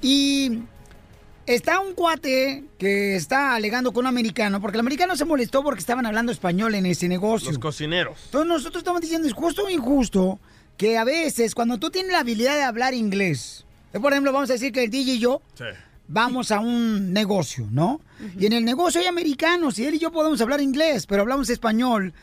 Y 0.00 0.60
está 1.46 1.80
un 1.80 1.94
cuate 1.94 2.64
que 2.78 3.16
está 3.16 3.54
alegando 3.54 3.92
con 3.92 4.04
un 4.04 4.08
americano, 4.08 4.60
porque 4.60 4.76
el 4.76 4.80
americano 4.80 5.16
se 5.16 5.24
molestó 5.24 5.62
porque 5.62 5.80
estaban 5.80 6.06
hablando 6.06 6.32
español 6.32 6.74
en 6.74 6.86
ese 6.86 7.08
negocio. 7.08 7.50
Los 7.50 7.58
cocineros. 7.58 8.18
Entonces 8.26 8.48
nosotros 8.48 8.80
estamos 8.80 9.00
diciendo, 9.00 9.28
es 9.28 9.34
justo 9.34 9.64
o 9.64 9.68
injusto 9.70 10.40
que 10.76 10.96
a 10.96 11.04
veces 11.04 11.54
cuando 11.54 11.78
tú 11.78 11.90
tienes 11.90 12.12
la 12.12 12.20
habilidad 12.20 12.56
de 12.56 12.62
hablar 12.62 12.94
inglés, 12.94 13.66
eh, 13.92 14.00
por 14.00 14.12
ejemplo, 14.12 14.32
vamos 14.32 14.48
a 14.50 14.54
decir 14.54 14.72
que 14.72 14.84
el 14.84 14.90
DJ 14.90 15.14
y 15.14 15.18
yo 15.18 15.42
Sí. 15.54 15.64
vamos 16.08 16.50
a 16.50 16.60
un 16.60 17.12
negocio, 17.12 17.68
¿no? 17.70 18.00
Y 18.38 18.46
en 18.46 18.54
el 18.54 18.64
negocio 18.64 19.00
hay 19.00 19.06
americanos 19.06 19.78
y 19.78 19.84
él 19.84 19.94
y 19.94 19.98
yo 19.98 20.10
podemos 20.10 20.40
hablar 20.40 20.60
inglés, 20.62 21.06
pero 21.06 21.22
hablamos 21.22 21.50
español. 21.50 22.14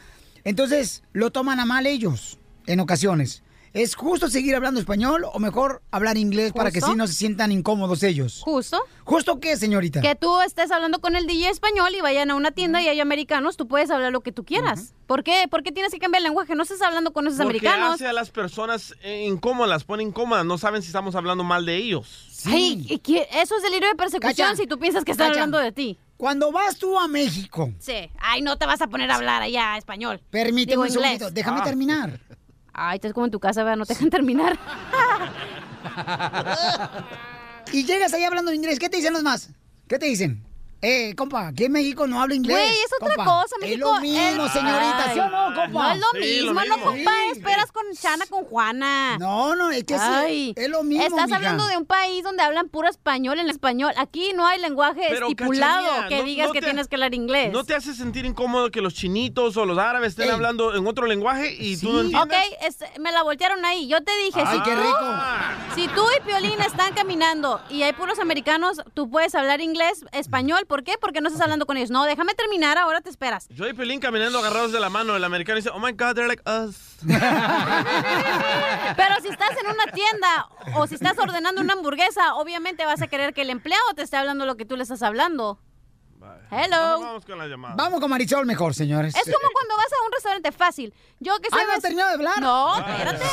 Entonces 0.43 1.03
lo 1.13 1.31
toman 1.31 1.59
a 1.59 1.65
mal 1.65 1.85
ellos 1.85 2.38
en 2.69 2.79
ocasiones. 2.79 3.43
¿Es 3.71 3.93
justo 3.95 4.29
seguir 4.31 4.55
hablando 4.55 4.79
español 4.79 5.25
o 5.31 5.37
mejor 5.37 5.83
hablar 5.91 6.17
inglés 6.17 6.53
para 6.53 6.71
que 6.71 6.81
sí 6.81 6.95
no 6.95 7.05
se 7.05 7.13
sientan 7.13 7.51
incómodos 7.51 8.01
ellos? 8.01 8.41
¿Justo? 8.43 8.81
¿Justo 9.03 9.39
qué, 9.39 9.57
señorita? 9.57 10.01
Que 10.01 10.15
tú 10.15 10.41
estés 10.41 10.71
hablando 10.71 10.99
con 11.01 11.15
el 11.15 11.27
DJ 11.27 11.49
español 11.49 11.93
y 11.95 12.01
vayan 12.01 12.31
a 12.31 12.35
una 12.35 12.49
tienda 12.49 12.81
y 12.81 12.87
hay 12.87 12.99
americanos, 12.99 13.57
tú 13.57 13.67
puedes 13.67 13.91
hablar 13.91 14.11
lo 14.11 14.21
que 14.21 14.31
tú 14.31 14.43
quieras. 14.43 14.95
¿Por 15.05 15.23
qué? 15.23 15.47
¿Por 15.51 15.61
qué 15.61 15.71
tienes 15.71 15.91
que 15.91 15.99
cambiar 15.99 16.21
el 16.21 16.23
lenguaje? 16.25 16.55
No 16.55 16.63
estás 16.63 16.81
hablando 16.81 17.13
con 17.13 17.27
esos 17.27 17.37
Porque 17.37 17.59
americanos. 17.59 17.93
hace 17.95 18.07
a 18.07 18.13
las 18.13 18.31
personas 18.31 18.95
eh, 19.03 19.25
incómodas, 19.27 19.69
las 19.69 19.83
pone 19.83 20.01
incómodas. 20.01 20.45
No 20.45 20.57
saben 20.57 20.81
si 20.81 20.87
estamos 20.87 21.13
hablando 21.13 21.43
mal 21.43 21.63
de 21.67 21.75
ellos. 21.75 22.41
Ay, 22.47 22.87
¿y 22.89 22.97
qué? 22.97 23.27
eso 23.33 23.55
es 23.55 23.61
delirio 23.61 23.87
de 23.89 23.95
persecución 23.95 24.47
Cacha. 24.49 24.55
si 24.55 24.65
tú 24.65 24.79
piensas 24.79 25.03
que 25.05 25.11
están 25.11 25.27
Cacha. 25.27 25.41
hablando 25.41 25.59
de 25.59 25.71
ti. 25.71 25.99
Cuando 26.17 26.51
vas 26.51 26.77
tú 26.77 26.97
a 26.99 27.07
México, 27.07 27.71
Sí. 27.79 28.09
Ay, 28.19 28.41
no 28.41 28.57
te 28.57 28.65
vas 28.65 28.81
a 28.81 28.87
poner 28.87 29.09
a 29.11 29.15
hablar 29.15 29.41
allá 29.43 29.77
español. 29.77 30.19
permíteme 30.31 30.71
Digo 30.71 30.81
un 30.81 30.87
inglés. 30.87 31.03
segundito, 31.19 31.31
déjame 31.31 31.59
Ah. 31.61 31.63
terminar. 31.63 32.19
Ay, 32.81 32.95
estás 32.95 33.11
como 33.11 33.25
en 33.25 33.31
tu 33.31 33.41
casa, 33.41 33.61
¿verdad? 33.63 33.77
No 33.77 33.85
te 33.85 33.93
dejan 33.93 34.09
terminar. 34.09 34.57
Y 37.71 37.85
llegas 37.85 38.13
ahí 38.15 38.23
hablando 38.23 38.51
inglés, 38.51 38.79
¿qué 38.79 38.89
te 38.89 38.97
dicen 38.97 39.13
los 39.13 39.21
más? 39.21 39.51
¿Qué 39.87 39.99
te 39.99 40.07
dicen? 40.07 40.43
Eh, 40.81 41.13
compa, 41.15 41.47
aquí 41.49 41.65
en 41.65 41.73
México 41.73 42.07
no 42.07 42.21
hablo 42.21 42.33
inglés. 42.33 42.55
Güey, 42.57 42.69
es 42.71 42.93
otra 43.01 43.15
compa. 43.17 43.41
cosa, 43.41 43.55
México. 43.59 43.89
Es 43.89 43.95
lo 43.95 43.99
mismo, 44.01 44.43
el- 44.45 44.49
señorita, 44.51 45.03
Ay, 45.07 45.13
¿sí 45.13 45.19
o 45.19 45.29
no, 45.29 45.53
compa? 45.53 45.67
No 45.71 45.91
es 45.91 45.99
lo 45.99 46.19
mismo, 46.19 46.61
no, 46.63 46.79
compa. 46.81 47.11
Esperas 47.33 47.71
con 47.73 47.83
Chana, 47.99 48.25
con 48.27 48.45
Juana. 48.45 49.17
No, 49.17 49.55
no, 49.57 49.71
es 49.71 49.83
que 49.83 49.95
sí, 49.95 49.99
Ay, 50.01 50.53
es 50.55 50.69
lo 50.69 50.83
mismo, 50.83 51.03
Estás 51.05 51.25
mija. 51.25 51.35
hablando 51.35 51.67
de 51.67 51.75
un 51.75 51.85
país 51.85 52.23
donde 52.23 52.43
hablan 52.43 52.69
puro 52.69 52.87
español 52.87 53.39
en 53.39 53.49
español. 53.49 53.91
Aquí 53.97 54.31
no 54.33 54.47
hay 54.47 54.59
lenguaje 54.61 55.01
Pero, 55.09 55.27
estipulado 55.27 56.07
que 56.07 56.19
no- 56.19 56.23
digas 56.23 56.47
no 56.47 56.53
que 56.53 56.61
tienes 56.61 56.87
que 56.87 56.95
hablar 56.95 57.13
inglés. 57.13 57.51
¿No 57.51 57.65
te 57.65 57.75
hace 57.75 57.93
sentir 57.93 58.25
incómodo 58.25 58.71
que 58.71 58.79
los 58.81 58.93
chinitos 58.93 59.57
o 59.57 59.65
los 59.65 59.77
árabes 59.77 60.11
estén 60.11 60.27
Ey. 60.27 60.31
hablando 60.31 60.73
en 60.75 60.87
otro 60.87 61.07
lenguaje 61.07 61.53
y 61.59 61.75
tú 61.75 61.91
no 61.91 62.01
entiendes? 62.01 62.23
Ok, 62.23 62.57
es- 62.65 62.99
me 63.01 63.11
la 63.11 63.23
voltearon 63.23 63.65
ahí. 63.65 63.89
Yo 63.89 64.01
te 64.01 64.15
dije, 64.23 64.43
Ay, 64.45 64.57
si, 64.57 64.63
qué 64.63 64.75
tú, 64.75 64.81
rico. 64.81 65.07
si 65.75 65.87
tú 65.89 66.05
y 66.17 66.21
Piolín 66.25 66.61
están 66.61 66.93
caminando 66.93 67.59
y 67.69 67.83
hay 67.83 67.91
puros 67.91 68.17
americanos, 68.19 68.81
tú 68.93 69.09
puedes 69.09 69.35
hablar 69.35 69.59
inglés, 69.59 70.05
español. 70.13 70.65
¿Por 70.69 70.83
qué? 70.83 70.99
Porque 71.01 71.19
no 71.19 71.29
estás 71.29 71.41
hablando 71.41 71.65
con 71.65 71.77
ellos. 71.77 71.89
No, 71.89 72.03
déjame 72.05 72.35
terminar, 72.35 72.77
ahora 72.77 73.01
te 73.01 73.09
esperas. 73.09 73.47
Yo 73.49 73.67
y 73.67 73.73
Pelín 73.73 73.99
caminando 73.99 74.37
agarrados 74.37 74.71
de 74.71 74.79
la 74.79 74.91
mano, 74.91 75.15
el 75.15 75.23
americano 75.23 75.55
dice, 75.55 75.71
oh 75.73 75.79
my 75.79 75.93
god, 75.93 76.13
they're 76.13 76.27
like 76.27 76.43
us. 76.47 76.75
Pero 78.95 79.15
si 79.23 79.29
estás 79.29 79.51
en 79.59 79.67
una 79.67 79.85
tienda 79.91 80.47
o 80.75 80.85
si 80.85 80.93
estás 80.93 81.17
ordenando 81.17 81.59
una 81.61 81.73
hamburguesa, 81.73 82.35
obviamente 82.35 82.85
vas 82.85 83.01
a 83.01 83.07
querer 83.07 83.33
que 83.33 83.41
el 83.41 83.49
empleado 83.49 83.83
te 83.95 84.03
esté 84.03 84.17
hablando 84.17 84.45
lo 84.45 84.57
que 84.57 84.65
tú 84.65 84.75
le 84.77 84.83
estás 84.83 85.01
hablando. 85.01 85.59
Hello. 86.51 86.99
Vamos 86.99 87.25
con 87.25 87.37
la 87.37 87.47
llamada. 87.47 87.75
Vamos 87.77 87.99
con 87.99 88.09
Marisol 88.09 88.45
mejor, 88.45 88.73
señores. 88.73 89.15
Es 89.15 89.23
como 89.23 89.49
cuando 89.53 89.75
vas 89.77 89.85
a 89.85 90.05
un 90.05 90.11
restaurante 90.11 90.51
fácil. 90.51 90.93
Yo 91.19 91.39
que 91.39 91.49
soy 91.49 91.59
Ay, 91.61 91.65
¿no 91.65 91.71
has 91.71 91.77
mes- 91.77 91.81
terminado 91.83 92.09
de 92.09 92.15
hablar? 92.15 92.41
No, 92.41 92.75
espérate. 92.77 93.25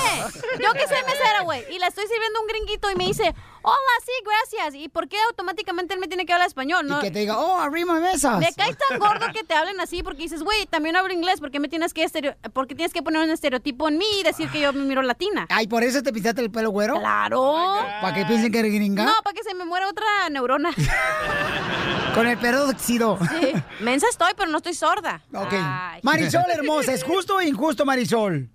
Yo 0.63 0.73
que 0.73 0.87
soy 0.87 1.03
mesera, 1.07 1.43
güey, 1.43 1.65
y 1.75 1.79
le 1.79 1.87
estoy 1.87 2.07
sirviendo 2.07 2.41
un 2.41 2.47
gringuito 2.47 2.91
y 2.91 2.95
me 2.95 3.05
dice, 3.07 3.35
hola, 3.69 3.93
sí, 4.05 4.13
gracias. 4.25 4.75
¿Y 4.83 4.89
por 4.89 5.09
qué 5.09 5.17
automáticamente 5.29 5.95
él 5.95 6.01
me 6.01 6.07
tiene 6.07 6.25
que 6.25 6.33
hablar 6.33 6.47
español? 6.47 6.87
No, 6.87 6.99
Y 6.99 7.01
que 7.03 7.11
te 7.11 7.19
diga, 7.21 7.39
oh, 7.39 7.59
arrima 7.59 7.99
mesas. 8.01 8.39
me 8.39 8.53
cae 8.53 8.75
tan 8.89 8.99
gordo 8.99 9.27
que 9.33 9.43
te 9.45 9.55
hablen 9.55 9.81
así 9.81 10.03
porque 10.05 10.23
dices, 10.23 10.43
güey, 10.43 10.67
también 10.67 10.95
hablo 10.97 11.13
inglés, 11.13 11.41
¿por 11.41 11.51
qué 11.51 11.59
me 11.61 11.69
tienes 11.69 11.93
que 11.93 12.05
estereo- 12.05 12.37
porque 12.53 12.75
tienes 12.75 12.93
que 12.93 13.03
poner 13.03 13.23
un 13.23 13.31
estereotipo 13.31 13.89
en 13.89 13.99
mí 13.99 14.07
y 14.21 14.23
decir 14.23 14.49
que 14.51 14.61
yo 14.61 14.73
me 14.73 14.85
miro 14.85 15.03
latina? 15.03 15.47
Ay, 15.51 15.67
¿por 15.67 15.83
eso 15.83 16.03
te 16.03 16.13
pintaste 16.13 16.41
el 16.43 16.51
pelo 16.51 16.71
güero? 16.71 16.99
Claro. 17.01 17.77
¿Para 18.01 18.15
que 18.15 18.25
piensen 18.25 18.53
que 18.53 18.61
eres 18.61 18.73
gringa? 18.73 19.05
No, 19.05 19.15
para 19.25 19.35
que 19.35 19.43
se 19.43 19.55
me 19.55 19.65
muera 19.65 19.89
otra 19.89 20.07
neurona. 20.31 20.71
Con 22.15 22.27
el 22.27 22.39
peróxido. 22.39 23.19
Sí. 23.41 23.53
Mensa 23.81 24.07
estoy, 24.09 24.33
pero 24.37 24.51
no 24.51 24.59
estoy 24.59 24.75
sorda. 24.75 25.21
Ok. 25.35 25.53
Ay. 25.53 26.01
Marisol 26.03 26.45
hermosa, 26.51 26.93
¿es 26.95 27.03
justo 27.05 27.37
o 27.37 27.43
injusto, 27.43 27.85
Marisol? 27.85 28.49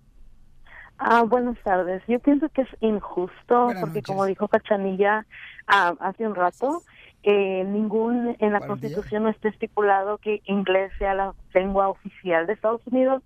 Ah, 1.04 1.24
buenas 1.24 1.58
tardes. 1.64 2.04
Yo 2.08 2.20
pienso 2.20 2.48
que 2.50 2.62
es 2.62 2.70
injusto 2.80 3.70
porque, 3.80 4.04
como 4.04 4.26
dijo 4.26 4.48
Cachanilla 4.48 5.26
ah, 5.66 5.96
hace 6.00 6.28
un 6.28 6.36
rato, 6.36 6.84
eh, 7.24 7.64
ningún 7.64 8.36
en 8.38 8.54
la 8.54 8.60
Constitución 8.60 9.24
no 9.24 9.30
está 9.30 9.50
estipulado 9.50 10.20
que 10.20 10.44
inglés 10.46 10.92
sea 11.00 11.16
la 11.16 11.34
lengua 11.56 11.90
oficial 11.90 12.46
de 12.46 12.54
Estados 12.54 12.82
Unidos. 12.86 13.24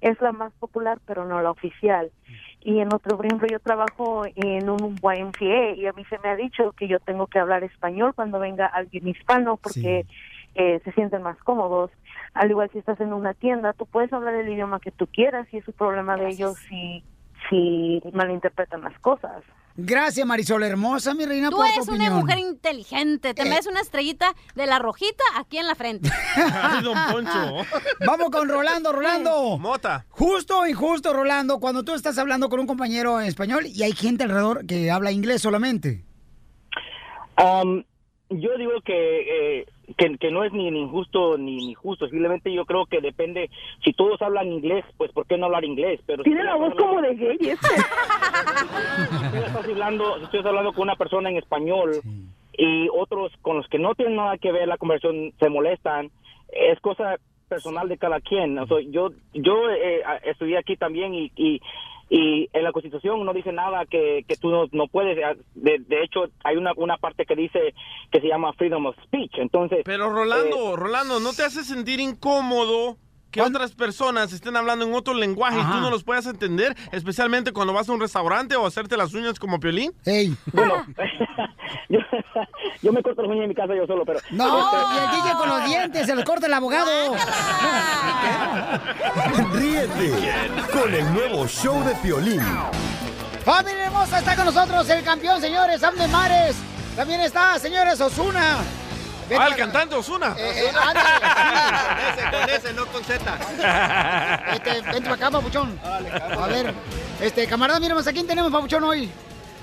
Es 0.00 0.20
la 0.20 0.30
más 0.30 0.52
popular, 0.52 1.00
pero 1.04 1.24
no 1.24 1.42
la 1.42 1.50
oficial. 1.50 2.12
Y 2.60 2.78
en 2.78 2.94
otro, 2.94 3.16
por 3.16 3.26
ejemplo, 3.26 3.48
yo 3.50 3.58
trabajo 3.58 4.22
en 4.36 4.70
un 4.70 4.94
YMCA 4.94 5.72
y 5.74 5.86
a 5.86 5.92
mí 5.94 6.04
se 6.04 6.20
me 6.20 6.28
ha 6.28 6.36
dicho 6.36 6.70
que 6.78 6.86
yo 6.86 7.00
tengo 7.00 7.26
que 7.26 7.40
hablar 7.40 7.64
español 7.64 8.14
cuando 8.14 8.38
venga 8.38 8.66
alguien 8.66 9.08
hispano 9.08 9.56
porque 9.56 10.06
eh, 10.54 10.80
se 10.84 10.92
sienten 10.92 11.22
más 11.22 11.38
cómodos. 11.38 11.90
Al 12.34 12.50
igual 12.50 12.70
si 12.70 12.78
estás 12.78 13.00
en 13.00 13.12
una 13.12 13.34
tienda, 13.34 13.72
tú 13.72 13.84
puedes 13.84 14.12
hablar 14.12 14.34
el 14.34 14.48
idioma 14.48 14.78
que 14.78 14.92
tú 14.92 15.08
quieras 15.08 15.48
y 15.52 15.56
es 15.56 15.66
un 15.66 15.74
problema 15.74 16.16
de 16.16 16.28
ellos 16.28 16.56
si, 16.68 17.02
si 17.50 18.00
malinterpretan 18.12 18.82
las 18.82 18.98
cosas. 19.00 19.42
Gracias, 19.78 20.26
Marisol 20.26 20.62
hermosa, 20.62 21.12
mi 21.12 21.26
reina, 21.26 21.50
Tú 21.50 21.56
por 21.56 21.66
tu 21.66 21.72
eres 21.72 21.88
una 21.88 21.96
opinión. 21.96 22.14
mujer 22.20 22.38
inteligente. 22.38 23.34
Te 23.34 23.44
metes 23.44 23.66
una 23.66 23.80
estrellita 23.80 24.32
de 24.54 24.66
la 24.66 24.78
rojita 24.78 25.22
aquí 25.36 25.58
en 25.58 25.66
la 25.66 25.74
frente. 25.74 26.08
Ay, 26.36 26.82
don 26.82 26.96
Poncho. 27.12 27.56
Vamos 28.06 28.30
con 28.30 28.48
Rolando, 28.48 28.90
Rolando. 28.92 29.58
Mota. 29.60 30.06
Justo 30.08 30.66
injusto, 30.66 31.12
Rolando, 31.12 31.60
cuando 31.60 31.84
tú 31.84 31.92
estás 31.94 32.16
hablando 32.16 32.48
con 32.48 32.58
un 32.60 32.66
compañero 32.66 33.20
en 33.20 33.26
español 33.26 33.66
y 33.66 33.82
hay 33.82 33.92
gente 33.92 34.24
alrededor 34.24 34.64
que 34.66 34.90
habla 34.90 35.12
inglés 35.12 35.42
solamente. 35.42 36.02
Am, 37.36 37.84
yo 38.30 38.56
digo 38.56 38.80
que 38.82 39.60
eh, 39.60 39.66
que, 39.96 40.16
que 40.18 40.30
no 40.30 40.44
es 40.44 40.52
ni, 40.52 40.70
ni 40.70 40.82
injusto 40.82 41.38
ni, 41.38 41.56
ni 41.66 41.74
justo, 41.74 42.08
simplemente 42.08 42.52
yo 42.52 42.64
creo 42.64 42.86
que 42.86 43.00
depende, 43.00 43.50
si 43.84 43.92
todos 43.92 44.20
hablan 44.20 44.52
inglés, 44.52 44.84
pues 44.96 45.12
¿por 45.12 45.26
qué 45.26 45.36
no 45.36 45.46
hablar 45.46 45.64
inglés? 45.64 46.00
Pero 46.06 46.22
Tiene 46.22 46.40
si 46.40 46.46
la 46.46 46.56
voz 46.56 46.74
como 46.74 47.00
de 47.00 47.14
gay 47.14 47.38
este. 47.40 47.68
si 49.30 49.38
estás 49.38 49.64
hablando, 49.64 50.18
si 50.18 50.24
estás 50.24 50.46
hablando 50.46 50.72
con 50.72 50.82
una 50.82 50.96
persona 50.96 51.30
en 51.30 51.36
español 51.36 52.00
y 52.58 52.88
otros 52.88 53.32
con 53.42 53.58
los 53.58 53.68
que 53.68 53.78
no 53.78 53.94
tienen 53.94 54.16
nada 54.16 54.38
que 54.38 54.52
ver 54.52 54.66
la 54.66 54.78
conversación 54.78 55.32
se 55.38 55.48
molestan, 55.48 56.10
es 56.52 56.80
cosa 56.80 57.16
personal 57.48 57.88
de 57.88 57.98
cada 57.98 58.20
quien. 58.20 58.58
O 58.58 58.66
sea, 58.66 58.78
yo 58.90 59.10
yo 59.32 59.70
eh, 59.70 60.02
estudié 60.24 60.58
aquí 60.58 60.76
también 60.76 61.14
y, 61.14 61.30
y, 61.36 61.60
y 62.08 62.48
en 62.52 62.62
la 62.62 62.72
Constitución 62.72 63.24
no 63.24 63.32
dice 63.32 63.52
nada 63.52 63.84
que, 63.86 64.24
que 64.28 64.36
tú 64.36 64.48
no, 64.50 64.66
no 64.72 64.86
puedes. 64.86 65.18
eh, 65.18 65.36
De, 65.54 65.78
de 65.80 66.02
hecho, 66.04 66.26
hay 66.44 66.56
una, 66.56 66.72
una 66.76 66.96
parte 66.98 67.26
que 67.26 67.34
dice 67.34 67.74
que 68.10 68.20
se 68.20 68.28
llama 68.28 68.52
freedom 68.52 68.86
of 68.86 68.96
speech. 69.04 69.32
Entonces, 69.38 69.80
Pero 69.84 70.10
Rolando, 70.10 70.76
Rolando, 70.76 71.18
¿no 71.20 71.32
te 71.32 71.42
hace 71.42 71.64
sentir 71.64 71.98
incómodo 71.98 72.96
que 73.30 73.42
otras 73.42 73.72
personas 73.72 74.32
estén 74.32 74.56
hablando 74.56 74.86
en 74.86 74.94
otro 74.94 75.14
lenguaje 75.14 75.58
y 75.58 75.62
tú 75.62 75.80
no 75.80 75.90
los 75.90 76.04
puedas 76.04 76.26
entender? 76.26 76.76
Especialmente 76.92 77.52
cuando 77.52 77.72
vas 77.72 77.88
a 77.88 77.92
un 77.92 78.00
restaurante 78.00 78.56
o 78.56 78.64
a 78.64 78.68
hacerte 78.68 78.96
las 78.96 79.12
uñas 79.14 79.38
como 79.38 79.60
Piolín. 79.60 79.92
Bueno, 80.52 80.86
yo, 81.88 81.98
yo 82.82 82.92
me 82.92 83.02
corto 83.02 83.22
las 83.22 83.30
uñas 83.30 83.42
en 83.42 83.48
mi 83.48 83.54
casa 83.54 83.74
yo 83.74 83.86
solo, 83.86 84.04
pero... 84.04 84.20
No, 84.30 84.58
este, 84.58 84.76
y 84.94 85.04
el 85.04 85.22
DJ 85.22 85.32
con 85.38 85.48
los 85.48 85.64
dientes, 85.66 86.06
se 86.06 86.14
los 86.14 86.24
corta 86.24 86.46
el 86.46 86.54
abogado. 86.54 86.90
Ríete 89.52 90.12
con 90.72 90.94
el 90.94 91.14
nuevo 91.14 91.46
show 91.46 91.82
de 91.84 91.94
Piolín. 91.96 92.40
Familia 93.44 93.86
hermosa, 93.86 94.18
está 94.18 94.34
con 94.34 94.46
nosotros 94.46 94.88
el 94.90 95.04
campeón, 95.04 95.40
señores, 95.40 95.82
Abner 95.84 96.08
Mares. 96.08 96.56
También 96.96 97.20
está, 97.20 97.58
señores, 97.58 98.00
Osuna. 98.00 98.56
Ah, 99.38 99.48
el 99.48 99.56
cantante 99.56 99.94
Osuna. 99.94 100.36
Eh, 100.38 100.70
Con 102.30 102.50
ese, 102.50 102.72
no 102.72 102.86
con 102.86 103.02
Z. 103.04 103.22
Este, 104.54 104.80
vente 104.82 105.00
para 105.02 105.14
acá, 105.14 105.30
papuchón. 105.30 105.78
A 105.84 106.46
ver, 106.46 106.72
este, 107.20 107.46
camarada, 107.46 107.80
miremos, 107.80 108.06
¿a 108.06 108.12
quién 108.12 108.26
tenemos, 108.26 108.52
papuchón, 108.52 108.84
hoy? 108.84 109.10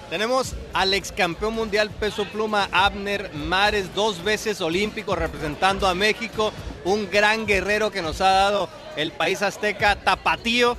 Tenemos 0.10 0.54
al 0.73 0.93
ex 0.93 1.12
campeón 1.12 1.54
mundial 1.56 1.89
peso 1.89 2.26
pluma 2.26 2.67
Abner 2.71 3.34
Mares, 3.34 3.95
dos 3.95 4.23
veces 4.23 4.62
olímpico 4.62 5.15
representando 5.15 5.88
a 5.88 5.95
México, 5.95 6.52
un 6.84 7.10
gran 7.10 7.47
guerrero 7.47 7.89
que 7.89 8.02
nos 8.02 8.21
ha 8.21 8.30
dado 8.30 8.69
el 8.95 9.12
país 9.12 9.41
azteca 9.41 9.95
tapatío 9.95 10.78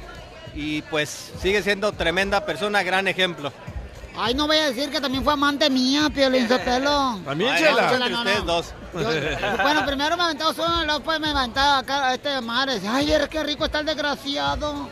y 0.54 0.82
pues 0.82 1.32
sigue 1.40 1.62
siendo 1.62 1.90
tremenda 1.92 2.46
persona, 2.46 2.82
gran 2.82 3.08
ejemplo. 3.08 3.52
Ay, 4.16 4.32
no 4.34 4.46
voy 4.46 4.56
a 4.58 4.66
decir 4.70 4.90
que 4.90 5.00
también 5.00 5.24
fue 5.24 5.32
amante 5.32 5.68
mía, 5.68 6.08
Piolín 6.14 6.48
Sotelo. 6.48 7.18
También, 7.24 7.50
Ay, 7.52 7.62
Chela. 7.64 7.82
no, 7.82 7.92
Entre 7.94 8.10
no, 8.10 8.18
ustedes 8.18 8.38
no. 8.38 8.44
dos. 8.44 8.66
Yo- 8.94 9.62
bueno, 9.62 9.84
primero 9.84 10.16
me 10.16 10.22
aventaba 10.22 10.54
solo, 10.54 10.68
luego 10.84 10.92
después 11.00 11.18
me 11.20 11.30
aventaba 11.30 11.78
acá 11.78 12.08
a 12.10 12.14
este 12.14 12.40
Mares. 12.40 12.82
Ay, 12.88 13.10
eres 13.10 13.28
qué 13.28 13.42
rico 13.42 13.64
está 13.64 13.80
el 13.80 13.86
desgraciado. 13.86 14.88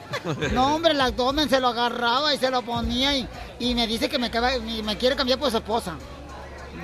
No, 0.53 0.75
hombre, 0.75 0.91
el 0.93 1.01
abdomen 1.01 1.49
se 1.49 1.61
lo 1.61 1.69
agarraba 1.69 2.35
y 2.35 2.39
se 2.39 2.51
lo 2.51 2.63
ponía 2.63 3.17
y, 3.17 3.29
y 3.61 3.75
me 3.77 3.87
dice 3.87 4.09
que 4.09 4.19
me, 4.19 4.29
caba- 4.29 4.59
me 4.59 4.83
me 4.83 4.99
quiere 4.99 5.15
cambiar 5.15 5.39
por 5.39 5.51
su 5.53 5.59
esposa. 5.59 5.95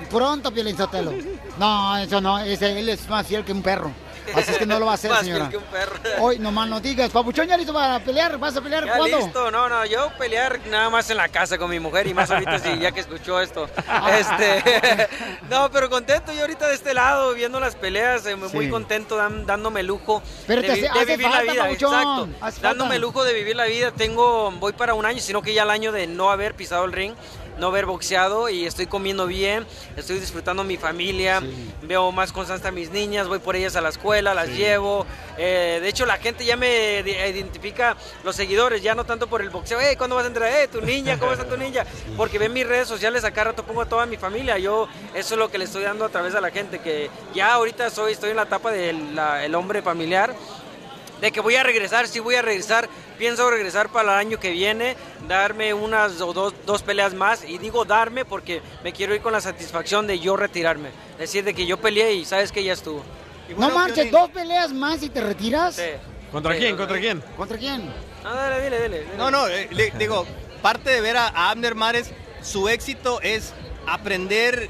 Pronto, 0.09 0.51
Piolín 0.51 0.77
Sotelo. 0.77 1.13
No, 1.57 1.97
eso 1.97 2.21
no, 2.21 2.39
ese, 2.39 2.79
él 2.79 2.87
es 2.87 3.07
más 3.09 3.27
fiel 3.27 3.43
que 3.43 3.51
un 3.51 3.61
perro. 3.61 3.91
Así 4.35 4.51
es 4.51 4.57
que 4.57 4.65
no 4.65 4.79
lo 4.79 4.85
va 4.85 4.91
a 4.93 4.95
hacer, 4.95 5.11
Más 5.11 5.21
señora. 5.21 5.49
que 5.49 5.57
un 5.57 5.63
perro. 5.63 5.95
Hoy 6.19 6.39
nomás 6.39 6.67
no 6.69 6.79
digas, 6.79 7.09
Papuchón, 7.11 7.47
¿ya 7.47 7.57
listo 7.57 7.73
para 7.73 7.99
pelear? 7.99 8.37
¿Vas 8.37 8.55
a 8.57 8.61
pelear 8.61 8.85
Ya 8.85 8.97
cuándo? 8.97 9.17
listo, 9.19 9.51
no, 9.51 9.69
no, 9.69 9.85
yo 9.85 10.11
pelear 10.17 10.59
nada 10.67 10.89
más 10.89 11.09
en 11.09 11.17
la 11.17 11.29
casa 11.29 11.57
con 11.57 11.69
mi 11.69 11.79
mujer 11.79 12.07
y 12.07 12.13
más 12.13 12.29
ahorita 12.31 12.59
sí, 12.59 12.77
ya 12.79 12.91
que 12.91 12.99
escuchó 13.01 13.39
esto. 13.39 13.69
Este, 14.19 15.07
no, 15.49 15.69
pero 15.71 15.89
contento 15.89 16.31
yo 16.33 16.41
ahorita 16.41 16.67
de 16.67 16.75
este 16.75 16.93
lado, 16.93 17.33
viendo 17.33 17.59
las 17.59 17.75
peleas, 17.75 18.25
eh, 18.25 18.35
muy 18.35 18.65
Sí. 18.65 18.69
contento, 18.69 19.15
dan- 19.15 19.45
dándome 19.45 19.83
lujo 19.83 20.21
Pero 20.47 20.61
de, 20.61 20.67
te 20.67 20.73
hace- 20.73 20.81
de 20.81 20.89
hace 20.89 21.05
vivir 21.05 21.27
falta, 21.27 21.43
la 21.43 21.51
vida, 21.51 21.63
papuchón, 21.63 22.31
exacto, 22.35 22.61
dándome 22.61 22.99
lujo 22.99 23.23
de 23.23 23.33
vivir 23.33 23.55
la 23.55 23.65
vida. 23.65 23.91
Tengo, 23.91 24.51
voy 24.51 24.73
para 24.73 24.93
un 24.93 25.05
año, 25.05 25.19
sino 25.21 25.41
que 25.41 25.53
ya 25.53 25.63
el 25.63 25.69
año 25.69 25.91
de 25.91 26.07
no 26.07 26.31
haber 26.31 26.55
pisado 26.55 26.85
el 26.85 26.91
ring. 26.91 27.13
No 27.59 27.67
haber 27.67 27.85
boxeado 27.85 28.49
y 28.49 28.65
estoy 28.65 28.87
comiendo 28.87 29.27
bien, 29.27 29.65
estoy 29.97 30.19
disfrutando 30.19 30.63
mi 30.63 30.77
familia, 30.77 31.41
veo 31.83 32.11
más 32.11 32.31
constante 32.31 32.67
a 32.67 32.71
mis 32.71 32.89
niñas, 32.89 33.27
voy 33.27 33.39
por 33.39 33.55
ellas 33.55 33.75
a 33.75 33.81
la 33.81 33.89
escuela, 33.89 34.33
las 34.33 34.49
llevo. 34.49 35.05
eh, 35.37 35.79
de 35.81 35.89
hecho, 35.89 36.05
la 36.05 36.17
gente 36.17 36.45
ya 36.45 36.55
me 36.55 36.99
identifica, 37.01 37.97
los 38.23 38.35
seguidores, 38.35 38.81
ya 38.81 38.95
no 38.95 39.03
tanto 39.05 39.27
por 39.27 39.41
el 39.41 39.49
boxeo, 39.49 39.79
hey, 39.81 39.95
¿cuándo 39.97 40.15
vas 40.15 40.25
a 40.25 40.27
entrar? 40.27 40.51
Eh, 40.51 40.67
tu 40.67 40.81
niña, 40.81 41.19
¿cómo 41.19 41.31
está 41.33 41.47
tu 41.47 41.57
niña? 41.57 41.85
Porque 42.17 42.39
ven 42.39 42.53
mis 42.53 42.65
redes 42.65 42.87
sociales, 42.87 43.23
acá 43.23 43.43
rato 43.43 43.63
pongo 43.63 43.81
a 43.81 43.85
toda 43.85 44.05
mi 44.05 44.17
familia. 44.17 44.57
Yo, 44.57 44.87
eso 45.13 45.33
es 45.33 45.39
lo 45.39 45.51
que 45.51 45.57
le 45.57 45.65
estoy 45.65 45.83
dando 45.83 46.05
a 46.05 46.09
través 46.09 46.33
de 46.33 46.41
la 46.41 46.51
gente, 46.51 46.79
que 46.79 47.09
ya 47.33 47.53
ahorita 47.53 47.89
soy, 47.89 48.13
estoy 48.13 48.31
en 48.31 48.37
la 48.37 48.43
etapa 48.43 48.71
del 48.71 49.55
hombre 49.55 49.81
familiar. 49.81 50.33
De 51.21 51.31
que 51.31 51.41
voy 51.41 51.55
a 51.55 51.63
regresar, 51.63 52.07
sí 52.07 52.19
voy 52.19 52.35
a 52.35 52.41
regresar. 52.41 52.87
Pienso 53.17 53.49
regresar 53.49 53.89
para 53.89 54.13
el 54.13 54.27
año 54.27 54.39
que 54.39 54.51
viene, 54.51 54.95
darme 55.27 55.73
unas 55.73 56.21
o 56.21 56.31
dos, 56.33 56.53
dos 56.65 56.81
peleas 56.81 57.13
más. 57.13 57.43
Y 57.43 57.57
digo 57.57 57.83
darme 57.85 58.23
porque 58.25 58.61
me 58.83 58.93
quiero 58.93 59.13
ir 59.13 59.21
con 59.21 59.33
la 59.33 59.41
satisfacción 59.41 60.07
de 60.07 60.19
yo 60.19 60.37
retirarme. 60.37 60.89
Decir 61.17 61.43
de 61.43 61.53
que 61.53 61.65
yo 61.65 61.77
peleé 61.77 62.13
y 62.13 62.25
sabes 62.25 62.51
que 62.51 62.63
ya 62.63 62.73
estuvo. 62.73 63.03
No 63.57 63.69
marches, 63.71 64.11
dos 64.11 64.29
peleas 64.29 64.71
más 64.71 65.03
y 65.03 65.09
te 65.09 65.21
retiras. 65.21 65.81
¿Contra 66.31 66.55
quién? 66.55 66.77
¿Contra 66.77 66.99
quién? 66.99 67.21
¿Contra 67.35 67.57
quién? 67.57 67.85
No, 68.23 68.33
dale, 68.33 68.63
dile, 68.63 68.81
dile. 68.83 69.05
No, 69.17 69.31
no, 69.31 69.47
eh, 69.47 69.67
le- 69.71 69.91
digo, 69.97 70.25
parte 70.61 70.89
de 70.91 71.01
ver 71.01 71.17
a, 71.17 71.27
a 71.27 71.49
Abner 71.49 71.73
Mares, 71.73 72.11
su 72.43 72.69
éxito 72.69 73.19
es 73.21 73.53
aprender 73.87 74.69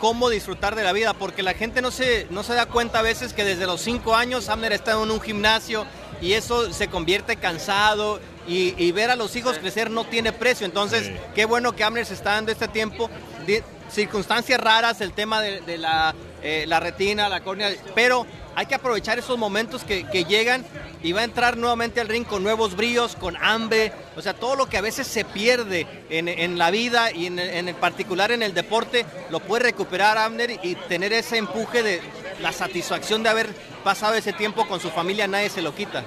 cómo 0.00 0.30
disfrutar 0.30 0.74
de 0.74 0.82
la 0.82 0.92
vida, 0.92 1.14
porque 1.14 1.42
la 1.42 1.54
gente 1.54 1.82
no 1.82 1.90
se, 1.90 2.26
no 2.30 2.42
se 2.42 2.54
da 2.54 2.66
cuenta 2.66 2.98
a 2.98 3.02
veces 3.02 3.32
que 3.32 3.44
desde 3.44 3.66
los 3.66 3.80
cinco 3.80 4.16
años 4.16 4.48
Abner 4.48 4.72
está 4.72 4.92
en 4.92 5.10
un 5.10 5.20
gimnasio 5.20 5.86
y 6.20 6.32
eso 6.32 6.72
se 6.72 6.88
convierte 6.88 7.36
cansado 7.36 8.18
y, 8.48 8.74
y 8.82 8.90
ver 8.92 9.10
a 9.10 9.16
los 9.16 9.36
hijos 9.36 9.58
crecer 9.58 9.90
no 9.90 10.04
tiene 10.04 10.32
precio. 10.32 10.66
Entonces, 10.66 11.12
qué 11.34 11.44
bueno 11.44 11.76
que 11.76 11.84
Abner 11.84 12.06
se 12.06 12.14
está 12.14 12.32
dando 12.32 12.50
este 12.50 12.66
tiempo. 12.66 13.08
de 13.46 13.62
circunstancias 13.90 14.60
raras, 14.60 15.00
el 15.00 15.12
tema 15.12 15.40
de, 15.42 15.60
de 15.60 15.78
la, 15.78 16.14
eh, 16.42 16.64
la 16.66 16.80
retina, 16.80 17.28
la 17.28 17.40
córnea, 17.40 17.70
pero 17.94 18.26
hay 18.60 18.66
que 18.66 18.74
aprovechar 18.74 19.18
esos 19.18 19.38
momentos 19.38 19.84
que, 19.84 20.04
llegan 20.28 20.66
y 21.02 21.12
va 21.12 21.22
a 21.22 21.24
entrar 21.24 21.56
nuevamente 21.56 21.98
al 21.98 22.08
ring 22.08 22.26
con 22.26 22.42
nuevos 22.42 22.76
bríos, 22.76 23.16
con 23.16 23.34
hambre, 23.42 23.90
o 24.16 24.20
sea, 24.20 24.34
todo 24.34 24.54
lo 24.54 24.68
que 24.68 24.76
a 24.76 24.82
veces 24.82 25.06
se 25.06 25.24
pierde 25.24 25.86
en, 26.10 26.58
la 26.58 26.70
vida 26.70 27.10
y 27.10 27.24
en, 27.24 27.74
particular 27.76 28.32
en 28.32 28.42
el 28.42 28.52
deporte, 28.52 29.06
lo 29.30 29.40
puede 29.40 29.62
recuperar 29.62 30.18
Abner 30.18 30.60
y 30.62 30.74
tener 30.74 31.14
ese 31.14 31.38
empuje 31.38 31.82
de 31.82 32.02
la 32.42 32.52
satisfacción 32.52 33.22
de 33.22 33.30
haber 33.30 33.48
pasado 33.82 34.12
ese 34.12 34.34
tiempo 34.34 34.68
con 34.68 34.78
su 34.78 34.90
familia, 34.90 35.26
nadie 35.26 35.48
se 35.48 35.62
lo 35.62 35.74
quita. 35.74 36.04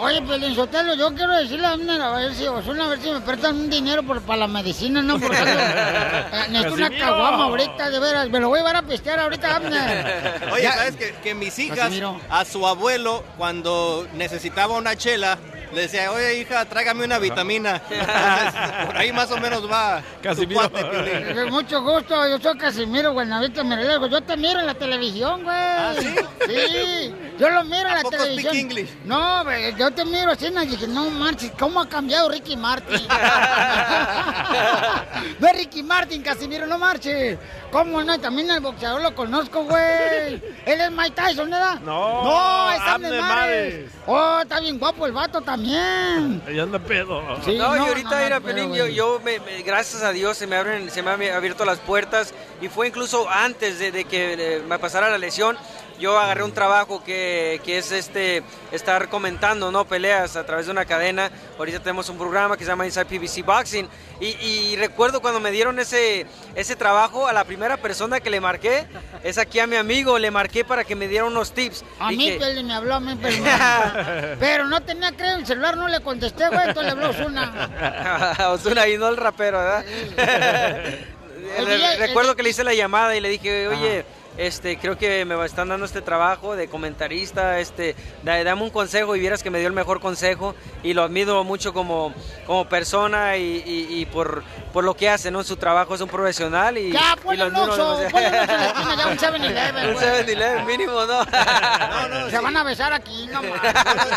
Oye, 0.00 0.22
Pelín 0.22 0.54
Sotelo, 0.54 0.94
yo 0.94 1.14
quiero 1.14 1.34
decirle 1.36 1.66
a 1.66 1.72
Abner, 1.72 2.00
a 2.00 2.10
ver 2.12 2.34
si 2.34 2.46
Osuna, 2.46 2.86
a 2.86 2.88
ver 2.88 3.00
si 3.00 3.10
me 3.10 3.20
prestan 3.20 3.54
un 3.56 3.68
dinero 3.70 4.02
por, 4.02 4.22
para 4.22 4.40
la 4.40 4.46
medicina, 4.46 5.02
¿no? 5.02 5.18
Porque 5.20 5.36
eh, 5.38 5.44
necesito 6.48 6.74
una 6.74 6.84
Casimiro. 6.88 7.06
caguama 7.06 7.44
ahorita, 7.44 7.90
de 7.90 7.98
veras. 8.00 8.28
Me 8.30 8.40
lo 8.40 8.48
voy 8.48 8.58
a 8.58 8.62
llevar 8.62 8.76
a 8.76 8.82
pistear 8.82 9.18
ahorita, 9.20 9.56
Abner. 9.56 10.40
Oye, 10.52 10.62
Ya- 10.62 10.72
¿sabes 10.72 10.96
que, 10.96 11.12
que 11.22 11.34
mis 11.34 11.58
hijas, 11.58 11.78
Casimiro. 11.78 12.18
a 12.30 12.44
su 12.46 12.66
abuelo, 12.66 13.22
cuando 13.36 14.06
necesitaba 14.14 14.74
una 14.76 14.96
chela, 14.96 15.38
le 15.72 15.82
decía, 15.82 16.10
oye 16.10 16.40
hija, 16.40 16.64
tráigame 16.64 17.04
una 17.04 17.18
vitamina. 17.18 17.80
Entonces, 17.90 18.86
por 18.86 18.96
ahí 18.96 19.12
más 19.12 19.30
o 19.30 19.36
menos 19.36 19.70
va. 19.70 20.02
tu 20.22 20.48
cuate, 20.52 21.44
Mucho 21.50 21.82
gusto, 21.82 22.28
yo 22.28 22.38
soy 22.40 22.58
Casimiro 22.58 23.12
Buenavista 23.12 23.62
Merlejo. 23.62 24.06
Yo 24.08 24.20
te 24.22 24.36
miro 24.36 24.58
en 24.60 24.66
la 24.66 24.74
televisión, 24.74 25.44
güey. 25.44 25.56
sí? 26.00 26.14
Sí, 26.48 27.14
yo 27.40 27.50
lo 27.50 27.64
miro 27.64 27.88
en 27.88 27.94
la 27.94 28.02
televisión. 28.02 28.54
speak 28.54 28.54
English? 28.54 28.90
No, 29.04 29.44
yo 29.76 29.90
te 29.90 30.04
miro 30.04 30.30
así 30.32 30.46
y 30.46 30.66
dije, 30.66 30.86
no 30.86 31.10
manches, 31.10 31.50
¿cómo 31.58 31.80
ha 31.80 31.88
cambiado 31.88 32.28
Ricky 32.28 32.56
Martin? 32.56 33.00
no 35.38 35.46
es 35.48 35.56
Ricky 35.56 35.82
Martin, 35.82 36.22
Casimiro, 36.22 36.66
no 36.66 36.78
marches. 36.78 37.38
¿Cómo 37.70 38.02
no? 38.02 38.18
También 38.18 38.50
el 38.50 38.60
boxeador 38.60 39.00
lo 39.00 39.14
conozco, 39.14 39.62
güey. 39.64 40.42
Él 40.66 40.80
es 40.80 40.90
Mike 40.90 41.12
Tyson, 41.14 41.50
¿verdad? 41.50 41.78
No, 41.80 42.24
No, 42.24 42.72
es 42.72 42.80
Abner 42.80 43.20
Mares. 43.20 43.90
Oh, 44.06 44.40
está 44.42 44.60
bien 44.60 44.78
guapo 44.78 45.06
el 45.06 45.12
vato 45.12 45.40
también. 45.40 46.42
Ahí 46.46 46.58
anda 46.58 46.78
pedo. 46.78 47.22
Sí, 47.44 47.56
no, 47.56 47.76
no, 47.76 47.84
y 47.84 47.88
ahorita, 47.88 48.10
no, 48.10 48.16
pero, 48.16 48.40
Pelín, 48.42 48.74
yo, 48.92 49.20
me- 49.24 49.38
me- 49.40 49.62
gracias 49.62 50.02
a 50.02 50.12
Dios 50.12 50.36
se 50.36 50.46
me 50.46 50.56
abren, 50.56 50.90
se 50.90 51.02
me 51.02 51.10
han 51.10 51.22
abierto 51.22 51.64
las 51.64 51.78
puertas 51.78 52.34
y 52.60 52.68
fue 52.68 52.88
incluso 52.88 53.28
antes 53.30 53.78
de, 53.78 53.92
de 53.92 54.04
que 54.04 54.62
me 54.68 54.78
pasara 54.78 55.08
la 55.08 55.18
lesión. 55.18 55.56
Yo 56.00 56.18
agarré 56.18 56.42
un 56.44 56.52
trabajo 56.52 57.04
que, 57.04 57.60
que 57.62 57.76
es 57.78 57.92
este 57.92 58.42
estar 58.72 59.08
comentando 59.10 59.70
no 59.70 59.84
peleas 59.84 60.34
a 60.36 60.46
través 60.46 60.64
de 60.66 60.72
una 60.72 60.86
cadena. 60.86 61.30
Ahorita 61.58 61.78
tenemos 61.80 62.08
un 62.08 62.16
programa 62.16 62.56
que 62.56 62.64
se 62.64 62.70
llama 62.70 62.86
Inside 62.86 63.04
PBC 63.04 63.44
Boxing 63.44 63.86
y, 64.18 64.28
y 64.28 64.76
recuerdo 64.76 65.20
cuando 65.20 65.40
me 65.40 65.50
dieron 65.50 65.78
ese 65.78 66.26
ese 66.54 66.74
trabajo 66.74 67.28
a 67.28 67.32
la 67.34 67.44
primera 67.44 67.76
persona 67.76 68.20
que 68.20 68.30
le 68.30 68.40
marqué 68.40 68.86
es 69.22 69.36
aquí 69.36 69.58
a 69.58 69.66
mi 69.66 69.76
amigo. 69.76 70.18
Le 70.18 70.30
marqué 70.30 70.64
para 70.64 70.84
que 70.84 70.96
me 70.96 71.06
diera 71.06 71.26
unos 71.26 71.52
tips. 71.52 71.84
A 71.98 72.08
mí, 72.10 72.16
Dije, 72.16 72.38
Pelín, 72.38 72.66
me 72.66 72.74
habló 72.74 72.94
a 72.94 73.00
mí, 73.00 73.18
pero, 73.20 73.36
pero 74.40 74.64
no 74.64 74.80
tenía 74.80 75.12
creo 75.12 75.36
el 75.36 75.46
celular, 75.46 75.76
no 75.76 75.86
le 75.86 76.00
contesté, 76.00 76.48
güey, 76.48 76.68
entonces 76.68 76.84
le 76.84 76.90
habló 76.92 77.10
Osuna. 77.10 78.36
Osuna 78.52 78.88
y 78.88 78.96
no 78.96 79.08
el 79.08 79.18
rapero, 79.18 79.58
¿verdad? 79.58 79.84
Recuerdo 81.98 82.36
que 82.36 82.42
le 82.42 82.50
hice 82.50 82.64
la 82.64 82.74
llamada 82.74 83.14
y 83.16 83.20
le 83.20 83.28
dije, 83.28 83.68
oye, 83.68 84.04
Este, 84.40 84.78
creo 84.78 84.96
que 84.96 85.24
me 85.26 85.44
están 85.44 85.68
dando 85.68 85.84
este 85.84 86.00
trabajo 86.00 86.56
de 86.56 86.66
comentarista, 86.68 87.60
este, 87.60 87.94
da- 88.22 88.42
dame 88.42 88.62
un 88.62 88.70
consejo 88.70 89.14
y 89.14 89.20
vieras 89.20 89.42
que 89.42 89.50
me 89.50 89.58
dio 89.58 89.68
el 89.68 89.74
mejor 89.74 90.00
consejo 90.00 90.54
y 90.82 90.94
lo 90.94 91.02
admiro 91.02 91.44
mucho 91.44 91.74
como, 91.74 92.14
como 92.46 92.66
persona 92.66 93.36
y, 93.36 93.62
y- 93.66 94.00
y 94.00 94.06
por, 94.06 94.42
por 94.72 94.82
lo 94.84 94.94
que 94.96 95.10
hace, 95.10 95.30
¿no? 95.30 95.44
Su 95.44 95.56
trabajo 95.56 95.94
es 95.94 96.00
un 96.00 96.08
profesional 96.08 96.78
y, 96.78 96.90
Ya, 96.90 97.16
y 97.32 97.36
lo 97.36 97.46
un 97.48 97.54
admiro 97.54 97.74
un 97.74 97.80
Oxxo 97.80 97.96
en 98.06 98.12
la 98.32 98.66
esquina, 98.66 98.96
ya 98.96 99.08
un 99.08 99.18
7-Eleven, 99.18 99.88
Un 99.88 99.92
güey. 99.94 100.06
7-Eleven 100.06 100.64
mínimo, 100.66 100.92
¿no? 101.06 102.30
Se 102.30 102.38
van 102.38 102.56
a 102.56 102.62
besar 102.62 102.92
aquí, 102.94 103.28
no 103.30 103.42
más. 103.42 103.60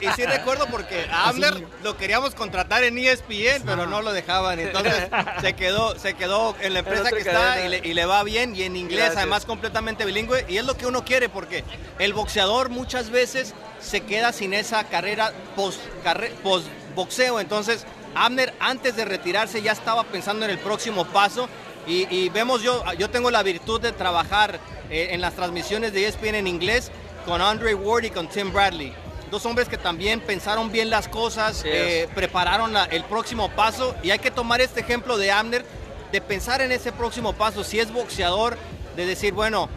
Y 0.02 0.08
sí 0.16 0.26
recuerdo 0.26 0.68
porque 0.68 1.06
a 1.12 1.28
Abner 1.30 1.66
lo 1.84 1.98
queríamos 1.98 2.34
contratar 2.34 2.84
en 2.86 2.98
ESPN, 2.98 3.64
pero 3.66 3.88
no 3.88 4.02
lo 4.02 4.14
dejaban. 4.14 4.58
Entonces 4.60 5.10
se 5.42 5.54
quedó, 5.54 6.00
se 6.00 6.14
quedó 6.14 6.56
en 6.62 6.74
la 6.74 6.80
empresa 6.80 7.10
que 7.10 7.20
está 7.20 7.66
y 7.66 7.68
le, 7.70 7.78
y 7.84 7.94
le 7.94 8.06
va 8.06 8.24
bien 8.24 8.56
y 8.56 8.64
en 8.64 8.78
inglés, 8.78 9.00
Gracias. 9.00 9.18
además 9.18 9.46
completamente 9.46 10.06
bilingüe. 10.14 10.46
Y 10.48 10.58
es 10.58 10.66
lo 10.66 10.78
que 10.78 10.86
uno 10.86 11.04
quiere 11.04 11.30
porque 11.30 11.64
el 12.00 12.14
boxeador 12.14 12.70
muchas 12.70 13.10
veces 13.10 13.54
se 13.82 14.02
queda 14.02 14.32
sin 14.32 14.54
esa 14.54 14.84
carrera 14.86 15.34
post, 15.56 15.80
carre- 16.04 16.32
post 16.44 16.68
boxeo. 16.96 17.40
Entonces 17.40 17.86
Abner 18.16 18.54
antes 18.60 18.96
de 18.96 19.06
retirarse 19.06 19.62
ya 19.62 19.72
estaba 19.72 20.04
pensando 20.04 20.46
en 20.46 20.52
el 20.52 20.60
próximo 20.60 21.06
paso. 21.06 21.50
Y, 21.86 22.08
y 22.16 22.30
vemos 22.30 22.62
yo, 22.62 22.82
yo 22.98 23.10
tengo 23.10 23.30
la 23.30 23.44
virtud 23.44 23.82
de 23.82 23.92
trabajar 23.92 24.60
eh, 24.90 25.10
en 25.12 25.20
las 25.20 25.34
transmisiones 25.34 25.92
de 25.92 26.08
ESPN 26.08 26.36
en 26.36 26.48
inglés 26.48 26.92
con 27.26 27.42
Andre 27.42 27.74
Ward 27.76 28.06
y 28.06 28.10
con 28.10 28.30
Tim 28.30 28.54
Bradley. 28.54 28.94
Dos 29.30 29.46
hombres 29.46 29.68
que 29.68 29.78
también 29.78 30.22
pensaron 30.22 30.72
bien 30.72 30.90
las 30.90 31.08
cosas, 31.10 31.64
eh, 31.66 32.08
prepararon 32.16 32.72
la- 32.72 32.86
el 32.86 33.04
próximo 33.04 33.50
paso 33.50 33.96
y 34.04 34.12
hay 34.12 34.20
que 34.20 34.32
tomar 34.32 34.62
este 34.62 34.80
ejemplo 34.82 35.18
de 35.18 35.32
Abner, 35.32 35.66
de 36.12 36.22
pensar 36.22 36.62
en 36.62 36.72
ese 36.72 36.92
próximo 36.94 37.34
paso, 37.34 37.64
si 37.66 37.80
es 37.80 37.92
boxeador, 37.92 38.58
de 38.96 39.06
decir, 39.08 39.34
bueno, 39.34 39.68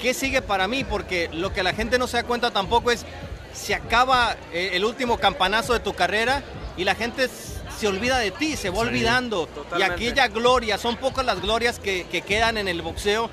¿qué 0.00 0.14
sigue 0.14 0.42
para 0.42 0.66
mí? 0.68 0.84
Porque 0.84 1.28
lo 1.32 1.52
que 1.52 1.62
la 1.62 1.72
gente 1.72 1.98
no 1.98 2.06
se 2.06 2.16
da 2.18 2.22
cuenta 2.24 2.50
tampoco 2.50 2.90
es, 2.90 3.04
se 3.52 3.74
acaba 3.74 4.36
eh, 4.52 4.70
el 4.74 4.84
último 4.84 5.18
campanazo 5.18 5.72
de 5.72 5.80
tu 5.80 5.92
carrera 5.94 6.42
y 6.76 6.84
la 6.84 6.94
gente 6.94 7.28
se 7.78 7.88
olvida 7.88 8.18
de 8.18 8.30
ti, 8.30 8.56
se 8.56 8.70
va 8.70 8.76
Sí, 8.76 8.82
olvidando. 8.88 9.48
Y 9.78 9.82
aquella 9.82 10.28
gloria, 10.28 10.78
son 10.78 10.96
pocas 10.96 11.24
las 11.24 11.40
glorias 11.40 11.78
que, 11.78 12.06
que 12.10 12.22
quedan 12.22 12.58
en 12.58 12.68
el 12.68 12.82
boxeo. 12.82 13.30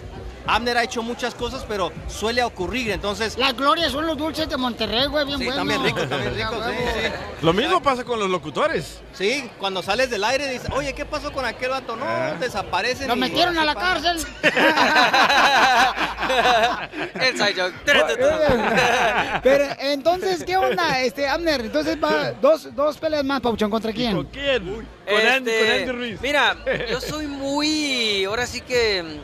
Abner 0.48 0.78
ha 0.78 0.84
hecho 0.84 1.04
muchas 1.04 1.36
cosas, 1.36 1.64
pero 1.68 1.92
suele 2.08 2.44
ocurrir, 2.44 2.92
entonces... 2.92 3.38
Las 3.38 3.56
glorias 3.56 3.92
son 3.92 4.06
los 4.08 4.18
dulces 4.18 4.48
de 4.50 4.58
Monterrey, 4.58 5.08
güey, 5.08 5.26
bien 5.26 5.38
Sí, 5.40 5.46
buenos. 5.46 5.60
también 5.60 5.84
rico, 5.84 6.08
también 6.08 6.36
rico, 6.36 6.60
Ya, 6.60 6.70
sí, 6.70 6.76
sí. 7.04 7.10
Lo 7.42 7.54
mismo 7.54 7.82
pasa 7.82 8.04
con 8.04 8.20
los 8.20 8.30
locutores. 8.30 9.02
Sí, 9.14 9.50
cuando 9.60 9.82
sales 9.84 10.10
del 10.10 10.24
aire 10.24 10.50
dices, 10.50 10.70
oye, 10.72 10.94
¿qué 10.94 11.06
pasó 11.06 11.32
con 11.34 11.46
aquel 11.46 11.70
vato? 11.72 11.96
No, 11.96 12.06
desaparecen. 12.40 13.08
Lo 13.08 13.16
y- 13.16 13.20
metieron 13.20 13.58
a 13.58 13.66
la 13.66 13.76
cárcel. 13.76 14.18
Inside 17.30 17.54
joke. 17.56 17.74
Pero 19.44 19.66
entonces, 19.80 20.44
¿qué 20.44 20.58
onda, 20.58 21.02
este 21.02 21.28
Abner? 21.28 21.62
Entonces 21.62 21.98
va 22.02 22.32
dos, 22.42 22.74
dos 22.76 22.98
peleas 22.98 23.24
más, 23.24 23.42
Pauchón, 23.42 23.70
¿contra 23.70 23.92
quién? 23.94 24.16
¿Con 24.16 24.26
quién? 24.28 24.64
Con 24.66 25.28
Andy- 25.28 25.52
con 25.60 25.72
Andy 25.72 25.92
Ruiz. 25.92 26.22
Mira, 26.22 26.56
yo 26.90 27.02
soy 27.02 27.28
muy. 27.28 28.26
Ahora 28.26 28.46
sí 28.46 28.62
que. 28.62 29.20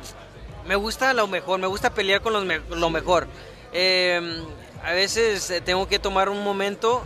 Me 0.65 0.75
gusta 0.75 1.13
lo 1.13 1.27
mejor, 1.27 1.59
me 1.59 1.67
gusta 1.67 1.89
pelear 1.93 2.21
con 2.21 2.33
los 2.33 2.45
me- 2.45 2.61
lo 2.69 2.89
mejor. 2.89 3.27
Eh, 3.73 4.41
a 4.83 4.91
veces 4.93 5.49
eh, 5.49 5.61
tengo 5.61 5.87
que 5.87 5.99
tomar 5.99 6.29
un 6.29 6.43
momento. 6.43 7.03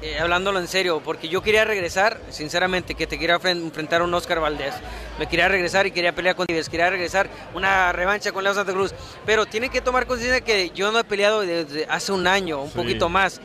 eh, 0.00 0.16
hablándolo 0.20 0.60
en 0.60 0.68
serio, 0.68 1.02
porque 1.04 1.28
yo 1.28 1.42
quería 1.42 1.64
regresar, 1.64 2.20
sinceramente, 2.30 2.94
que 2.94 3.08
te 3.08 3.18
quería 3.18 3.36
fren- 3.40 3.64
enfrentar 3.64 4.00
a 4.00 4.04
un 4.04 4.14
Oscar 4.14 4.38
Valdés. 4.38 4.72
Me 5.18 5.26
quería 5.28 5.48
regresar 5.48 5.88
y 5.88 5.90
quería 5.90 6.14
pelear 6.14 6.36
con 6.36 6.46
quería 6.46 6.88
regresar 6.88 7.28
una 7.52 7.90
revancha 7.90 8.30
con 8.30 8.44
Leo 8.44 8.54
Santa 8.54 8.72
Cruz. 8.72 8.94
Pero 9.26 9.44
tienen 9.46 9.70
que 9.70 9.80
tomar 9.80 10.06
conciencia 10.06 10.40
que 10.40 10.70
yo 10.70 10.92
no 10.92 11.00
he 11.00 11.04
peleado 11.04 11.40
desde 11.40 11.84
hace 11.90 12.12
un 12.12 12.28
año, 12.28 12.62
un 12.62 12.70
Sí. 12.70 12.76
poquito 12.76 13.08
más. 13.08 13.40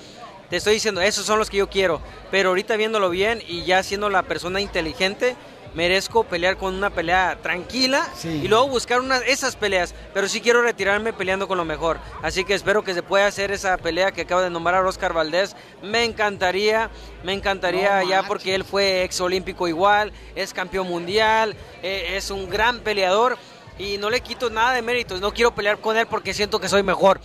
Te 0.51 0.57
estoy 0.57 0.75
diciendo, 0.75 1.01
esos 1.01 1.25
son 1.25 1.39
los 1.39 1.49
que 1.49 1.57
yo 1.57 1.67
quiero. 1.71 1.99
Pero 2.29 2.49
ahorita 2.49 2.75
viéndolo 2.75 3.09
bien 3.09 3.41
y 3.47 3.63
ya 3.63 3.81
siendo 3.81 4.11
la 4.11 4.21
persona 4.21 4.61
inteligente, 4.61 5.35
merezco 5.73 6.23
pelear 6.23 6.57
con 6.57 6.73
una 6.73 6.89
pelea 6.89 7.37
tranquila 7.41 8.07
y 8.23 8.47
luego 8.47 8.67
buscar 8.67 8.99
unas 8.99 9.21
esas 9.23 9.55
peleas. 9.55 9.93
Pero 10.13 10.27
sí 10.27 10.41
quiero 10.41 10.61
retirarme 10.61 11.13
peleando 11.13 11.47
con 11.47 11.57
lo 11.57 11.65
mejor. 11.65 11.99
Así 12.21 12.43
que 12.43 12.53
espero 12.53 12.83
que 12.83 12.93
se 12.93 13.03
pueda 13.03 13.27
hacer 13.27 13.51
esa 13.51 13.77
pelea 13.77 14.11
que 14.11 14.21
acaba 14.21 14.43
de 14.43 14.49
nombrar 14.49 14.85
Oscar 14.85 15.13
Valdés. 15.13 15.55
Me 15.81 16.03
encantaría, 16.03 16.89
me 17.23 17.33
encantaría 17.33 18.01
No 18.01 18.09
ya 18.09 18.23
porque 18.23 18.55
él 18.55 18.63
fue 18.63 19.03
ex 19.03 19.19
olímpico 19.21 19.67
igual, 19.67 20.11
es 20.35 20.53
campeón 20.53 20.87
mundial, 20.87 21.55
eh, 21.81 22.15
es 22.15 22.31
un 22.31 22.49
gran 22.49 22.79
peleador. 22.79 23.37
Y 23.79 23.97
no 23.97 24.11
le 24.11 24.21
quito 24.21 24.51
nada 24.51 24.73
de 24.73 24.83
méritos, 24.83 25.19
no 25.19 25.33
quiero 25.33 25.55
pelear 25.55 25.79
con 25.79 25.97
él 25.97 26.05
porque 26.05 26.33
siento 26.35 26.59
que 26.59 26.69
soy 26.69 26.83
mejor. 26.83 27.19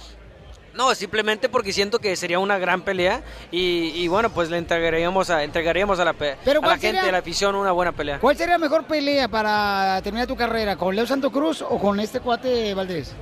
No, 0.79 0.95
simplemente 0.95 1.49
porque 1.49 1.72
siento 1.72 1.99
que 1.99 2.14
sería 2.14 2.39
una 2.39 2.57
gran 2.57 2.83
pelea 2.83 3.20
y, 3.51 3.91
y 3.97 4.07
bueno, 4.07 4.31
pues 4.31 4.49
le 4.49 4.59
entregaríamos 4.59 5.29
a, 5.29 5.43
entregaríamos 5.43 5.99
a 5.99 6.05
la, 6.05 6.12
pe- 6.12 6.37
Pero 6.45 6.61
a 6.61 6.62
la 6.62 6.68
¿cuál 6.68 6.79
gente, 6.79 7.01
a 7.01 7.11
la 7.11 7.18
afición 7.18 7.57
una 7.57 7.72
buena 7.72 7.91
pelea. 7.91 8.20
¿Cuál 8.20 8.37
sería 8.37 8.53
la 8.55 8.59
mejor 8.59 8.85
pelea 8.85 9.26
para 9.26 10.01
terminar 10.05 10.29
tu 10.29 10.37
carrera? 10.37 10.76
¿Con 10.76 10.95
Leo 10.95 11.05
Santo 11.05 11.33
Cruz 11.33 11.62
o 11.62 11.81
con 11.81 11.99
este 11.99 12.20
cuate 12.20 12.74
Valdés? 12.74 13.12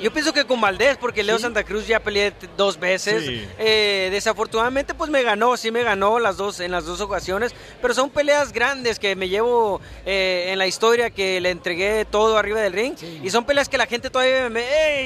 Yo 0.00 0.12
pienso 0.12 0.32
que 0.32 0.44
con 0.44 0.60
Valdés, 0.60 0.96
porque 0.98 1.22
Leo 1.22 1.38
Santa 1.38 1.64
Cruz 1.64 1.86
ya 1.86 2.00
peleé 2.00 2.32
dos 2.56 2.78
veces. 2.78 3.24
Sí. 3.24 3.48
Eh, 3.58 4.08
desafortunadamente, 4.12 4.94
pues 4.94 5.10
me 5.10 5.22
ganó, 5.22 5.56
sí 5.56 5.70
me 5.70 5.82
ganó 5.82 6.18
las 6.18 6.36
dos, 6.36 6.60
en 6.60 6.70
las 6.70 6.84
dos 6.84 7.00
ocasiones. 7.00 7.54
Pero 7.80 7.94
son 7.94 8.10
peleas 8.10 8.52
grandes 8.52 8.98
que 8.98 9.16
me 9.16 9.28
llevo 9.28 9.80
eh, 10.04 10.48
en 10.52 10.58
la 10.58 10.66
historia, 10.66 11.10
que 11.10 11.40
le 11.40 11.50
entregué 11.50 12.04
todo 12.04 12.38
arriba 12.38 12.60
del 12.60 12.72
ring. 12.72 12.94
Y 13.22 13.30
son 13.30 13.44
peleas 13.44 13.68
que 13.68 13.78
la 13.78 13.86
gente 13.86 14.10
todavía 14.10 14.48
me... 14.50 14.62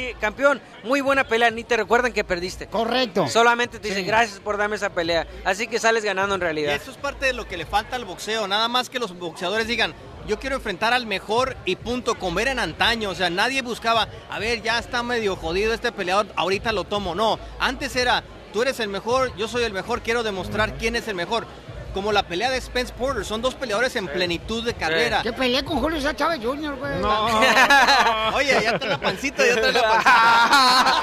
¡Ey, 0.09 0.15
campeón! 0.21 0.61
Muy 0.85 1.01
buena 1.01 1.25
pelea, 1.25 1.51
ni 1.51 1.65
te 1.65 1.77
recuerdan 1.77 2.13
que 2.13 2.25
perdiste. 2.25 2.67
Correcto. 2.67 3.29
Solamente 3.29 3.79
te 3.79 3.89
dicen 3.89 4.07
gracias 4.07 4.41
por 4.41 4.57
darme 4.57 4.77
esa 4.77 4.91
pelea. 4.91 5.27
Así 5.45 5.67
que 5.67 5.79
sales 5.79 6.05
ganando 6.05 6.35
en 6.35 6.41
Y 6.41 6.45
realidad. 6.45 6.75
eso 6.75 6.91
es 6.91 6.97
parte 6.97 7.27
de 7.27 7.33
lo 7.33 7.47
que 7.47 7.57
le 7.57 7.67
falta 7.67 7.97
al 7.97 8.05
boxeo. 8.05 8.49
Nada 8.49 8.69
más 8.69 8.89
que 8.91 8.99
los 8.99 9.17
boxeadores 9.19 9.67
digan, 9.67 9.95
yo 10.31 10.39
quiero 10.39 10.55
enfrentar 10.55 10.93
al 10.93 11.07
mejor 11.07 11.57
y 11.65 11.75
punto, 11.75 12.15
como 12.15 12.39
era 12.39 12.53
en 12.53 12.61
antaño. 12.61 13.11
O 13.11 13.15
sea, 13.17 13.31
nadie 13.31 13.63
buscaba, 13.63 14.07
a 14.31 14.39
ver, 14.39 14.63
ya 14.63 14.79
está 14.79 15.03
medio 15.03 15.35
jodido 15.35 15.75
este 15.75 15.91
peleador, 15.91 16.29
ahorita 16.37 16.71
lo 16.71 16.85
tomo. 16.85 17.17
No, 17.17 17.41
antes 17.59 17.97
era, 17.97 18.23
tú 18.53 18.63
eres 18.63 18.79
el 18.79 18.87
mejor, 18.87 19.35
yo 19.37 19.49
soy 19.49 19.65
el 19.65 19.73
mejor, 19.73 20.03
quiero 20.03 20.23
demostrar 20.23 20.75
quién 20.75 20.95
es 20.95 21.09
el 21.09 21.17
mejor. 21.17 21.49
Como 21.93 22.13
la 22.13 22.23
pelea 22.23 22.49
de 22.49 22.61
Spence 22.61 22.93
Porter, 22.97 23.25
son 23.25 23.43
dos 23.43 23.57
peleadores 23.57 23.97
en 23.97 24.07
plenitud 24.07 24.65
de 24.65 24.75
carrera. 24.75 25.23
Que 25.23 25.33
peleé 25.33 25.65
con 25.65 25.81
Julio 25.81 25.99
César 25.99 26.15
Chávez 26.15 26.39
Jr., 26.41 26.77
güey. 26.77 26.93
Oye, 28.35 28.63
ya 28.63 28.71
está 28.71 28.87
la 28.87 29.01
pancita, 29.01 29.45
ya 29.45 29.55
está 29.55 29.73
la 29.73 29.83
pancita. 29.83 31.01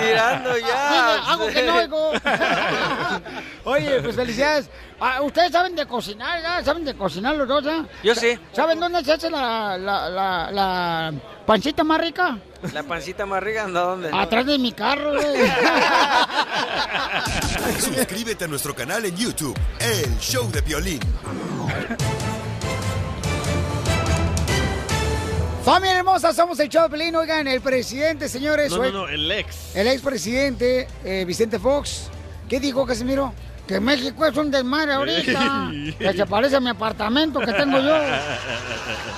Tirando 0.00 0.58
ya. 0.58 1.14
Hago 1.32 1.48
que 1.48 1.62
no 1.64 1.76
oigo. 1.78 2.12
Oye, 3.64 4.00
pues 4.02 4.14
felicidades. 4.14 4.70
Ah, 5.04 5.20
Ustedes 5.20 5.50
saben 5.50 5.74
de 5.74 5.84
cocinar, 5.84 6.40
¿ya? 6.40 6.62
¿Saben 6.62 6.84
de 6.84 6.94
cocinar 6.94 7.34
los 7.34 7.48
dos, 7.48 7.64
ya? 7.64 7.84
Yo 8.04 8.14
sí. 8.14 8.38
¿Saben 8.52 8.78
dónde 8.78 9.02
se 9.02 9.12
hace 9.12 9.28
la, 9.28 9.76
la, 9.76 10.08
la, 10.08 10.50
la 10.52 11.12
pancita 11.44 11.82
más 11.82 12.00
rica? 12.00 12.38
La 12.72 12.84
pancita 12.84 13.26
más 13.26 13.42
rica, 13.42 13.64
¿anda 13.64 13.80
dónde? 13.80 14.10
Atrás 14.12 14.46
de 14.46 14.58
mi 14.60 14.70
carro, 14.70 15.14
güey. 15.14 15.26
Suscríbete 17.80 18.44
a 18.44 18.46
nuestro 18.46 18.76
canal 18.76 19.04
en 19.04 19.16
YouTube, 19.16 19.58
El 19.80 20.16
Show 20.20 20.48
de 20.52 20.60
Violín. 20.60 21.00
Familia 25.64 25.98
hermosa, 25.98 26.32
somos 26.32 26.60
el 26.60 26.68
show 26.68 26.84
de 26.84 26.90
Pelín. 26.90 27.16
Oigan, 27.16 27.48
el 27.48 27.60
presidente, 27.60 28.28
señores. 28.28 28.70
No, 28.70 28.84
no, 28.84 28.90
no, 28.92 29.08
el 29.08 29.28
ex. 29.32 29.74
El 29.74 29.88
expresidente 29.88 30.86
eh, 31.04 31.24
Vicente 31.24 31.58
Fox. 31.58 32.08
¿Qué 32.48 32.60
dijo, 32.60 32.86
Casimiro? 32.86 33.34
Que 33.66 33.78
México 33.80 34.26
es 34.26 34.36
un 34.36 34.50
desmadre 34.50 34.92
ahorita. 34.94 35.70
que 35.98 36.12
se 36.12 36.26
parece 36.26 36.56
a 36.56 36.60
mi 36.60 36.70
apartamento 36.70 37.38
que 37.40 37.52
tengo 37.52 37.78
yo. 37.78 37.96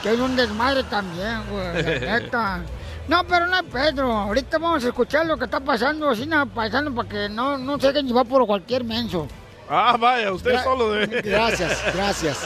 Que 0.02 0.12
es 0.14 0.20
un 0.20 0.36
desmadre 0.36 0.84
también, 0.84 1.40
güey. 1.50 2.00
neta. 2.00 2.60
No, 3.08 3.26
pero 3.26 3.46
no 3.46 3.56
es 3.56 3.62
Pedro. 3.64 4.12
Ahorita 4.12 4.58
vamos 4.58 4.84
a 4.84 4.88
escuchar 4.88 5.26
lo 5.26 5.36
que 5.36 5.44
está 5.44 5.60
pasando, 5.60 6.08
así 6.10 6.26
nada, 6.26 6.46
pasando 6.46 6.94
para 6.94 7.08
que 7.08 7.28
no, 7.28 7.58
no 7.58 7.78
se 7.78 7.88
dejen 7.88 8.06
llevar 8.06 8.26
por 8.26 8.46
cualquier 8.46 8.84
menso. 8.84 9.26
Ah, 9.68 9.96
vaya, 9.98 10.30
usted 10.30 10.52
Gra- 10.52 10.62
solo 10.62 10.92
de... 10.92 11.06
Gracias, 11.22 11.82
gracias. 11.94 12.38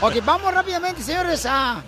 Ok, 0.00 0.14
vamos 0.24 0.52
rápidamente, 0.52 1.02
señores, 1.02 1.46
a 1.46 1.82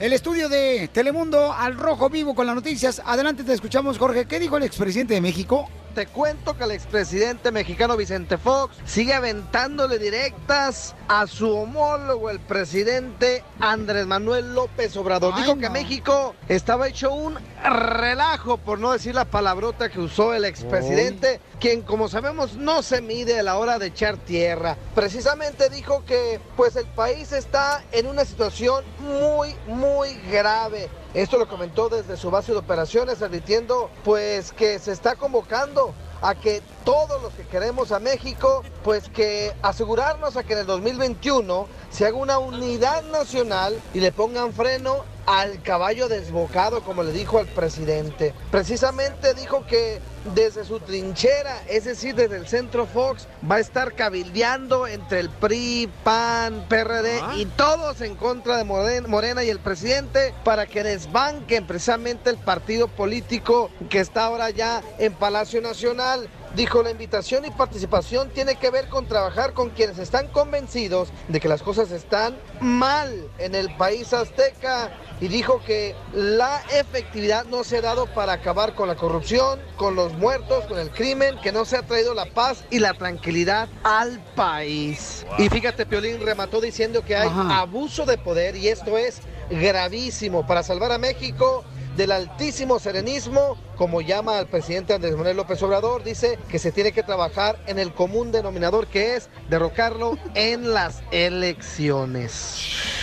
el 0.00 0.12
estudio 0.12 0.48
de 0.48 0.88
Telemundo 0.92 1.52
al 1.52 1.76
Rojo 1.76 2.10
Vivo 2.10 2.34
con 2.34 2.46
las 2.46 2.54
noticias. 2.56 3.00
Adelante, 3.04 3.44
te 3.44 3.52
escuchamos, 3.52 3.98
Jorge. 3.98 4.26
¿Qué 4.26 4.40
dijo 4.40 4.56
el 4.56 4.64
expresidente 4.64 5.14
de 5.14 5.20
México? 5.20 5.68
Te 5.94 6.06
cuento 6.06 6.56
que 6.56 6.64
el 6.64 6.70
expresidente 6.70 7.52
mexicano 7.52 7.98
Vicente 7.98 8.38
Fox 8.38 8.74
sigue 8.86 9.12
aventándole 9.12 9.98
directas 9.98 10.94
a 11.06 11.26
su 11.26 11.54
homólogo, 11.54 12.30
el 12.30 12.40
presidente 12.40 13.44
Andrés 13.60 14.06
Manuel 14.06 14.54
López 14.54 14.96
Obrador. 14.96 15.34
Ay, 15.36 15.42
Dijo 15.42 15.58
que. 15.58 15.68
México 15.68 16.34
estaba 16.48 16.88
hecho 16.88 17.12
un 17.12 17.38
relajo, 17.62 18.56
por 18.56 18.78
no 18.78 18.92
decir 18.92 19.14
la 19.14 19.26
palabrota 19.26 19.90
que 19.90 20.00
usó 20.00 20.32
el 20.32 20.46
expresidente, 20.46 21.40
quien 21.60 21.82
como 21.82 22.08
sabemos 22.08 22.54
no 22.54 22.82
se 22.82 23.02
mide 23.02 23.40
a 23.40 23.42
la 23.42 23.58
hora 23.58 23.78
de 23.78 23.88
echar 23.88 24.16
tierra. 24.16 24.78
Precisamente 24.94 25.68
dijo 25.68 26.04
que 26.06 26.40
pues 26.56 26.76
el 26.76 26.86
país 26.86 27.32
está 27.32 27.84
en 27.92 28.06
una 28.06 28.24
situación 28.24 28.82
muy, 28.98 29.54
muy 29.66 30.14
grave 30.30 30.88
Esto 31.14 31.36
lo 31.36 31.46
comentó 31.46 31.90
desde 31.90 32.16
su 32.16 32.30
base 32.30 32.52
de 32.52 32.58
operaciones, 32.58 33.20
advirtiendo 33.20 33.90
pues 34.02 34.50
que 34.52 34.78
se 34.78 34.92
está 34.92 35.14
convocando 35.14 35.92
a 36.22 36.34
que 36.34 36.62
todos 36.86 37.20
los 37.20 37.34
que 37.34 37.46
queremos 37.46 37.92
a 37.92 37.98
México, 37.98 38.62
pues 38.82 39.10
que 39.10 39.52
asegurarnos 39.60 40.38
a 40.38 40.42
que 40.42 40.54
en 40.54 40.60
el 40.60 40.66
2021 40.66 41.66
se 41.90 42.06
haga 42.06 42.16
una 42.16 42.38
unidad 42.38 43.02
nacional 43.04 43.78
y 43.92 44.00
le 44.00 44.10
pongan 44.10 44.54
freno 44.54 45.04
al 45.26 45.62
caballo 45.62 46.08
desbocado, 46.08 46.82
como 46.82 47.02
le 47.02 47.12
dijo 47.12 47.38
al 47.38 47.46
presidente. 47.46 48.34
Precisamente 48.50 49.34
dijo 49.34 49.64
que 49.66 50.00
desde 50.34 50.64
su 50.64 50.78
trinchera, 50.80 51.62
es 51.68 51.84
decir, 51.84 52.14
desde 52.14 52.36
el 52.36 52.46
centro 52.46 52.86
Fox, 52.86 53.26
va 53.50 53.56
a 53.56 53.60
estar 53.60 53.94
cabildeando 53.94 54.86
entre 54.86 55.20
el 55.20 55.30
PRI, 55.30 55.90
PAN, 56.04 56.66
PRD 56.68 57.20
y 57.36 57.46
todos 57.46 58.00
en 58.00 58.14
contra 58.16 58.56
de 58.56 58.64
Moren- 58.64 59.06
Morena 59.08 59.42
y 59.44 59.50
el 59.50 59.58
presidente 59.58 60.32
para 60.44 60.66
que 60.66 60.82
desbanquen 60.84 61.66
precisamente 61.66 62.30
el 62.30 62.38
partido 62.38 62.88
político 62.88 63.70
que 63.90 64.00
está 64.00 64.24
ahora 64.26 64.50
ya 64.50 64.82
en 64.98 65.12
Palacio 65.14 65.60
Nacional. 65.60 66.28
Dijo 66.54 66.82
la 66.82 66.90
invitación 66.90 67.46
y 67.46 67.50
participación 67.50 68.28
tiene 68.28 68.56
que 68.56 68.70
ver 68.70 68.88
con 68.90 69.06
trabajar 69.06 69.54
con 69.54 69.70
quienes 69.70 69.98
están 69.98 70.28
convencidos 70.28 71.08
de 71.28 71.40
que 71.40 71.48
las 71.48 71.62
cosas 71.62 71.90
están 71.90 72.36
mal 72.60 73.30
en 73.38 73.54
el 73.54 73.74
país 73.76 74.12
azteca 74.12 74.92
y 75.18 75.28
dijo 75.28 75.62
que 75.64 75.96
la 76.12 76.60
efectividad 76.78 77.46
no 77.46 77.64
se 77.64 77.78
ha 77.78 77.80
dado 77.80 78.06
para 78.06 78.34
acabar 78.34 78.74
con 78.74 78.86
la 78.86 78.96
corrupción, 78.96 79.60
con 79.76 79.94
los 79.94 80.12
muertos, 80.12 80.66
con 80.66 80.78
el 80.78 80.90
crimen, 80.90 81.38
que 81.42 81.52
no 81.52 81.64
se 81.64 81.78
ha 81.78 81.82
traído 81.82 82.12
la 82.12 82.26
paz 82.26 82.64
y 82.70 82.80
la 82.80 82.92
tranquilidad 82.92 83.70
al 83.82 84.22
país. 84.34 85.24
Y 85.38 85.48
fíjate, 85.48 85.86
Piolín 85.86 86.20
remató 86.20 86.60
diciendo 86.60 87.02
que 87.02 87.16
hay 87.16 87.30
abuso 87.50 88.04
de 88.04 88.18
poder 88.18 88.56
y 88.56 88.68
esto 88.68 88.98
es 88.98 89.20
gravísimo 89.48 90.46
para 90.46 90.62
salvar 90.62 90.92
a 90.92 90.98
México 90.98 91.64
del 91.96 92.12
altísimo 92.12 92.78
serenismo, 92.78 93.56
como 93.76 94.00
llama 94.00 94.38
al 94.38 94.46
presidente 94.46 94.94
Andrés 94.94 95.16
Manuel 95.16 95.36
López 95.36 95.62
Obrador, 95.62 96.04
dice 96.04 96.38
que 96.48 96.58
se 96.58 96.72
tiene 96.72 96.92
que 96.92 97.02
trabajar 97.02 97.58
en 97.66 97.78
el 97.78 97.92
común 97.92 98.30
denominador 98.32 98.86
que 98.86 99.16
es 99.16 99.28
derrocarlo 99.48 100.18
en 100.34 100.72
las 100.72 101.02
elecciones. 101.10 102.58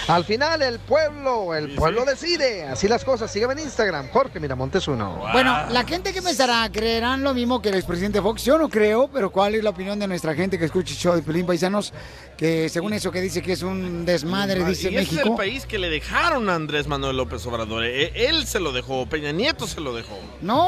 Al 0.08 0.24
final 0.26 0.62
el 0.64 0.80
pueblo, 0.80 1.54
el 1.54 1.76
pueblo 1.76 2.04
decide, 2.04 2.64
así 2.64 2.88
las 2.88 3.06
cosas. 3.06 3.32
Sígueme 3.32 3.54
en 3.54 3.60
Instagram, 3.60 4.10
Jorge 4.10 4.40
Miramontes 4.40 4.88
uno. 4.88 5.22
Bueno, 5.34 5.56
la 5.70 5.84
gente 5.86 6.12
que 6.14 6.22
pensará, 6.22 6.68
¿creerán 6.72 7.22
lo 7.24 7.34
mismo 7.36 7.62
que 7.62 7.70
el 7.70 7.76
expresidente 7.76 8.20
Fox? 8.22 8.44
Yo 8.44 8.58
no 8.58 8.70
creo, 8.70 9.08
pero 9.12 9.32
¿cuál 9.32 9.54
es 9.56 9.64
la 9.64 9.70
opinión 9.70 10.00
de 10.00 10.08
nuestra 10.08 10.34
gente 10.34 10.58
que 10.58 10.66
escucha 10.66 10.92
el 10.94 10.98
show 10.98 11.16
de 11.16 11.22
Pelín 11.22 11.46
Paisanos? 11.46 11.94
Que 12.38 12.70
según 12.70 12.94
eso 12.94 13.12
que 13.12 13.22
dice 13.22 13.42
que 13.44 13.52
es 13.52 13.62
un 13.62 14.06
desmadre, 14.06 14.64
dice 14.66 14.90
y 14.90 14.96
ese 14.96 15.02
es 15.04 15.10
el 15.12 15.16
México. 15.18 15.36
país 15.36 15.66
que 15.68 15.78
le 15.78 15.90
dejaron 15.90 16.50
a 16.50 16.56
Andrés 16.56 16.88
Manuel 16.88 17.18
López 17.18 17.46
Obrador. 17.46 17.84
E- 17.86 18.28
Él 18.30 18.48
se 18.48 18.60
lo 18.60 18.72
dejó, 18.72 19.06
Peña 19.08 19.32
Nieto 19.32 19.68
se 19.68 19.80
lo 19.82 19.94
dejó. 19.94 20.18
No, 20.42 20.59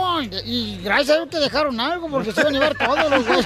y 0.45 0.77
gracias 0.83 1.09
a 1.11 1.15
Dios 1.21 1.29
que 1.31 1.37
dejaron 1.39 1.79
algo, 1.79 2.07
porque 2.09 2.31
se 2.31 2.43
van 2.43 2.55
a 2.55 2.59
llevar 2.59 2.75
todos 2.77 3.09
los 3.09 3.25
güeyes. 3.25 3.45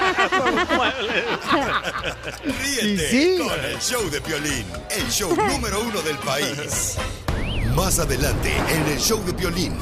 Ríete 2.44 3.10
Sí. 3.10 3.38
con 3.40 3.66
el 3.66 3.80
show 3.80 4.10
de 4.10 4.22
Piolín, 4.22 4.66
el 4.90 5.10
show 5.12 5.34
número 5.36 5.82
uno 5.82 6.02
del 6.02 6.18
país. 6.18 6.96
Más 7.76 8.00
adelante 8.00 8.52
en 8.70 8.86
el 8.92 9.00
show 9.00 9.24
de 9.26 9.34
Piolín. 9.34 9.78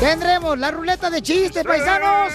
Tendremos 0.00 0.58
la 0.58 0.70
ruleta 0.70 1.08
de 1.10 1.22
chistes, 1.22 1.64
paisanos, 1.64 2.32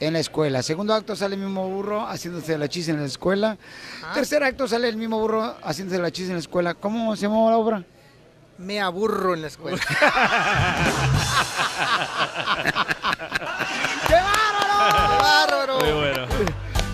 en 0.00 0.14
la 0.14 0.18
escuela. 0.18 0.64
Segundo 0.64 0.94
acto 0.94 1.14
sale 1.14 1.36
el 1.36 1.42
mismo 1.42 1.68
burro 1.68 2.08
haciéndose 2.08 2.58
la 2.58 2.68
chis 2.68 2.88
en 2.88 2.98
la 2.98 3.06
escuela. 3.06 3.56
Tercer 4.14 4.42
acto 4.42 4.66
sale 4.66 4.88
el 4.88 4.96
mismo 4.96 5.20
burro 5.20 5.54
haciéndose 5.62 6.02
la 6.02 6.10
chis 6.10 6.26
en 6.26 6.32
la 6.32 6.40
escuela. 6.40 6.74
¿Cómo 6.74 7.14
se 7.14 7.22
llamó 7.22 7.48
la 7.48 7.58
obra? 7.58 7.84
Me 8.58 8.80
aburro 8.80 9.34
en 9.34 9.42
la 9.42 9.46
escuela. 9.46 9.78
¡Qué 14.08 14.14
bárbaro! 14.16 14.88
¡Qué 14.88 15.22
bárbaro! 15.22 15.78
Muy 15.78 15.92
bueno. 15.92 16.26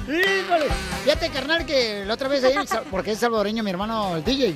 Híjole. 0.06 0.91
Fíjate, 1.04 1.30
carnal, 1.30 1.66
que 1.66 2.04
la 2.04 2.14
otra 2.14 2.28
vez 2.28 2.44
ahí, 2.44 2.54
porque 2.90 3.12
es 3.12 3.18
salvadoreño 3.18 3.62
mi 3.64 3.70
hermano 3.70 4.16
el 4.16 4.24
DJ. 4.24 4.54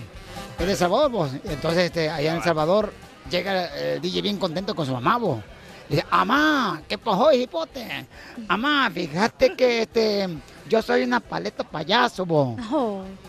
Es 0.59 0.67
de 0.67 0.77
Salvador, 0.77 1.11
pues. 1.11 1.33
Entonces, 1.45 1.85
este, 1.85 2.09
allá 2.09 2.31
en 2.31 2.37
El 2.37 2.43
Salvador, 2.43 2.93
llega 3.31 3.67
el 3.77 4.01
DJ 4.01 4.23
bien 4.23 4.39
contento 4.39 4.75
con 4.75 4.87
su 4.87 4.93
mamá, 4.93 5.17
vos. 5.19 5.41
Dice, 5.89 6.05
amá, 6.11 6.83
¿qué 6.89 6.99
pasó, 6.99 7.33
hipote? 7.33 8.07
Amá, 8.49 8.91
fíjate 8.93 9.55
que 9.55 9.83
este, 9.83 10.29
yo 10.69 10.83
soy 10.83 11.03
una 11.03 11.21
paleta 11.21 11.65
payaso, 11.65 12.25
vos. 12.25 12.57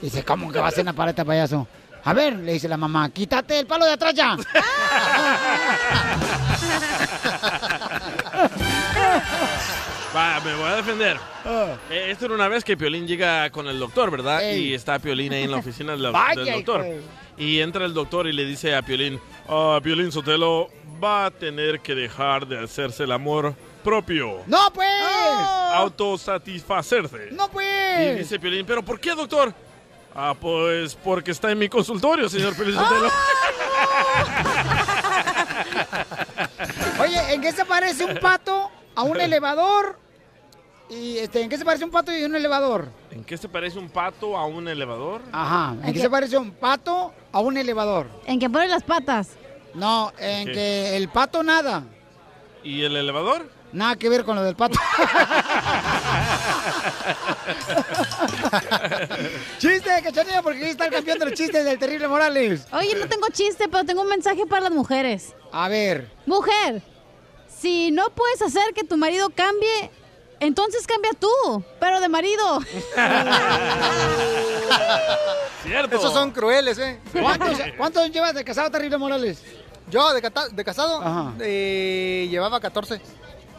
Dice, 0.02 0.24
¿cómo 0.24 0.52
que 0.52 0.60
va 0.60 0.68
a 0.68 0.72
ser 0.72 0.84
una 0.84 0.94
paleta 0.94 1.26
payaso? 1.26 1.68
A 2.04 2.14
ver, 2.14 2.36
le 2.38 2.54
dice 2.54 2.68
la 2.68 2.78
mamá, 2.78 3.10
quítate 3.10 3.60
el 3.60 3.68
palo 3.68 3.86
de 3.86 3.92
atrás 3.92 4.14
ya. 4.14 4.38
Va, 10.18 10.40
me 10.44 10.56
voy 10.56 10.66
a 10.66 10.76
defender. 10.78 11.16
Eh, 11.46 12.08
esto 12.10 12.26
era 12.26 12.34
una 12.34 12.48
vez 12.48 12.64
que 12.64 12.76
Piolín 12.76 13.06
llega 13.06 13.52
con 13.52 13.68
el 13.68 13.78
doctor, 13.78 14.10
¿verdad? 14.10 14.42
Ey. 14.42 14.70
Y 14.70 14.74
está 14.74 14.98
Piolín 14.98 15.32
ahí 15.32 15.44
en 15.44 15.52
la 15.52 15.58
oficina 15.58 15.92
del, 15.92 16.02
Vaya, 16.12 16.42
del 16.42 16.54
doctor. 16.56 16.84
Y 17.38 17.60
entra 17.60 17.86
el 17.86 17.94
doctor 17.94 18.26
y 18.26 18.34
le 18.34 18.44
dice 18.44 18.76
a 18.76 18.82
Piolín, 18.82 19.22
ah, 19.48 19.80
Piolín 19.84 20.12
Sotelo 20.12 20.70
va 21.04 21.28
a 21.28 21.32
tener 21.32 21.82
que 21.82 21.94
dejar 21.94 22.48
de 22.48 22.64
hacerse 22.64 23.04
el 23.04 23.12
amor 23.12 23.54
propio. 23.84 24.42
¡No, 24.48 24.74
pues! 24.74 24.90
Autosatisfacerse. 25.76 27.30
¡No, 27.34 27.46
Y 27.46 27.50
pues! 27.50 28.18
dice 28.18 28.40
Piolín, 28.40 28.66
¿pero 28.66 28.82
por 28.84 29.00
qué, 29.00 29.12
doctor? 29.12 29.54
Ah, 30.16 30.34
pues 30.40 30.96
porque 30.96 31.30
está 31.30 31.52
en 31.52 31.60
mi 31.60 31.70
consultorio, 31.70 32.28
señor 32.28 32.56
Piolín 32.56 32.74
Sotelo. 32.74 33.08
Oye, 37.02 37.34
¿en 37.36 37.42
qué 37.42 37.52
se 37.52 37.66
parece 37.66 38.04
un 38.04 38.18
pato 38.18 38.72
a 38.96 39.04
un 39.04 39.22
elevador? 39.22 40.07
Y 40.90 41.18
este, 41.18 41.42
¿en 41.42 41.50
qué 41.50 41.58
se 41.58 41.66
parece 41.66 41.84
un 41.84 41.92
pato 41.92 42.16
y 42.16 42.24
un 42.24 42.36
elevador? 42.36 42.90
¿En 43.12 43.24
qué 43.24 43.38
se 43.38 43.50
parece 43.50 43.78
un 43.78 43.90
pato 43.90 44.38
a 44.38 44.46
un 44.46 44.68
elevador? 44.70 45.22
Ajá. 45.34 45.76
¿En 45.84 45.94
qué 45.94 46.00
se 46.00 46.10
parece 46.10 46.38
un 46.38 46.52
pato 46.52 47.14
a 47.32 47.40
un 47.42 47.58
elevador? 47.58 48.08
¿En 48.26 48.40
qué 48.40 48.50
pone 48.50 48.68
las 48.68 48.84
patas? 48.84 49.32
No, 49.74 50.14
en 50.18 50.48
¿Qué? 50.48 50.54
que 50.54 50.98
el 50.98 51.10
pato 51.10 51.44
nada. 51.44 51.84
¿Y 52.64 52.84
el 52.84 52.96
elevador? 52.96 53.50
Nada 53.74 53.98
que 53.98 54.08
ver 54.08 54.24
con 54.24 54.38
lo 54.38 54.44
del 54.44 54.56
pato. 54.56 54.80
¡Chiste, 59.60 59.90
cachanilla! 60.04 60.42
Porque 60.42 60.60
aquí 60.60 60.70
está 60.70 60.86
el 60.86 60.92
campeón 60.92 61.20
de 61.20 61.26
los 61.26 61.34
chistes 61.34 61.66
del 61.66 61.78
terrible 61.78 62.08
Morales. 62.08 62.66
Oye, 62.72 62.96
no 62.96 63.08
tengo 63.08 63.28
chiste, 63.32 63.68
pero 63.70 63.84
tengo 63.84 64.02
un 64.04 64.10
mensaje 64.10 64.46
para 64.46 64.64
las 64.64 64.72
mujeres. 64.72 65.36
A 65.52 65.68
ver. 65.68 66.10
Mujer, 66.26 66.82
si 67.48 67.92
no 67.92 68.10
puedes 68.12 68.42
hacer 68.42 68.74
que 68.74 68.84
tu 68.86 68.96
marido 68.98 69.30
cambie, 69.36 69.92
entonces 70.40 70.86
cambia 70.88 71.12
tú, 71.20 71.64
pero 71.80 72.00
de 72.00 72.10
marido. 72.10 72.60
Cierto. 75.64 75.98
Esos 75.98 76.14
son 76.14 76.32
crueles, 76.32 76.78
¿eh? 76.80 77.00
¿Cuántos, 77.12 77.58
cuántos 77.78 78.12
llevas 78.12 78.34
de 78.34 78.44
casado, 78.44 78.70
terrible 78.72 78.98
Morales? 78.98 79.42
Yo, 79.90 80.14
de, 80.14 80.22
cata- 80.22 80.50
de 80.50 80.64
casado, 80.64 81.02
Ajá. 81.02 81.34
eh, 81.40 82.28
llevaba 82.30 82.60
14. 82.60 83.00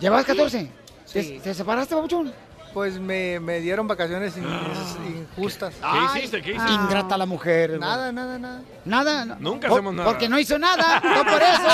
¿Llevabas 0.01 0.25
14? 0.27 0.71
Sí. 1.07 1.13
¿Te, 1.13 1.41
te 1.41 1.55
separaste, 1.55 1.95
babuchón? 1.95 2.33
Pues 2.75 2.99
me, 3.01 3.41
me 3.41 3.61
dieron 3.61 3.89
vacaciones 3.89 4.37
in- 4.37 4.45
injustas. 5.37 5.75
Ay, 5.83 6.31
Ingrata 6.71 7.17
la 7.17 7.27
mujer. 7.27 7.71
güey. 7.71 7.81
Nada, 7.81 8.13
nada, 8.13 8.39
nada. 8.39 8.61
Nada. 8.85 9.25
Nunca 9.41 9.69
hacemos 9.69 9.95
nada. 9.95 10.09
Porque 10.09 10.29
no 10.29 10.39
hizo 10.39 10.59
nada. 10.59 11.01
No 11.01 11.25
por 11.25 11.43
eso. 11.43 11.69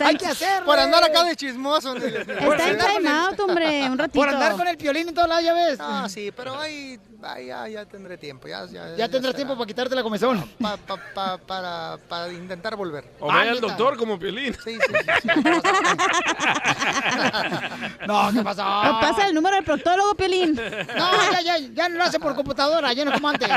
Hay 0.04 0.16
que 0.16 0.26
hacerlo. 0.26 0.66
Por 0.66 0.78
andar 0.78 1.02
acá 1.04 1.24
de 1.24 1.34
chismoso. 1.36 1.94
Está 1.96 2.68
en 2.70 2.78
time 2.78 3.08
out, 3.10 3.38
hombre, 3.40 3.88
un 3.88 3.96
ratito. 3.98 4.18
Por 4.20 4.28
andar 4.28 4.52
con 4.56 4.66
el 4.68 4.76
piolín 4.76 5.08
en 5.08 5.14
todos 5.14 5.28
lados, 5.28 5.44
ya 5.44 5.54
ves. 5.54 5.78
Ah, 5.80 6.06
sí, 6.08 6.32
pero 6.36 6.58
ahí, 6.58 6.98
ahí 7.22 7.46
ya, 7.46 7.68
ya 7.68 7.84
tendré 7.86 8.18
tiempo. 8.18 8.46
Ya, 8.48 8.66
ya, 8.66 8.96
Ya 8.96 9.08
tendrás 9.08 9.34
tiempo 9.34 9.54
para 9.54 9.66
quitarte 9.66 9.94
la 9.94 10.02
comezón. 10.02 10.44
Pa- 10.60 10.76
pa- 10.76 10.98
pa- 11.14 11.38
para, 11.38 11.98
para 12.08 12.32
intentar 12.32 12.76
volver. 12.76 13.10
O 13.20 13.28
vaya 13.28 13.52
al 13.52 13.60
doctor 13.60 13.96
como 13.96 14.18
Piolín. 14.18 14.54
Sí, 14.64 14.76
sí, 14.78 14.94
sí. 15.22 15.28
No, 18.10 18.32
¿qué 18.32 18.42
pasó? 18.42 18.64
No, 18.64 19.00
pasa 19.00 19.26
el 19.28 19.34
número 19.34 19.56
del 19.56 19.64
proctólogo, 19.64 20.14
Piolín. 20.14 20.54
No, 20.54 21.32
ya, 21.32 21.40
ya, 21.42 21.58
ya 21.58 21.88
no 21.88 21.98
lo 21.98 22.04
hace 22.04 22.18
por 22.18 22.34
computadora, 22.34 22.92
ya 22.92 23.04
no 23.04 23.12
como 23.12 23.28
antes. 23.28 23.48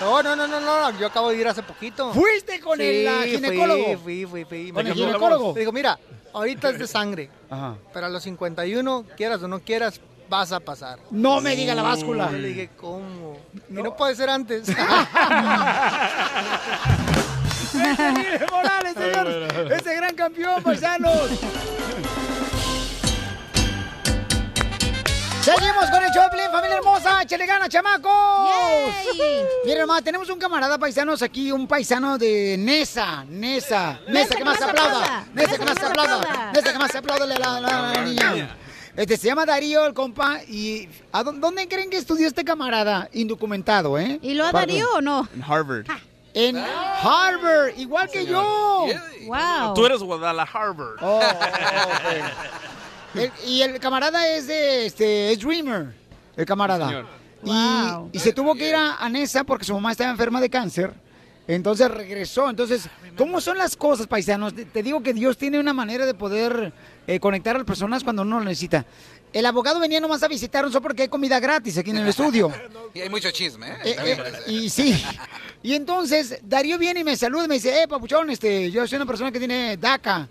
No, 0.00 0.22
no, 0.22 0.34
no, 0.36 0.46
no, 0.46 0.60
no, 0.60 0.98
yo 0.98 1.06
acabo 1.08 1.30
de 1.30 1.36
ir 1.36 1.48
hace 1.48 1.62
poquito. 1.62 2.12
¿Fuiste 2.12 2.60
con 2.60 2.80
el, 2.80 3.06
ah, 3.06 3.18
fui, 3.22 3.30
ginecólogo? 3.32 3.98
Fui, 3.98 4.24
fui, 4.26 4.44
fui. 4.44 4.72
¿Con 4.72 4.84
Me 4.84 4.90
el 4.90 4.96
ginecólogo? 4.96 5.52
Le 5.54 5.60
digo, 5.60 5.72
mira, 5.72 5.98
ahorita 6.32 6.70
es 6.70 6.78
de 6.78 6.86
sangre, 6.86 7.30
Ajá. 7.50 7.76
pero 7.92 8.06
a 8.06 8.08
los 8.08 8.22
51, 8.22 9.04
quieras 9.16 9.42
o 9.42 9.48
no 9.48 9.60
quieras, 9.60 10.00
vas 10.28 10.52
a 10.52 10.60
pasar. 10.60 10.98
No 11.10 11.40
me 11.40 11.54
diga 11.54 11.74
la 11.74 11.82
báscula. 11.82 12.30
Yo 12.30 12.38
le 12.38 12.48
dije, 12.48 12.70
¿cómo? 12.76 13.36
Y 13.68 13.74
no 13.74 13.94
puede 13.96 14.16
ser 14.16 14.30
antes. 14.30 14.68
Mire, 17.76 18.46
Morales, 18.50 18.94
señor. 18.94 19.72
Ese 19.72 19.94
gran 19.96 20.14
campeón, 20.14 20.62
paisanos. 20.62 21.30
Seguimos 25.46 25.88
con 25.92 26.02
el 26.02 26.10
Choplin, 26.10 26.50
familia 26.50 26.76
hermosa. 26.78 27.22
Échale 27.22 27.46
gana, 27.46 27.68
chamacos. 27.68 28.10
Miren, 29.64 29.80
hermano, 29.80 30.02
tenemos 30.02 30.28
un 30.28 30.40
camarada 30.40 30.76
paisanos 30.76 31.22
aquí, 31.22 31.52
un 31.52 31.68
paisano 31.68 32.18
de 32.18 32.56
Nesa. 32.58 33.24
Nesa. 33.28 34.00
Nesa, 34.08 34.34
que 34.34 34.44
más 34.44 34.58
se 34.58 34.64
aplauda. 34.64 35.24
Nesa, 35.34 35.56
que 35.56 35.64
más 35.64 35.78
se 35.78 35.86
aplauda. 35.86 36.50
Nesa, 36.52 36.72
que 36.72 36.78
más 36.80 36.90
se 36.90 36.98
aplauda 36.98 37.26
la, 37.26 37.60
la 37.60 38.02
niña. 38.02 38.56
Este 38.96 39.16
se 39.16 39.28
llama 39.28 39.46
Darío, 39.46 39.86
el 39.86 39.94
compa. 39.94 40.40
¿Y 40.48 40.88
a 41.12 41.22
dó- 41.22 41.38
dónde 41.38 41.68
creen 41.68 41.90
que 41.90 41.98
estudió 41.98 42.26
este 42.26 42.44
camarada? 42.44 43.08
Indocumentado, 43.12 43.98
¿eh? 44.00 44.18
¿Y 44.22 44.34
lo 44.34 44.46
a 44.48 44.50
Para- 44.50 44.66
Darío 44.66 44.88
o 44.94 45.00
no? 45.00 45.28
En 45.32 45.42
Harvard. 45.44 45.86
En 46.34 46.56
Harvard, 46.58 47.78
igual 47.78 48.10
que 48.10 48.26
yo. 48.26 48.86
Wow. 49.26 49.74
Tú 49.74 49.86
eres 49.86 50.00
Guadalajara. 50.00 50.64
Harvard. 50.66 50.96
Oh, 51.02 51.20
El- 53.22 53.32
y 53.46 53.62
el 53.62 53.78
camarada 53.80 54.26
es 54.28 54.46
de, 54.46 54.86
este, 54.86 55.32
es 55.32 55.38
Dreamer, 55.40 55.94
el 56.36 56.46
camarada. 56.46 56.86
señor. 56.88 57.06
Y, 57.44 57.48
Wow. 57.50 58.10
y 58.12 58.18
se 58.18 58.32
tuvo 58.32 58.54
que 58.54 58.68
ir 58.68 58.74
a, 58.74 58.96
a 58.96 59.08
Nesa 59.08 59.44
porque 59.44 59.64
su 59.64 59.74
mamá 59.74 59.92
estaba 59.92 60.10
enferma 60.10 60.40
de 60.40 60.50
cáncer. 60.50 60.92
Entonces 61.48 61.88
regresó. 61.88 62.50
Entonces, 62.50 62.88
¿cómo 63.16 63.40
son 63.40 63.56
las 63.56 63.76
cosas, 63.76 64.08
paisanos? 64.08 64.52
Te, 64.54 64.64
te 64.64 64.82
digo 64.82 65.00
que 65.02 65.14
Dios 65.14 65.36
tiene 65.38 65.60
una 65.60 65.72
manera 65.72 66.04
de 66.04 66.14
poder 66.14 66.72
eh, 67.06 67.20
conectar 67.20 67.54
a 67.54 67.58
las 67.60 67.66
personas 67.66 68.02
cuando 68.02 68.22
uno 68.22 68.40
lo 68.40 68.44
necesita. 68.46 68.84
El 69.32 69.46
abogado 69.46 69.78
venía 69.78 70.00
nomás 70.00 70.22
a 70.24 70.28
visitarnos 70.28 70.72
solo 70.72 70.82
porque 70.82 71.02
hay 71.02 71.08
comida 71.08 71.38
gratis 71.38 71.78
aquí 71.78 71.90
en 71.90 71.98
el 71.98 72.08
estudio. 72.08 72.50
Y 72.94 73.00
hay 73.00 73.10
mucho 73.10 73.30
chisme, 73.30 73.68
¿eh? 73.68 73.76
Eh, 73.84 73.96
eh, 74.06 74.16
parece. 74.16 74.50
y 74.50 74.70
sí. 74.70 75.04
Y 75.62 75.74
entonces 75.74 76.38
Darío 76.42 76.78
viene 76.78 77.00
y 77.00 77.04
me 77.04 77.14
saluda 77.14 77.44
y 77.44 77.48
me 77.48 77.54
dice, 77.56 77.82
eh, 77.82 77.86
papuchón, 77.86 78.30
este, 78.30 78.70
yo 78.70 78.86
soy 78.86 78.96
una 78.96 79.04
persona 79.04 79.30
que 79.30 79.38
tiene 79.38 79.76
DACA. 79.76 80.26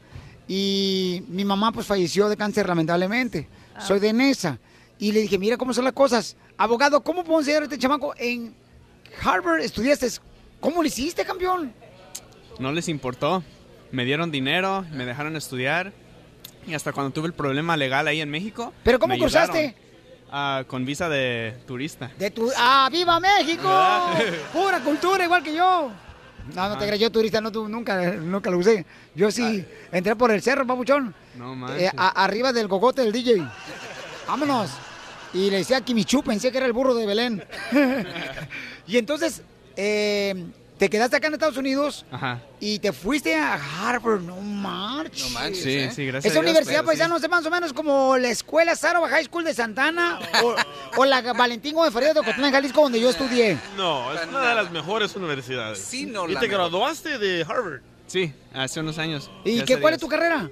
Y 0.47 1.23
mi 1.27 1.43
mamá 1.43 1.71
pues 1.71 1.87
falleció 1.87 2.29
de 2.29 2.37
cáncer 2.37 2.67
lamentablemente. 2.67 3.47
Soy 3.79 3.99
de 3.99 4.13
Nesa. 4.13 4.59
Y 4.99 5.11
le 5.11 5.21
dije, 5.21 5.37
mira 5.37 5.57
cómo 5.57 5.73
son 5.73 5.83
las 5.83 5.93
cosas. 5.93 6.37
Abogado, 6.57 7.01
¿cómo 7.01 7.23
puedo 7.23 7.39
enseñar 7.39 7.63
a 7.63 7.65
este 7.65 7.77
chamaco? 7.77 8.13
En 8.17 8.55
Harvard 9.23 9.61
estudiaste. 9.61 10.07
¿Cómo 10.59 10.81
lo 10.81 10.87
hiciste, 10.87 11.25
campeón? 11.25 11.73
No 12.59 12.71
les 12.71 12.87
importó. 12.87 13.43
Me 13.91 14.05
dieron 14.05 14.31
dinero, 14.31 14.85
me 14.91 15.05
dejaron 15.05 15.35
estudiar. 15.35 15.91
Y 16.67 16.73
hasta 16.73 16.93
cuando 16.93 17.11
tuve 17.11 17.27
el 17.27 17.33
problema 17.33 17.77
legal 17.77 18.07
ahí 18.07 18.21
en 18.21 18.29
México. 18.29 18.73
¿Pero 18.83 18.99
cómo 18.99 19.13
me 19.13 19.19
cruzaste? 19.19 19.75
Ah, 20.31 20.63
con 20.67 20.85
visa 20.85 21.07
de 21.07 21.55
turista. 21.67 22.11
De 22.17 22.31
tu... 22.31 22.49
¡Ah, 22.57 22.89
viva 22.91 23.19
México! 23.19 23.69
Pura 24.53 24.79
cultura, 24.79 25.23
igual 25.23 25.43
que 25.43 25.53
yo. 25.53 25.91
No, 26.53 26.69
no 26.69 26.77
te 26.77 26.85
creas, 26.85 26.99
yo 26.99 27.11
turista 27.11 27.41
no, 27.41 27.51
tu- 27.51 27.67
nunca, 27.67 28.11
nunca 28.13 28.49
lo 28.51 28.57
usé. 28.59 28.85
Yo 29.15 29.31
sí 29.31 29.65
entré 29.91 30.15
por 30.15 30.31
el 30.31 30.41
cerro, 30.41 30.65
papuchón. 30.67 31.13
No 31.35 31.69
Eh, 31.75 31.89
a- 31.95 32.23
arriba 32.23 32.53
del 32.53 32.67
cocote 32.67 33.01
del 33.01 33.11
DJ. 33.11 33.47
Vámonos. 34.27 34.69
Y 35.33 35.49
le 35.49 35.57
decía 35.57 35.81
Kimichu, 35.81 36.23
pensé 36.23 36.51
que 36.51 36.57
era 36.57 36.65
el 36.67 36.73
burro 36.73 36.93
de 36.93 37.05
Belén. 37.05 37.43
y 38.87 38.97
entonces, 38.97 39.41
eh, 39.75 40.45
te 40.77 40.89
quedaste 40.89 41.15
acá 41.15 41.27
en 41.27 41.33
Estados 41.33 41.57
Unidos 41.57 42.05
Ajá. 42.11 42.41
y 42.59 42.79
te 42.79 42.91
fuiste 42.91 43.35
a 43.35 43.53
Harvard. 43.55 44.21
No 44.21 44.37
marches. 44.41 45.23
No 45.23 45.29
manches, 45.29 45.63
Sí, 45.63 45.69
¿eh? 45.77 45.91
sí, 45.95 46.05
gracias. 46.05 46.31
Esa 46.31 46.39
a 46.39 46.43
Dios, 46.43 46.51
universidad, 46.51 46.79
pero 46.85 46.91
sí. 47.17 47.23
es 47.23 47.29
más 47.29 47.45
o 47.45 47.49
menos 47.49 47.71
como 47.73 48.17
la 48.17 48.29
escuela 48.29 48.75
Sarova 48.75 49.07
High 49.09 49.25
School 49.25 49.43
de 49.45 49.53
Santana 49.53 50.19
o, 50.43 50.55
o 50.97 51.05
la 51.05 51.21
Valentín 51.33 51.75
de 51.81 51.91
Feria 51.91 52.13
de 52.13 52.19
Ocotlán, 52.19 52.51
Jalisco, 52.51 52.81
donde 52.81 52.99
yo 52.99 53.09
estudié. 53.09 53.57
No, 53.77 54.13
es 54.13 54.27
una 54.27 54.49
de 54.49 54.55
las 54.55 54.71
mejores 54.71 55.15
universidades. 55.15 55.79
Sí, 55.79 56.05
no, 56.05 56.27
¿Y 56.27 56.33
la 56.33 56.39
te 56.41 56.47
mejor. 56.47 56.69
graduaste 56.69 57.17
de 57.19 57.43
Harvard? 57.43 57.81
Sí, 58.07 58.33
hace 58.53 58.79
unos 58.81 58.97
años. 58.97 59.31
¿Y 59.43 59.61
qué, 59.63 59.79
cuál 59.79 59.93
es 59.95 59.99
tu 59.99 60.07
carrera? 60.07 60.49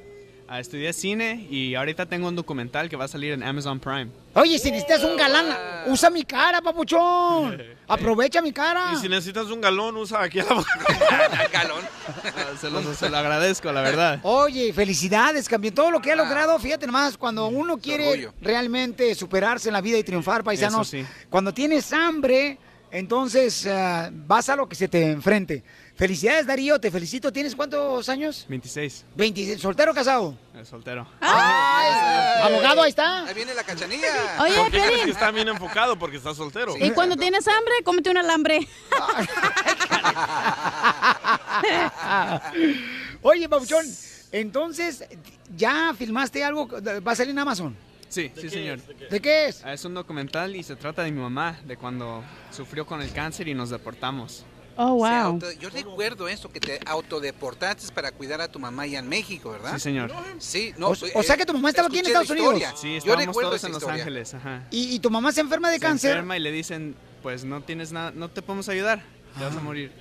Estudié 0.59 0.93
cine 0.93 1.47
y 1.49 1.75
ahorita 1.75 2.05
tengo 2.05 2.27
un 2.27 2.35
documental 2.35 2.89
que 2.89 2.95
va 2.95 3.05
a 3.05 3.07
salir 3.07 3.33
en 3.33 3.43
Amazon 3.43 3.79
Prime. 3.79 4.07
Oye, 4.35 4.59
si 4.59 4.71
necesitas 4.71 5.03
un 5.03 5.17
galán, 5.17 5.45
usa 5.87 6.09
mi 6.09 6.23
cara, 6.23 6.61
papuchón. 6.61 7.61
Aprovecha 7.87 8.41
mi 8.41 8.51
cara. 8.51 8.91
Y 8.93 8.97
si 8.97 9.09
necesitas 9.09 9.47
un 9.47 9.61
galón, 9.61 9.97
usa 9.97 10.21
aquí 10.21 10.39
a 10.39 10.45
la 10.45 11.47
Galón. 11.51 11.83
Ah, 12.07 12.57
Se 12.59 12.69
lo, 12.69 12.93
se 12.93 13.09
lo 13.09 13.17
agradezco, 13.17 13.71
la 13.71 13.81
verdad. 13.81 14.19
Oye, 14.23 14.73
felicidades, 14.73 15.47
campeón. 15.49 15.73
Todo 15.73 15.91
lo 15.91 16.01
que 16.01 16.11
ha 16.11 16.15
logrado, 16.15 16.57
fíjate 16.59 16.85
nomás, 16.85 17.17
cuando 17.17 17.47
uno 17.47 17.77
quiere 17.77 18.29
realmente 18.41 19.13
superarse 19.15 19.69
en 19.69 19.73
la 19.73 19.81
vida 19.81 19.97
y 19.97 20.03
triunfar, 20.03 20.43
paisanos, 20.43 20.87
sí. 20.87 21.05
cuando 21.29 21.53
tienes 21.53 21.91
hambre, 21.93 22.57
entonces 22.91 23.65
ah, 23.67 24.09
vas 24.11 24.49
a 24.49 24.55
lo 24.55 24.69
que 24.69 24.75
se 24.75 24.87
te 24.87 25.11
enfrente. 25.11 25.63
Felicidades, 25.95 26.47
Darío, 26.47 26.79
te 26.79 26.89
felicito. 26.89 27.31
¿Tienes 27.31 27.55
cuántos 27.55 28.09
años? 28.09 28.45
26, 28.49 29.05
26. 29.15 29.61
¿Soltero 29.61 29.91
o 29.91 29.95
casado? 29.95 30.35
eh, 30.55 30.65
soltero. 30.65 31.07
Ay, 31.21 32.41
abogado, 32.51 32.81
ahí 32.81 32.89
está. 32.89 33.27
Ahí 33.27 33.33
viene 33.35 33.53
la 33.53 33.63
cachanilla. 33.63 34.07
Oye, 34.41 34.55
¿Por 34.55 34.71
qué 34.71 34.81
crees 34.81 35.01
que 35.05 35.11
está 35.11 35.29
bien 35.29 35.47
enfocado? 35.49 35.95
Porque 35.99 36.17
está 36.17 36.33
soltero. 36.33 36.73
y 36.79 36.89
cuando 36.91 37.15
tienes 37.15 37.47
hambre, 37.47 37.73
cómete 37.83 38.09
un 38.09 38.17
alambre. 38.17 38.59
Oye, 43.21 43.47
Pabuchón, 43.47 43.85
entonces, 44.31 45.03
¿ya 45.55 45.93
filmaste 45.97 46.43
algo? 46.43 46.67
¿Va 47.05 47.11
a 47.11 47.15
salir 47.15 47.31
en 47.31 47.39
Amazon? 47.39 47.75
Sí, 48.09 48.31
sí, 48.39 48.49
señor. 48.49 48.79
¿De 49.09 49.19
qué 49.19 49.47
es? 49.47 49.63
Es 49.65 49.85
un 49.85 49.93
documental 49.93 50.55
y 50.55 50.63
se 50.63 50.75
trata 50.75 51.03
de 51.03 51.11
mi 51.11 51.19
mamá, 51.21 51.59
de 51.65 51.77
cuando 51.77 52.23
sufrió 52.51 52.85
con 52.85 53.01
el 53.01 53.11
cáncer 53.11 53.47
y 53.47 53.53
nos 53.53 53.69
deportamos. 53.69 54.45
Oh, 54.75 54.95
wow. 54.95 55.05
auto- 55.05 55.51
yo 55.53 55.69
recuerdo 55.69 56.27
esto, 56.27 56.49
que 56.51 56.59
te 56.59 56.79
autodeportaste 56.85 57.93
para 57.93 58.11
cuidar 58.11 58.41
a 58.41 58.47
tu 58.47 58.59
mamá 58.59 58.83
allá 58.83 58.99
en 58.99 59.07
México, 59.07 59.51
¿verdad? 59.51 59.73
Sí, 59.75 59.79
señor. 59.79 60.11
Sí, 60.39 60.73
no. 60.77 60.87
O- 60.89 60.93
eh, 60.95 61.11
o 61.13 61.21
sea 61.23 61.37
que 61.37 61.45
tu 61.45 61.53
mamá 61.53 61.69
estaba 61.69 61.87
aquí 61.87 61.99
en 61.99 62.07
Estados 62.07 62.29
Unidos. 62.29 62.59
Sí, 62.75 62.91
Yo 62.93 62.97
estábamos 62.97 63.25
recuerdo 63.27 63.49
todos 63.51 63.63
en 63.65 63.71
Los 63.71 63.81
historia. 63.83 64.03
Ángeles, 64.03 64.33
ajá. 64.33 64.63
¿Y, 64.71 64.95
y 64.95 64.99
tu 64.99 65.09
mamá 65.11 65.31
se 65.31 65.41
enferma 65.41 65.69
de 65.69 65.75
Se 65.75 65.81
cáncer? 65.81 66.11
enferma 66.11 66.37
y 66.37 66.39
le 66.39 66.51
dicen, 66.51 66.95
pues 67.21 67.45
no 67.45 67.61
tienes 67.61 67.91
nada, 67.91 68.11
no 68.15 68.29
te 68.29 68.41
podemos 68.41 68.67
ayudar, 68.69 69.03
te 69.37 69.43
vas 69.43 69.55
a 69.55 69.59
morir. 69.59 69.91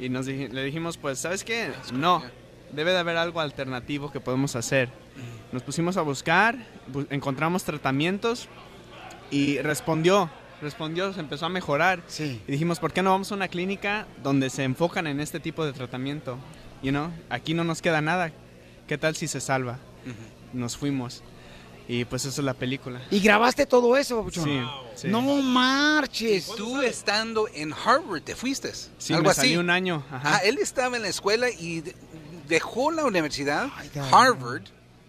Y 0.00 0.08
nos 0.08 0.26
dij- 0.26 0.50
le 0.50 0.64
dijimos, 0.64 0.96
pues, 0.98 1.20
¿sabes 1.20 1.44
qué? 1.44 1.70
No, 1.92 2.22
debe 2.72 2.90
de 2.92 2.98
haber 2.98 3.16
algo 3.16 3.40
alternativo 3.40 4.10
que 4.10 4.18
podemos 4.18 4.56
hacer. 4.56 4.88
Nos 5.52 5.62
pusimos 5.62 5.96
a 5.96 6.02
buscar, 6.02 6.56
bu- 6.92 7.06
encontramos 7.10 7.62
tratamientos 7.62 8.48
y 9.30 9.58
respondió, 9.58 10.28
respondió, 10.64 11.12
se 11.12 11.20
empezó 11.20 11.46
a 11.46 11.48
mejorar. 11.48 12.02
Sí. 12.08 12.42
Y 12.48 12.50
dijimos, 12.52 12.80
¿por 12.80 12.92
qué 12.92 13.02
no 13.02 13.10
vamos 13.10 13.30
a 13.30 13.36
una 13.36 13.46
clínica 13.46 14.06
donde 14.22 14.50
se 14.50 14.64
enfocan 14.64 15.06
en 15.06 15.20
este 15.20 15.38
tipo 15.38 15.64
de 15.64 15.72
tratamiento? 15.72 16.36
You 16.82 16.90
know, 16.90 17.10
aquí 17.30 17.54
no 17.54 17.62
nos 17.62 17.80
queda 17.80 18.00
nada. 18.00 18.32
¿Qué 18.88 18.98
tal 18.98 19.14
si 19.14 19.28
se 19.28 19.40
salva? 19.40 19.78
Nos 20.52 20.76
fuimos. 20.76 21.22
Y 21.86 22.04
pues 22.06 22.24
eso 22.24 22.40
es 22.40 22.44
la 22.44 22.54
película. 22.54 23.00
¿Y 23.10 23.20
grabaste 23.20 23.66
todo 23.66 23.96
eso? 23.96 24.26
Sí, 24.32 24.60
sí. 24.94 25.08
No 25.08 25.20
marches. 25.20 26.46
Tú 26.56 26.80
estando 26.82 27.46
en 27.54 27.72
Harvard 27.74 28.22
te 28.22 28.34
fuiste. 28.34 28.72
Sí, 28.98 29.12
algo 29.12 29.24
me 29.26 29.30
así. 29.30 29.40
salí 29.42 29.56
un 29.56 29.68
año. 29.70 30.02
Ajá. 30.10 30.36
Ah, 30.36 30.38
él 30.44 30.58
estaba 30.58 30.96
en 30.96 31.02
la 31.02 31.08
escuela 31.08 31.50
y 31.50 31.82
de- 31.82 31.94
dejó 32.48 32.90
la 32.90 33.04
universidad. 33.04 33.68
Harvard, 34.10 34.62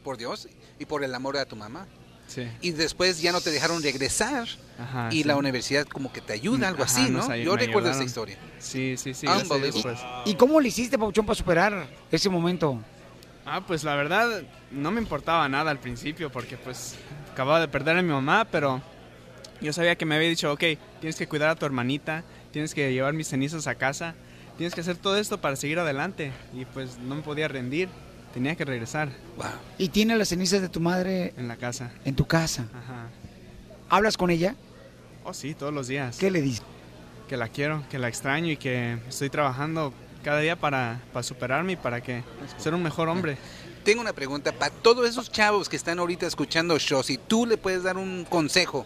por 0.04 0.18
Dios, 0.18 0.48
y 0.80 0.86
por 0.86 1.04
el 1.04 1.16
amor 1.16 1.38
a 1.38 1.46
tu 1.46 1.56
mamá. 1.56 1.88
Sí. 2.28 2.48
y 2.62 2.72
después 2.72 3.22
ya 3.22 3.32
no 3.32 3.40
te 3.40 3.52
dejaron 3.52 3.84
regresar 3.84 4.48
Ajá, 4.80 5.10
y 5.12 5.18
sí. 5.18 5.24
la 5.24 5.36
universidad 5.36 5.86
como 5.86 6.12
que 6.12 6.22
te 6.22 6.34
ayuda, 6.34 6.68
algo 6.68 6.84
Ajá, 6.84 7.02
así, 7.04 7.12
¿no? 7.12 7.36
Yo 7.36 7.56
recuerdo 7.56 7.92
esa 7.92 8.04
historia. 8.04 8.38
Sí, 8.60 8.96
sí, 8.98 9.14
sí. 9.14 9.28
Pues. 9.82 10.00
¿Y 10.26 10.36
cómo 10.36 10.60
le 10.60 10.70
hiciste, 10.70 10.98
Papuchón, 10.98 11.26
para 11.26 11.36
superar 11.36 11.88
ese 12.12 12.30
momento? 12.30 12.82
Ah, 13.46 13.62
pues 13.66 13.84
la 13.84 13.96
verdad 13.96 14.42
no 14.72 14.90
me 14.90 15.00
importaba 15.00 15.48
nada 15.48 15.70
al 15.70 15.80
principio 15.80 16.32
porque 16.32 16.58
pues 16.58 16.96
acababa 17.32 17.60
de 17.60 17.68
perder 17.68 17.98
a 17.98 18.02
mi 18.02 18.12
mamá, 18.12 18.46
pero 18.46 18.82
yo 19.62 19.72
sabía 19.72 19.96
que 19.96 20.06
me 20.06 20.16
había 20.16 20.30
dicho, 20.30 20.52
ok, 20.52 20.64
tienes 21.00 21.16
que 21.16 21.28
cuidar 21.28 21.50
a 21.50 21.56
tu 21.56 21.66
hermanita, 21.66 22.24
tienes 22.52 22.74
que 22.74 22.92
llevar 22.92 23.14
mis 23.14 23.28
cenizas 23.28 23.68
a 23.68 23.76
casa, 23.76 24.16
tienes 24.58 24.74
que 24.74 24.82
hacer 24.82 24.98
todo 24.98 25.18
esto 25.18 25.40
para 25.40 25.56
seguir 25.56 25.78
adelante 25.78 26.32
y 26.54 26.66
pues 26.66 26.98
no 26.98 27.16
me 27.16 27.22
podía 27.22 27.48
rendir, 27.48 27.88
tenía 28.36 28.54
que 28.58 28.66
regresar 28.66 29.08
¿Y 29.78 29.88
tiene 29.88 30.18
las 30.18 30.28
cenizas 30.28 30.62
de 30.62 30.68
tu 30.68 30.82
madre 30.82 31.34
en 31.38 31.48
la 31.48 31.56
casa. 31.56 31.92
en 32.04 32.16
tu 32.16 32.26
casa? 32.28 32.68
Ajá. 32.74 33.08
¿Hablas 33.90 34.18
con 34.18 34.30
ella? 34.30 34.56
Oh, 35.24 35.34
sí, 35.34 35.56
todos 35.56 35.74
los 35.74 35.88
días. 35.88 36.18
¿Qué 36.18 36.30
le 36.30 36.42
dices? 36.42 36.62
Que 37.30 37.38
la 37.38 37.48
quiero, 37.48 37.86
que 37.90 37.98
la 37.98 38.10
extraño 38.10 38.52
y 38.52 38.58
que 38.58 39.00
estoy 39.08 39.30
trabajando 39.30 39.94
cada 40.22 40.42
día 40.42 40.58
para, 40.58 41.00
para 41.14 41.24
superarme 41.24 41.74
y 41.74 41.76
para 41.78 42.02
que 42.02 42.24
ser 42.58 42.74
un 42.74 42.84
mejor 42.84 43.08
hombre. 43.08 43.38
Tengo 43.86 44.02
una 44.02 44.12
pregunta 44.12 44.52
para 44.52 44.70
todos 44.70 45.08
esos 45.08 45.32
chavos 45.32 45.70
que 45.70 45.78
están 45.78 46.00
ahorita 46.00 46.28
escuchando 46.28 46.78
shows. 46.78 47.06
Si 47.06 47.18
tú 47.18 47.46
le 47.46 47.56
puedes 47.56 47.84
dar 47.84 47.96
un 47.96 48.26
consejo 48.26 48.86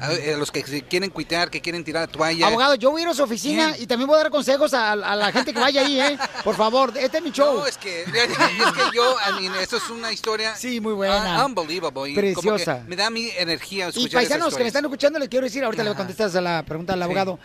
a, 0.00 0.06
a 0.06 0.36
los 0.36 0.50
que 0.50 0.62
quieren 0.62 1.10
cuitar, 1.10 1.50
que 1.50 1.60
quieren 1.60 1.82
tirar 1.82 2.02
la 2.02 2.12
toalla. 2.12 2.46
Abogado, 2.46 2.74
yo 2.76 2.90
voy 2.90 3.00
a 3.02 3.04
ir 3.04 3.10
a 3.10 3.14
su 3.14 3.22
oficina 3.22 3.74
y 3.78 3.86
también 3.86 4.06
voy 4.06 4.16
a 4.18 4.22
dar 4.22 4.30
consejos 4.30 4.72
a, 4.74 4.92
a 4.92 5.16
la 5.16 5.32
gente 5.32 5.52
que 5.52 5.58
vaya 5.58 5.80
ahí, 5.80 6.00
¿eh? 6.00 6.18
Por 6.44 6.54
favor, 6.56 6.92
este 6.96 7.18
es 7.18 7.22
mi 7.24 7.30
show. 7.32 7.58
No, 7.60 7.66
es 7.66 7.76
que, 7.78 8.02
es 8.04 8.08
que 8.08 8.82
yo, 8.94 9.16
I 9.28 9.40
mean, 9.40 9.54
eso 9.60 9.76
es 9.78 9.88
una 9.90 10.12
historia. 10.12 10.54
Sí, 10.54 10.80
muy 10.80 10.92
buena. 10.92 11.40
ah, 11.40 11.46
unbelievable. 11.46 12.14
Preciosa. 12.14 12.84
me 12.86 12.96
da 12.96 13.10
mi 13.10 13.30
energía 13.30 13.86
Y 13.86 13.88
escuchar 13.90 14.20
paisanos 14.20 14.54
que 14.54 14.62
me 14.62 14.68
están 14.68 14.84
escuchando, 14.84 15.18
les 15.18 15.28
quiero 15.28 15.44
decir, 15.44 15.64
ahorita 15.64 15.82
le 15.84 15.94
contestas 15.94 16.34
a 16.36 16.40
la 16.40 16.62
pregunta 16.62 16.92
al 16.92 17.02
abogado. 17.02 17.38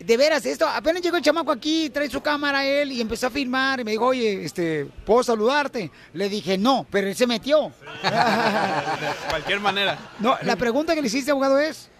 De 0.00 0.16
veras, 0.16 0.46
esto, 0.46 0.66
apenas 0.66 1.02
llegó 1.02 1.18
el 1.18 1.22
chamaco 1.22 1.52
aquí, 1.52 1.90
trae 1.90 2.08
su 2.08 2.22
cámara 2.22 2.64
él 2.64 2.90
y 2.90 3.02
empezó 3.02 3.26
a 3.26 3.30
filmar 3.30 3.80
y 3.80 3.84
me 3.84 3.90
dijo, 3.90 4.06
oye, 4.06 4.42
este, 4.44 4.86
¿puedo 5.04 5.22
saludarte? 5.22 5.90
Le 6.14 6.30
dije, 6.30 6.56
no, 6.56 6.86
pero 6.90 7.06
él 7.06 7.14
se 7.14 7.26
metió. 7.26 7.70
De 8.02 9.28
cualquier 9.28 9.60
manera. 9.60 9.98
No, 10.18 10.38
la 10.42 10.56
pregunta 10.56 10.94
que 10.94 11.02
le 11.02 11.08
hiciste, 11.08 11.30
abogado, 11.30 11.58
es... 11.58 11.90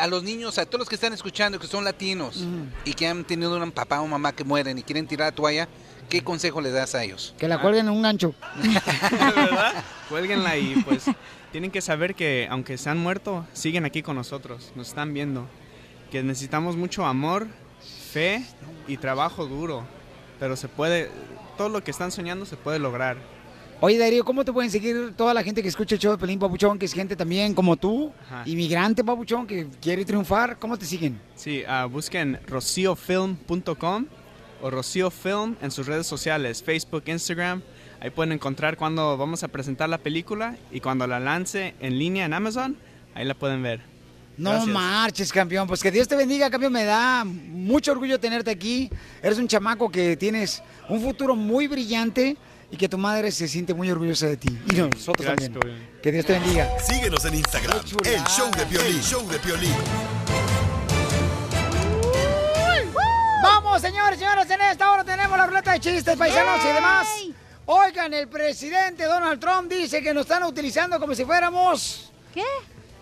A 0.00 0.06
los 0.06 0.22
niños, 0.22 0.56
a 0.56 0.64
todos 0.64 0.80
los 0.80 0.88
que 0.88 0.94
están 0.94 1.12
escuchando, 1.12 1.60
que 1.60 1.66
son 1.66 1.84
latinos 1.84 2.42
y 2.84 2.94
que 2.94 3.06
han 3.06 3.24
tenido 3.24 3.56
un 3.62 3.70
papá 3.72 4.00
o 4.00 4.06
mamá 4.06 4.32
que 4.32 4.42
mueren 4.42 4.78
y 4.78 4.82
quieren 4.82 5.06
tirar 5.06 5.28
la 5.28 5.36
toalla, 5.36 5.68
¿qué 6.08 6.24
consejo 6.24 6.62
le 6.62 6.70
das 6.70 6.94
a 6.94 7.04
ellos? 7.04 7.34
Que 7.38 7.46
la 7.46 7.60
cuelguen 7.60 7.86
en 7.86 7.92
un 7.92 8.02
gancho. 8.02 8.34
Cuélguenla 10.08 10.56
y 10.56 10.82
pues 10.82 11.04
tienen 11.52 11.70
que 11.70 11.80
saber 11.80 12.14
que 12.14 12.48
aunque 12.50 12.78
se 12.78 12.90
han 12.90 12.98
muerto, 12.98 13.46
siguen 13.52 13.84
aquí 13.84 14.02
con 14.02 14.16
nosotros, 14.16 14.72
nos 14.74 14.88
están 14.88 15.12
viendo. 15.14 15.46
Que 16.14 16.22
necesitamos 16.22 16.76
mucho 16.76 17.04
amor, 17.04 17.48
fe 18.12 18.44
y 18.86 18.98
trabajo 18.98 19.46
duro. 19.46 19.82
Pero 20.38 20.54
se 20.54 20.68
puede, 20.68 21.10
todo 21.58 21.68
lo 21.68 21.82
que 21.82 21.90
están 21.90 22.12
soñando 22.12 22.46
se 22.46 22.56
puede 22.56 22.78
lograr. 22.78 23.16
Oye, 23.80 23.98
Darío, 23.98 24.24
¿cómo 24.24 24.44
te 24.44 24.52
pueden 24.52 24.70
seguir 24.70 25.14
toda 25.16 25.34
la 25.34 25.42
gente 25.42 25.60
que 25.60 25.66
escucha 25.66 25.96
el 25.96 26.00
show 26.00 26.12
de 26.12 26.18
Pelín 26.18 26.38
Papuchón, 26.38 26.78
que 26.78 26.86
es 26.86 26.92
gente 26.92 27.16
también 27.16 27.52
como 27.52 27.76
tú, 27.76 28.12
Ajá. 28.26 28.44
inmigrante 28.46 29.02
Papuchón, 29.02 29.44
que 29.44 29.66
quiere 29.82 30.04
triunfar? 30.04 30.56
¿Cómo 30.60 30.78
te 30.78 30.86
siguen? 30.86 31.20
Sí, 31.34 31.64
ah, 31.66 31.86
busquen 31.86 32.38
rociofilm.com 32.46 34.06
o 34.62 34.70
Rocío 34.70 35.10
Film 35.10 35.56
en 35.62 35.72
sus 35.72 35.88
redes 35.88 36.06
sociales, 36.06 36.62
Facebook, 36.62 37.02
Instagram. 37.06 37.60
Ahí 37.98 38.10
pueden 38.10 38.30
encontrar 38.30 38.76
cuando 38.76 39.16
vamos 39.16 39.42
a 39.42 39.48
presentar 39.48 39.88
la 39.88 39.98
película 39.98 40.56
y 40.70 40.78
cuando 40.78 41.08
la 41.08 41.18
lance 41.18 41.74
en 41.80 41.98
línea 41.98 42.24
en 42.24 42.34
Amazon, 42.34 42.76
ahí 43.16 43.24
la 43.24 43.34
pueden 43.34 43.64
ver. 43.64 43.93
No 44.36 44.50
Gracias. 44.50 44.68
marches, 44.72 45.32
campeón. 45.32 45.66
Pues 45.68 45.82
que 45.82 45.90
Dios 45.90 46.08
te 46.08 46.16
bendiga, 46.16 46.50
campeón. 46.50 46.72
Me 46.72 46.84
da 46.84 47.24
mucho 47.24 47.92
orgullo 47.92 48.18
tenerte 48.18 48.50
aquí. 48.50 48.90
Eres 49.22 49.38
un 49.38 49.46
chamaco 49.46 49.90
que 49.90 50.16
tienes 50.16 50.62
un 50.88 51.00
futuro 51.00 51.36
muy 51.36 51.66
brillante 51.68 52.36
y 52.70 52.76
que 52.76 52.88
tu 52.88 52.98
madre 52.98 53.30
se 53.30 53.46
siente 53.46 53.72
muy 53.74 53.90
orgullosa 53.90 54.26
de 54.26 54.36
ti. 54.36 54.58
Y 54.72 54.76
nosotros 54.76 55.26
Gracias, 55.26 55.52
también. 55.52 55.52
Piolín. 55.52 55.88
Que 56.02 56.12
Dios 56.12 56.26
te 56.26 56.32
bendiga. 56.32 56.68
Síguenos 56.80 57.24
en 57.24 57.34
Instagram, 57.34 57.78
el 58.04 58.24
show 58.24 58.50
de 58.50 58.66
Piolín, 58.66 59.00
show 59.00 59.28
de 59.28 59.38
Piolín. 59.38 59.74
Vamos, 63.42 63.80
señores, 63.80 64.18
señoras, 64.18 64.50
en 64.50 64.60
esta 64.62 64.90
hora 64.90 65.04
tenemos 65.04 65.36
la 65.36 65.46
ruleta 65.46 65.72
de 65.72 65.80
chistes, 65.80 66.16
paisanos 66.16 66.64
y 66.64 66.68
demás. 66.68 67.08
Oigan, 67.66 68.12
el 68.14 68.28
presidente 68.28 69.04
Donald 69.04 69.40
Trump 69.40 69.70
dice 69.70 70.02
que 70.02 70.12
nos 70.12 70.22
están 70.22 70.42
utilizando 70.42 70.98
como 70.98 71.14
si 71.14 71.24
fuéramos... 71.24 72.10
¿Qué? 72.32 72.42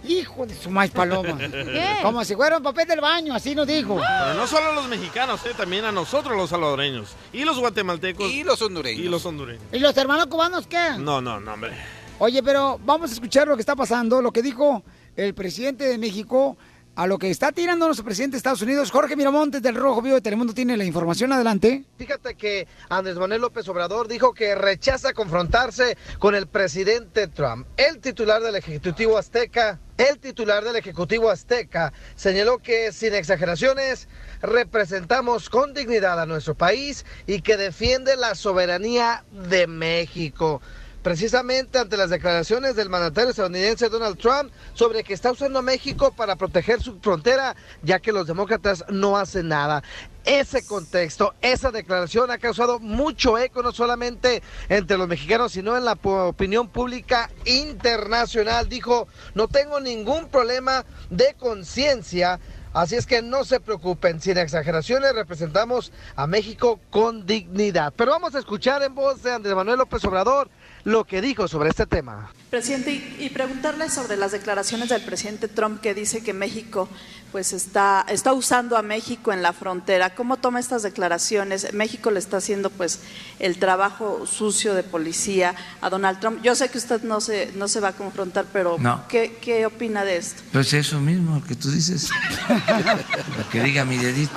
Hijo 0.05 0.46
de 0.46 0.55
su 0.55 0.70
maíz 0.70 0.90
paloma. 0.90 1.38
¿Qué? 1.38 1.98
Como 2.03 2.24
si 2.24 2.34
fuera 2.34 2.57
un 2.57 2.62
papel 2.62 2.88
del 2.88 3.00
baño, 3.00 3.34
así 3.34 3.55
nos 3.55 3.66
dijo. 3.66 3.96
Pero 3.96 4.34
no 4.34 4.46
solo 4.46 4.70
a 4.70 4.72
los 4.72 4.88
mexicanos, 4.88 5.44
eh, 5.46 5.53
también 5.57 5.84
a 5.84 5.92
nosotros 5.92 6.36
los 6.36 6.50
salvadoreños. 6.50 7.11
Y 7.32 7.44
los 7.44 7.59
guatemaltecos. 7.59 8.30
Y 8.30 8.42
los 8.44 8.61
hondureños. 8.62 9.05
Y 9.05 9.09
los 9.09 9.24
hondureños. 9.24 9.62
¿Y 9.72 9.78
los 9.78 9.96
hermanos 9.96 10.26
cubanos 10.26 10.66
qué? 10.66 10.90
No, 10.98 11.20
no, 11.20 11.40
no, 11.40 11.55
hombre. 11.55 11.72
Oye, 12.18 12.42
pero 12.42 12.80
vamos 12.84 13.11
a 13.11 13.14
escuchar 13.14 13.48
lo 13.48 13.57
que 13.57 13.62
está 13.62 13.74
pasando, 13.74 14.22
lo 14.22 14.32
que 14.32 14.42
dijo 14.42 14.82
el 15.16 15.34
presidente 15.34 15.84
de 15.84 15.98
México 15.98 16.57
a 16.94 17.07
lo 17.07 17.18
que 17.18 17.30
está 17.30 17.53
tirando 17.53 17.86
nuestro 17.86 18.05
presidente 18.05 18.34
de 18.34 18.38
Estados 18.38 18.62
Unidos. 18.62 18.90
Jorge 18.90 19.16
Miramontes 19.16 19.62
del 19.62 19.74
Rojo 19.74 20.03
Vivo 20.03 20.16
de 20.16 20.20
Telemundo 20.20 20.53
tiene 20.53 20.76
la 20.76 20.84
información. 20.84 21.32
Adelante. 21.32 21.84
Fíjate 21.96 22.34
que 22.34 22.66
Andrés 22.88 23.16
Manuel 23.16 23.40
López 23.40 23.66
Obrador 23.68 24.09
dijo 24.09 24.34
que 24.34 24.55
rechaza 24.55 25.12
confrontarse 25.12 25.96
con 26.18 26.34
el 26.34 26.46
presidente 26.46 27.28
Trump. 27.28 27.66
El 27.76 27.98
titular 28.00 28.42
del 28.42 28.57
Ejecutivo 28.57 29.16
Azteca, 29.16 29.80
el 30.09 30.18
titular 30.18 30.64
del 30.64 30.76
Ejecutivo 30.76 31.30
Azteca, 31.30 31.92
señaló 32.16 32.59
que 32.59 32.92
sin 32.92 33.14
exageraciones 33.14 34.09
representamos 34.40 35.48
con 35.48 35.74
dignidad 35.74 36.20
a 36.20 36.26
nuestro 36.26 36.55
país 36.55 37.05
y 37.26 37.40
que 37.42 37.57
defiende 37.57 38.16
la 38.16 38.34
soberanía 38.34 39.24
de 39.30 39.66
México 39.66 40.61
precisamente 41.03 41.78
ante 41.78 41.96
las 41.96 42.11
declaraciones 42.11 42.76
del 42.76 42.88
mandatario 42.88 43.30
estadounidense 43.30 43.88
Donald 43.88 44.18
Trump 44.18 44.53
sobre 44.74 45.03
que 45.03 45.14
está 45.14 45.32
usando 45.32 45.59
a 45.59 45.62
México 45.62 46.12
para 46.12 46.36
proteger 46.36 46.80
su 46.80 46.98
frontera, 47.00 47.57
ya 47.82 47.98
que 47.98 48.12
los 48.12 48.26
demócratas 48.26 48.84
no 48.88 49.16
hacen 49.16 49.48
nada. 49.48 49.82
Ese 50.24 50.64
contexto, 50.64 51.34
esa 51.42 51.72
declaración 51.72 52.30
ha 52.30 52.38
causado 52.38 52.78
mucho 52.78 53.36
eco, 53.38 53.62
no 53.62 53.72
solamente 53.72 54.42
entre 54.68 54.96
los 54.96 55.09
mexicanos, 55.09 55.53
sino 55.53 55.76
en 55.76 55.84
la 55.84 55.98
opinión 56.03 56.68
pública 56.68 57.28
internacional. 57.44 58.68
Dijo, 58.68 59.09
no 59.34 59.48
tengo 59.48 59.80
ningún 59.80 60.28
problema 60.28 60.84
de 61.11 61.34
conciencia. 61.34 62.38
Así 62.72 62.94
es 62.94 63.05
que 63.05 63.20
no 63.20 63.44
se 63.44 63.61
preocupen, 63.61 64.20
sin 64.20 64.38
exageraciones 64.38 65.14
representamos 65.14 65.92
a 66.16 66.26
México 66.26 66.80
con 66.88 67.26
dignidad. 67.26 67.92
Pero 67.94 68.12
vamos 68.12 68.34
a 68.34 68.38
escuchar 68.38 68.82
en 68.82 68.94
voz 68.94 69.22
de 69.22 69.32
Andrés 69.32 69.55
Manuel 69.55 69.76
López 69.76 70.03
Obrador 70.07 70.48
lo 70.85 71.05
que 71.05 71.20
dijo 71.20 71.49
sobre 71.49 71.70
este 71.70 71.87
tema. 71.87 72.30
Presidente, 72.51 72.91
y, 72.93 73.16
y 73.20 73.28
preguntarle 73.30 73.89
sobre 73.89 74.16
las 74.16 74.33
declaraciones 74.33 74.89
del 74.89 75.03
presidente 75.03 75.49
Trump 75.49 75.80
que 75.80 75.95
dice 75.95 76.22
que 76.22 76.33
México 76.33 76.89
pues 77.30 77.55
está, 77.55 78.05
está 78.09 78.35
usando 78.35 78.76
a 78.76 78.83
México 78.83 79.33
en 79.33 79.41
la 79.41 79.55
frontera. 79.55 80.14
¿Cómo 80.14 80.37
toma 80.37 80.61
estas 80.61 80.83
declaraciones? 80.83 81.72
México 81.72 82.11
le 82.11 82.18
está 82.18 82.37
haciendo 82.37 82.68
pues 82.68 83.01
el 83.39 83.59
trabajo 83.59 84.26
sucio 84.26 84.74
de 84.74 84.83
policía 84.83 85.55
a 85.80 85.89
Donald 85.89 86.20
Trump. 86.20 86.43
Yo 86.43 86.55
sé 86.55 86.68
que 86.68 86.76
usted 86.76 87.03
no 87.05 87.22
se, 87.22 87.51
no 87.55 87.68
se 87.68 87.80
va 87.80 87.89
a 87.89 87.93
confrontar, 87.93 88.45
pero 88.53 88.76
No. 88.78 89.03
¿qué, 89.09 89.39
¿qué 89.41 89.64
opina 89.64 90.05
de 90.05 90.18
esto? 90.18 90.43
Pues 90.53 90.74
eso 90.74 91.01
mismo 91.01 91.43
que 91.45 91.55
tú 91.55 91.70
dices. 91.70 92.11
Lo 93.39 93.49
que 93.49 93.62
diga 93.62 93.87
mi 93.87 93.97
dedito. 93.97 94.35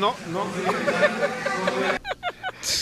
No, 0.00 0.16
no. 0.32 0.44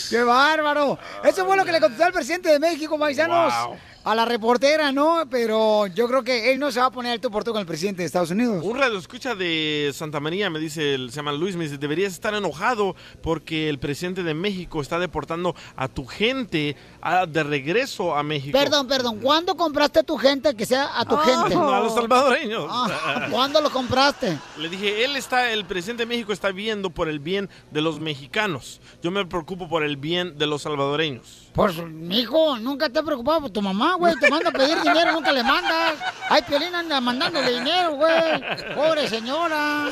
¡Qué 0.09 0.23
bárbaro! 0.23 0.97
Eso 1.23 1.45
fue 1.45 1.57
lo 1.57 1.65
que 1.65 1.71
le 1.71 1.79
contestó 1.79 2.07
el 2.07 2.13
presidente 2.13 2.49
de 2.49 2.59
México, 2.59 2.97
paisanos. 2.97 3.53
Wow. 3.53 3.77
A 4.05 4.15
la 4.15 4.25
reportera, 4.25 4.91
¿no? 4.91 5.23
Pero 5.31 5.87
yo 5.87 6.09
creo 6.09 6.23
que 6.25 6.51
él 6.51 6.59
no 6.59 6.71
se 6.73 6.81
va 6.81 6.87
a 6.87 6.91
poner 6.91 7.13
el 7.13 7.21
tú 7.21 7.31
por 7.31 7.45
tú 7.45 7.51
con 7.53 7.61
el 7.61 7.65
presidente 7.65 8.01
de 8.01 8.05
Estados 8.07 8.31
Unidos. 8.31 8.61
Un 8.61 8.77
radio 8.77 8.97
escucha 8.97 9.33
de 9.33 9.91
Santa 9.93 10.19
María, 10.19 10.49
me 10.49 10.59
dice, 10.59 10.95
el- 10.95 11.09
se 11.11 11.15
llama 11.17 11.31
Luis, 11.31 11.55
me 11.55 11.63
dice, 11.63 11.77
deberías 11.77 12.11
estar 12.11 12.33
enojado 12.33 12.97
porque 13.21 13.69
el 13.69 13.79
presidente 13.79 14.21
de 14.23 14.33
México 14.33 14.81
está 14.81 14.99
deportando 14.99 15.55
a 15.77 15.87
tu 15.87 16.05
gente 16.05 16.75
a- 17.01 17.25
de 17.25 17.43
regreso 17.43 18.13
a 18.13 18.23
México. 18.23 18.57
Perdón, 18.57 18.89
perdón. 18.89 19.19
¿Cuándo 19.21 19.55
compraste 19.55 19.99
a 19.99 20.03
tu 20.03 20.17
gente 20.17 20.53
que 20.53 20.65
sea 20.65 20.99
a 20.99 21.05
tu 21.05 21.15
Ah, 21.15 21.23
gente? 21.23 21.55
No, 21.55 21.71
a 21.73 21.79
los 21.79 21.93
salvadoreños. 21.95 22.65
Ah, 22.69 23.27
¿Cuándo 23.31 23.61
lo 23.61 23.69
compraste? 23.69 24.37
Le 24.57 24.67
dije, 24.67 25.05
él 25.05 25.15
está, 25.15 25.49
el 25.51 25.63
presidente 25.63 26.03
de 26.03 26.07
México 26.07 26.33
está 26.33 26.51
viendo 26.51 26.89
por 26.89 27.07
el 27.07 27.19
bien 27.19 27.49
de 27.71 27.79
los 27.79 28.01
mexicanos. 28.01 28.81
Yo 29.01 29.11
me 29.11 29.25
preocupo 29.25 29.69
por 29.69 29.81
el 29.81 29.95
bien 29.95 30.37
de 30.37 30.45
los 30.45 30.63
salvadoreños. 30.63 31.42
Pues, 31.53 31.75
mijo, 31.77 32.57
nunca 32.57 32.89
te 32.89 32.97
has 32.97 33.05
preocupado 33.05 33.41
por 33.41 33.49
tu 33.51 33.61
mamá, 33.61 33.93
güey. 33.95 34.15
Te 34.15 34.27
manda 34.29 34.49
a 34.49 34.51
pedir 34.51 34.75
dinero, 34.81 35.11
nunca 35.11 35.31
le 35.31 35.43
mandas. 35.43 35.93
Ay, 36.27 36.41
Piolín 36.41 36.73
anda 36.73 36.99
mandándole 36.99 37.51
dinero, 37.51 37.91
güey. 37.95 38.41
Pobre 38.73 39.07
señora. 39.07 39.85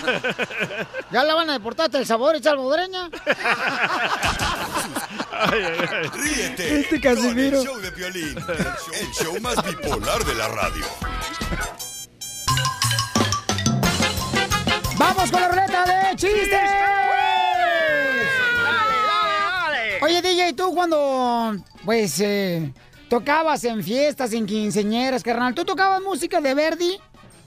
¿Ya 1.11 1.23
la 1.23 1.35
van 1.35 1.51
a 1.51 1.53
deportar 1.53 1.85
hasta 1.85 1.99
el 1.99 2.07
sabor 2.07 2.35
y 2.35 2.41
salvadoreña? 2.41 3.09
Ríete 6.13 6.79
Este 6.79 6.99
Casimiro. 6.99 7.59
el 7.61 7.65
show 7.67 7.77
de 7.79 7.91
Piolín, 7.91 8.37
el 8.37 9.11
show 9.13 9.39
más 9.41 9.55
bipolar 9.63 10.23
de 10.25 10.35
la 10.35 10.47
radio. 10.47 10.85
¡Vamos 14.97 15.31
con 15.31 15.41
la 15.41 15.47
ruleta 15.47 15.83
de 15.85 16.15
chistes! 16.15 16.59
Oye, 20.03 20.19
DJ, 20.21 20.53
tú 20.71 20.75
cuando, 20.75 21.55
pues, 21.83 22.19
eh, 22.21 22.71
tocabas 23.09 23.63
en 23.65 23.83
fiestas, 23.83 24.31
en 24.31 24.45
quinceñeras, 24.45 25.21
carnal, 25.21 25.53
¿tú 25.53 25.65
tocabas 25.65 26.01
música 26.01 26.39
de 26.39 26.53
Verdi? 26.53 26.97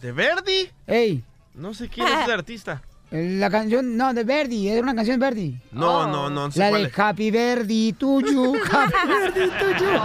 ¿De 0.03 0.13
Verdi? 0.13 0.69
Ey. 0.87 1.25
No 1.55 1.73
sé 1.73 1.89
quién 1.89 2.07
es 2.07 2.21
ese 2.23 2.33
artista. 2.33 2.83
La 3.11 3.49
canción, 3.49 3.97
no, 3.97 4.13
de 4.13 4.25
Verdi, 4.25 4.69
era 4.69 4.83
una 4.83 4.95
canción 4.95 5.19
de 5.19 5.25
Verdi. 5.27 5.59
No, 5.73 6.07
no, 6.07 6.29
no, 6.29 6.31
no 6.31 6.51
sé 6.53 6.59
La 6.59 6.69
cuál 6.69 6.83
de 6.83 6.89
es. 6.89 6.99
Happy 6.99 7.31
Verdi, 7.31 7.93
tuyo, 7.95 8.53
Happy 8.73 9.09
Verdi, 9.09 9.51
tuyo. 9.59 10.03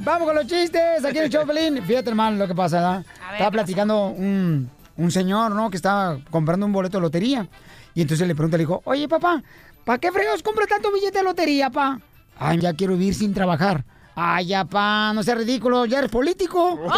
Vamos 0.00 0.26
con 0.26 0.36
los 0.36 0.46
chistes, 0.46 1.04
aquí 1.04 1.18
en 1.18 1.24
el 1.24 1.30
Choplin. 1.30 1.82
Fíjate, 1.82 2.10
hermano, 2.10 2.36
lo 2.36 2.46
que 2.46 2.54
pasa, 2.54 2.76
¿verdad? 2.76 2.96
Ver, 3.06 3.32
Estaba 3.32 3.50
¿qué 3.50 3.54
platicando 3.54 4.06
un, 4.08 4.68
un 4.96 5.10
señor, 5.10 5.52
¿no? 5.54 5.70
Que 5.70 5.76
estaba 5.76 6.18
comprando 6.30 6.66
un 6.66 6.72
boleto 6.72 6.98
de 6.98 7.02
lotería. 7.02 7.46
Y 7.94 8.02
entonces 8.02 8.28
le 8.28 8.34
pregunta, 8.34 8.56
le 8.56 8.62
dijo, 8.62 8.80
oye, 8.84 9.08
papá, 9.08 9.42
¿para 9.88 9.98
qué 9.98 10.12
fregos 10.12 10.42
compras 10.42 10.68
tanto 10.68 10.92
billete 10.92 11.16
de 11.16 11.24
lotería, 11.24 11.70
pa? 11.70 11.98
Ay, 12.38 12.58
ya 12.58 12.74
quiero 12.74 12.92
vivir 12.92 13.14
sin 13.14 13.32
trabajar. 13.32 13.86
Ay, 14.14 14.48
ya, 14.48 14.66
pa, 14.66 15.14
no 15.14 15.22
seas 15.22 15.38
ridículo, 15.38 15.86
ya 15.86 16.00
eres 16.00 16.10
político. 16.10 16.78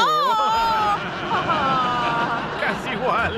Casi 2.61 2.91
igual. 2.91 3.37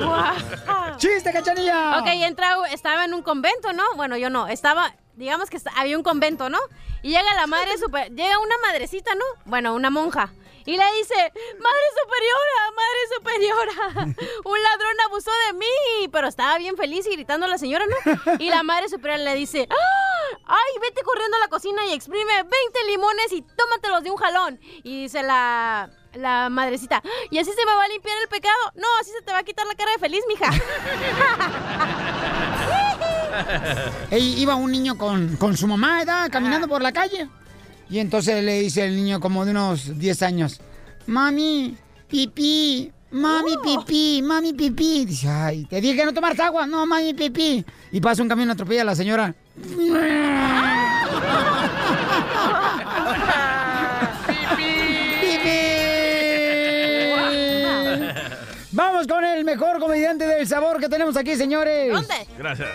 ¡Chiste, 0.97 1.31
cachanilla! 1.31 1.99
Ok, 1.99 2.07
entra, 2.07 2.55
estaba 2.71 3.05
en 3.05 3.13
un 3.13 3.21
convento, 3.21 3.73
¿no? 3.73 3.83
Bueno, 3.95 4.17
yo 4.17 4.31
no. 4.31 4.47
Estaba, 4.47 4.95
digamos 5.17 5.51
que 5.51 5.59
había 5.77 5.99
un 5.99 6.03
convento, 6.03 6.49
¿no? 6.49 6.57
Y 7.03 7.09
llega 7.09 7.35
la 7.35 7.45
madre 7.45 7.77
super, 7.77 8.09
llega 8.09 8.39
una 8.39 8.55
madrecita, 8.65 9.13
¿no? 9.13 9.25
Bueno, 9.45 9.75
una 9.75 9.91
monja. 9.91 10.33
Y 10.65 10.77
le 10.77 10.85
dice, 10.97 11.33
madre 11.59 11.87
superiora, 12.01 12.71
madre 12.75 13.01
superiora, 13.15 13.75
un 14.45 14.63
ladrón 14.63 14.97
abusó 15.05 15.31
de 15.47 15.53
mí. 15.53 16.07
Pero 16.11 16.27
estaba 16.27 16.57
bien 16.57 16.75
feliz 16.77 17.05
y 17.07 17.11
gritando 17.15 17.45
a 17.45 17.49
la 17.49 17.57
señora, 17.57 17.85
¿no? 17.85 17.95
Y 18.39 18.49
la 18.49 18.63
madre 18.63 18.89
superiora 18.89 19.21
le 19.23 19.35
dice, 19.35 19.67
"¡Ah! 19.69 19.75
ay, 20.45 20.79
vete 20.81 21.01
corriendo 21.03 21.37
a 21.37 21.39
la 21.41 21.47
cocina 21.47 21.85
y 21.85 21.93
exprime 21.93 22.33
20 22.43 22.51
limones 22.87 23.31
y 23.31 23.41
tómatelos 23.41 24.03
de 24.03 24.11
un 24.11 24.17
jalón. 24.17 24.59
Y 24.83 25.03
dice 25.03 25.23
la, 25.23 25.89
la 26.13 26.49
madrecita, 26.49 27.01
¿y 27.29 27.37
así 27.39 27.51
se 27.51 27.65
me 27.65 27.73
va 27.73 27.83
a 27.83 27.87
limpiar 27.87 28.17
el 28.21 28.27
pecado? 28.29 28.55
No, 28.75 28.87
así 28.99 29.11
se 29.11 29.21
te 29.21 29.31
va 29.31 29.39
a 29.39 29.43
quitar 29.43 29.65
la 29.67 29.75
cara 29.75 29.91
de 29.91 29.99
feliz, 29.99 30.23
mija. 30.27 30.49
Ey, 34.11 34.39
iba 34.41 34.55
un 34.55 34.71
niño 34.71 34.97
con, 34.97 35.35
con 35.37 35.55
su 35.57 35.67
mamá, 35.67 35.97
¿verdad? 35.99 36.29
Caminando 36.31 36.67
por 36.67 36.81
la 36.81 36.91
calle. 36.91 37.29
Y 37.93 37.99
entonces 37.99 38.43
le 38.43 38.59
dice 38.59 38.83
el 38.87 38.95
niño 38.95 39.19
como 39.19 39.45
de 39.45 39.51
unos 39.51 39.99
10 39.99 40.23
años, 40.23 40.59
mami, 41.05 41.77
pipí, 42.09 42.91
mami, 43.11 43.51
pipí, 43.63 44.19
mami, 44.23 44.51
pipí. 44.51 45.05
Dice, 45.05 45.29
ay, 45.29 45.65
te 45.65 45.79
dije 45.79 45.97
que 45.97 46.05
no 46.05 46.11
tomaras 46.11 46.39
agua. 46.39 46.65
No, 46.65 46.87
mami, 46.87 47.13
pipí. 47.13 47.63
Y 47.91 48.01
pasa 48.01 48.23
un 48.23 48.29
camión, 48.29 48.49
atropella 48.49 48.81
a 48.81 48.85
la 48.85 48.95
señora. 48.95 49.35
Vamos 59.05 59.21
con 59.21 59.25
el 59.25 59.43
mejor 59.43 59.79
comediante 59.79 60.25
del 60.25 60.47
sabor 60.47 60.79
que 60.79 60.87
tenemos 60.87 61.17
aquí, 61.17 61.35
señores. 61.35 61.91
¿Dónde? 61.91 62.13
Gracias. 62.37 62.69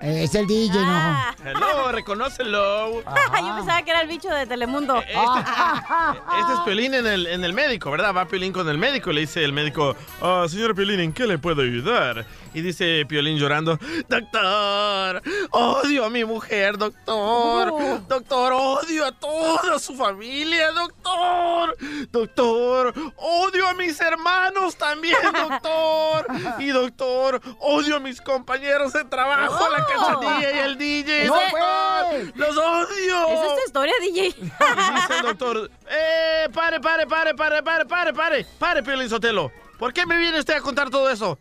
Eh, 0.00 0.22
Es 0.24 0.34
el 0.34 0.46
DJ, 0.46 0.78
Ah. 0.82 1.34
¿no? 1.44 1.50
Hello, 1.50 1.92
reconócelo. 1.92 3.02
Yo 3.02 3.56
pensaba 3.56 3.82
que 3.82 3.90
era 3.90 4.00
el 4.00 4.08
bicho 4.08 4.28
de 4.30 4.46
Telemundo. 4.46 4.98
Este 5.02 6.52
es 6.54 6.60
Piolín 6.64 6.94
en 6.94 7.06
el, 7.06 7.26
en 7.26 7.44
el 7.44 7.52
médico, 7.52 7.90
¿verdad? 7.90 8.14
Va 8.14 8.24
Piolín 8.26 8.52
con 8.54 8.68
el 8.70 8.78
médico. 8.78 9.12
Le 9.12 9.20
dice 9.22 9.44
el 9.44 9.52
médico, 9.52 9.96
"Ah, 10.22 10.46
señor 10.48 10.74
Piolín, 10.74 11.00
¿en 11.00 11.12
qué 11.12 11.26
le 11.26 11.36
puedo 11.38 11.60
ayudar? 11.62 12.24
Y 12.52 12.62
dice 12.62 13.06
Piolín 13.06 13.38
llorando, 13.38 13.78
doctor, 14.08 15.22
odio 15.50 16.04
a 16.04 16.10
mi 16.10 16.24
mujer, 16.24 16.76
doctor. 16.76 17.72
Doctor, 18.08 18.52
odio 18.52 19.06
a 19.06 19.12
toda 19.12 19.78
su 19.78 19.94
familia, 19.94 20.72
doctor. 20.72 21.76
Doctor, 22.10 22.92
odio 23.16 23.68
a 23.68 23.74
mis 23.74 24.00
hermanos 24.00 24.74
también, 24.76 25.16
doctor. 25.32 26.26
Y 26.58 26.68
doctor, 26.68 27.40
odio 27.60 27.96
a 27.96 28.00
mis 28.00 28.20
compañeros 28.20 28.92
de 28.94 29.04
trabajo, 29.04 29.64
a 29.64 29.70
la 29.70 29.86
cachanilla 29.86 30.52
y 30.52 30.58
el 30.58 30.76
DJ. 30.76 31.26
¡No, 31.26 31.34
doctor. 31.34 32.32
¡Los 32.34 32.56
odio! 32.56 33.28
¿Es 33.28 33.40
esta 33.50 33.64
historia, 33.66 33.94
DJ? 34.00 34.26
Y 34.26 34.32
dice 34.32 35.16
el 35.18 35.22
doctor, 35.22 35.70
eh, 35.88 36.48
pare, 36.52 36.80
pare, 36.80 37.06
pare, 37.06 37.34
pare, 37.34 37.62
pare, 37.62 37.84
pare, 37.84 38.12
pare, 38.12 38.46
pare, 38.58 38.82
Piolín 38.82 39.08
Sotelo. 39.08 39.52
¿Por 39.78 39.92
qué 39.92 40.04
me 40.04 40.16
viene 40.18 40.40
usted 40.40 40.54
a 40.54 40.60
contar 40.60 40.90
todo 40.90 41.08
eso? 41.08 41.38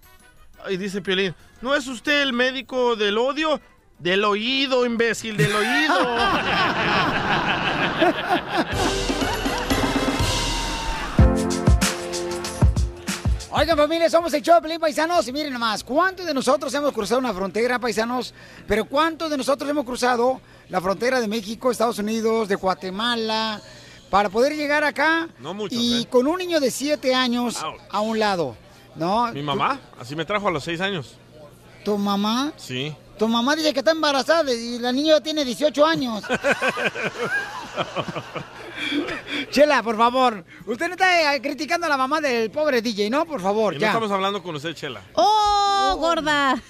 Y 0.68 0.78
dice 0.78 1.02
Piolín, 1.02 1.36
¿no 1.62 1.76
es 1.76 1.88
usted 1.88 2.22
el 2.22 2.34
médico 2.34 2.96
del 2.96 3.18
odio? 3.18 3.62
Del 3.98 4.24
oído, 4.24 4.86
imbécil, 4.86 5.36
del 5.38 5.54
oído. 5.54 5.96
Oigan, 13.52 13.76
familia, 13.76 14.10
somos 14.10 14.32
el 14.34 14.44
Choplin, 14.44 14.80
paisanos. 14.80 15.28
Y 15.28 15.34
miren 15.34 15.52
nomás, 15.52 15.84
¿cuántos 15.84 16.26
de 16.26 16.34
nosotros 16.34 16.74
hemos 16.76 16.94
cruzado 16.94 17.20
una 17.20 17.34
frontera, 17.34 17.80
paisanos? 17.80 18.34
Pero 18.68 18.86
¿cuántos 18.86 19.30
de 19.32 19.38
nosotros 19.38 19.70
hemos 19.70 19.86
cruzado 19.86 20.40
la 20.70 20.80
frontera 20.80 21.20
de 21.20 21.28
México, 21.28 21.72
Estados 21.72 21.98
Unidos, 21.98 22.48
de 22.48 22.56
Guatemala, 22.56 23.60
para 24.12 24.30
poder 24.30 24.56
llegar 24.56 24.84
acá? 24.84 25.28
No 25.40 25.56
muchos, 25.56 25.78
Y 25.78 26.04
¿eh? 26.04 26.08
con 26.08 26.28
un 26.28 26.38
niño 26.38 26.60
de 26.60 26.70
7 26.70 27.16
años 27.16 27.58
a 27.90 28.00
un 28.02 28.20
lado, 28.20 28.56
¿no? 28.96 29.32
Mi 29.32 29.42
mamá, 29.42 29.80
así 30.00 30.16
me 30.16 30.26
trajo 30.26 30.48
a 30.48 30.52
los 30.52 30.64
seis 30.64 30.80
años. 30.82 31.16
¿Tu 31.86 31.98
mamá? 31.98 32.52
Sí. 32.58 32.94
Tu 33.18 33.28
mamá 33.28 33.56
dice 33.56 33.74
que 33.74 33.80
está 33.80 33.92
embarazada 33.92 34.54
y 34.54 34.80
la 34.80 34.92
niña 34.92 35.16
ya 35.18 35.22
tiene 35.22 35.44
18 35.46 35.86
años. 35.86 36.24
Chela, 39.52 39.84
por 39.84 39.98
favor. 39.98 40.44
Usted 40.66 40.88
no 40.88 40.94
está 40.94 41.36
eh, 41.36 41.42
criticando 41.42 41.86
a 41.88 41.90
la 41.90 41.98
mamá 41.98 42.22
del 42.22 42.50
pobre 42.52 42.82
DJ, 42.82 43.10
¿no? 43.10 43.26
Por 43.26 43.42
favor, 43.42 43.74
Y 43.74 43.78
no 43.78 43.82
ya. 43.82 43.88
estamos 43.88 44.12
hablando 44.12 44.42
con 44.42 44.56
usted, 44.56 44.74
Chela. 44.74 45.02
¡Oh, 45.14 45.96
gorda! 46.00 46.62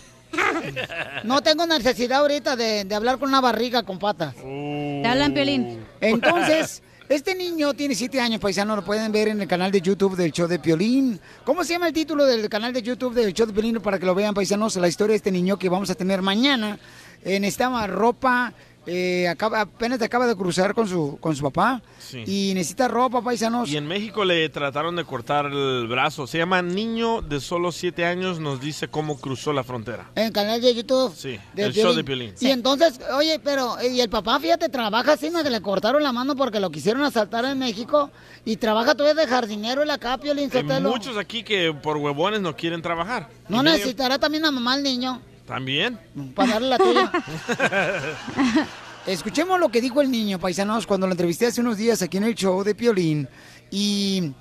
No 1.23 1.41
tengo 1.41 1.65
necesidad 1.65 2.19
ahorita 2.19 2.55
de, 2.55 2.83
de 2.85 2.95
hablar 2.95 3.17
con 3.17 3.29
una 3.29 3.41
barriga 3.41 3.83
con 3.83 3.97
patas. 3.99 4.35
Te 4.35 5.03
hablan, 5.07 5.33
Piolín. 5.33 5.83
Entonces, 6.01 6.83
este 7.09 7.33
niño 7.33 7.73
tiene 7.73 7.95
siete 7.95 8.21
años, 8.21 8.39
paisano, 8.39 8.75
lo 8.75 8.85
pueden 8.85 9.11
ver 9.11 9.29
en 9.29 9.41
el 9.41 9.47
canal 9.47 9.71
de 9.71 9.81
YouTube 9.81 10.15
del 10.15 10.31
show 10.31 10.47
de 10.47 10.59
Piolín. 10.59 11.19
¿Cómo 11.43 11.63
se 11.63 11.73
llama 11.73 11.87
el 11.87 11.93
título 11.93 12.23
del 12.23 12.47
canal 12.49 12.71
de 12.71 12.83
YouTube 12.83 13.15
del 13.15 13.33
show 13.33 13.47
de 13.47 13.53
Piolín 13.53 13.81
para 13.81 13.97
que 13.97 14.05
lo 14.05 14.13
vean, 14.13 14.35
paisanos? 14.35 14.75
La 14.75 14.87
historia 14.87 15.13
de 15.13 15.17
este 15.17 15.31
niño 15.31 15.57
que 15.57 15.69
vamos 15.69 15.89
a 15.89 15.95
tener 15.95 16.21
mañana. 16.21 16.77
Eh, 17.23 17.39
necesitaba 17.39 17.87
ropa, 17.87 18.53
eh, 18.85 19.27
acaba, 19.27 19.61
apenas 19.61 20.01
acaba 20.01 20.25
de 20.25 20.35
cruzar 20.35 20.73
con 20.73 20.87
su, 20.87 21.17
con 21.19 21.35
su 21.35 21.43
papá. 21.43 21.81
Sí. 21.99 22.23
Y 22.25 22.53
necesita 22.55 22.87
ropa, 22.87 23.21
paisanos. 23.21 23.69
Y 23.69 23.77
en 23.77 23.85
México 23.87 24.25
le 24.25 24.47
trataron 24.49 24.95
de 24.95 25.03
cortar 25.03 25.45
el 25.47 25.87
brazo. 25.87 26.25
Se 26.27 26.37
llama 26.37 26.61
Niño 26.61 27.21
de 27.21 27.39
solo 27.39 27.71
siete 27.71 28.05
años, 28.05 28.39
nos 28.39 28.61
dice 28.61 28.87
cómo 28.87 29.19
cruzó 29.19 29.53
la 29.53 29.63
frontera. 29.63 30.09
En 30.15 30.25
el 30.27 30.31
canal 30.31 30.59
de 30.61 30.73
YouTube. 30.73 31.13
Sí, 31.15 31.39
de 31.53 31.63
el 31.63 31.73
show 31.73 31.93
de 31.93 32.03
Piolín. 32.03 32.33
Y 32.39 32.47
entonces, 32.47 32.99
oye, 33.13 33.39
pero, 33.43 33.77
eh, 33.79 33.89
y 33.89 34.01
el 34.01 34.09
papá, 34.09 34.39
fíjate, 34.39 34.69
trabaja 34.69 35.13
así, 35.13 35.29
¿no? 35.29 35.43
que 35.43 35.49
le 35.49 35.61
cortaron 35.61 36.01
la 36.01 36.11
mano 36.11 36.35
porque 36.35 36.59
lo 36.59 36.71
quisieron 36.71 37.03
asaltar 37.03 37.45
en 37.45 37.59
México. 37.59 38.09
Y 38.45 38.57
trabaja 38.57 38.95
todavía 38.95 39.21
de 39.23 39.29
jardinero 39.29 39.81
en 39.81 39.89
la 39.89 39.95
acá, 39.95 40.17
Piolín 40.17 40.49
Hay 40.53 40.81
muchos 40.81 41.17
aquí 41.17 41.43
que 41.43 41.73
por 41.73 41.97
huevones 41.97 42.41
no 42.41 42.55
quieren 42.55 42.81
trabajar. 42.81 43.29
No 43.49 43.57
Y 43.57 43.63
medio- 43.63 43.77
necesitará 43.77 44.17
también 44.17 44.45
a 44.45 44.51
mamá 44.51 44.75
el 44.75 44.83
niño 44.83 45.21
También. 45.49 45.99
para 46.35 46.53
darle 46.53 46.69
la 46.69 46.77
tuya. 46.77 47.11
Escuchemos 49.07 49.59
lo 49.59 49.69
que 49.69 49.81
dijo 49.81 49.99
el 49.99 50.11
niño, 50.11 50.37
paisanos, 50.37 50.85
cuando 50.85 51.07
lo 51.07 51.13
entrevisté 51.13 51.47
hace 51.47 51.59
unos 51.61 51.77
días 51.77 52.03
aquí 52.03 52.17
en 52.17 52.25
el 52.25 52.35
show 52.35 52.63
de 52.63 52.75
Piolín. 52.75 53.27
Y 53.71 54.33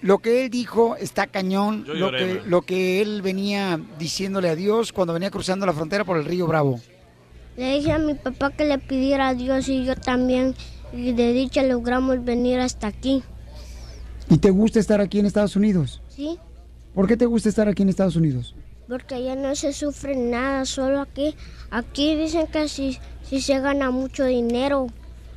lo 0.00 0.18
que 0.18 0.46
él 0.46 0.50
dijo 0.50 0.96
está 0.96 1.26
cañón. 1.26 1.84
Yo 1.84 1.92
lo, 1.92 2.10
lloré, 2.10 2.18
que, 2.40 2.48
lo 2.48 2.62
que 2.62 3.02
él 3.02 3.20
venía 3.20 3.78
diciéndole 3.98 4.48
a 4.48 4.56
Dios 4.56 4.94
cuando 4.94 5.12
venía 5.12 5.30
cruzando 5.30 5.66
la 5.66 5.74
frontera 5.74 6.06
por 6.06 6.16
el 6.16 6.24
río 6.24 6.46
Bravo. 6.46 6.80
Le 7.58 7.74
dije 7.74 7.92
a 7.92 7.98
mi 7.98 8.14
papá 8.14 8.50
que 8.50 8.64
le 8.64 8.78
pidiera 8.78 9.28
a 9.28 9.34
Dios 9.34 9.68
y 9.68 9.84
yo 9.84 9.94
también. 9.94 10.54
Y 10.94 11.12
de 11.12 11.34
dicha 11.34 11.62
logramos 11.62 12.24
venir 12.24 12.60
hasta 12.60 12.86
aquí. 12.86 13.22
¿Y 14.30 14.38
te 14.38 14.48
gusta 14.48 14.80
estar 14.80 15.02
aquí 15.02 15.18
en 15.18 15.26
Estados 15.26 15.54
Unidos? 15.54 16.00
¿Sí? 16.08 16.38
¿Por 16.94 17.06
qué 17.06 17.18
te 17.18 17.26
gusta 17.26 17.50
estar 17.50 17.68
aquí 17.68 17.82
en 17.82 17.90
Estados 17.90 18.16
Unidos? 18.16 18.54
Porque 18.88 19.14
allá 19.16 19.36
no 19.36 19.54
se 19.54 19.72
sufre 19.72 20.16
nada, 20.16 20.64
solo 20.64 21.00
aquí. 21.00 21.34
Aquí 21.70 22.14
dicen 22.14 22.46
que 22.46 22.68
si, 22.68 22.98
si 23.22 23.40
se 23.40 23.60
gana 23.60 23.90
mucho 23.90 24.24
dinero. 24.24 24.86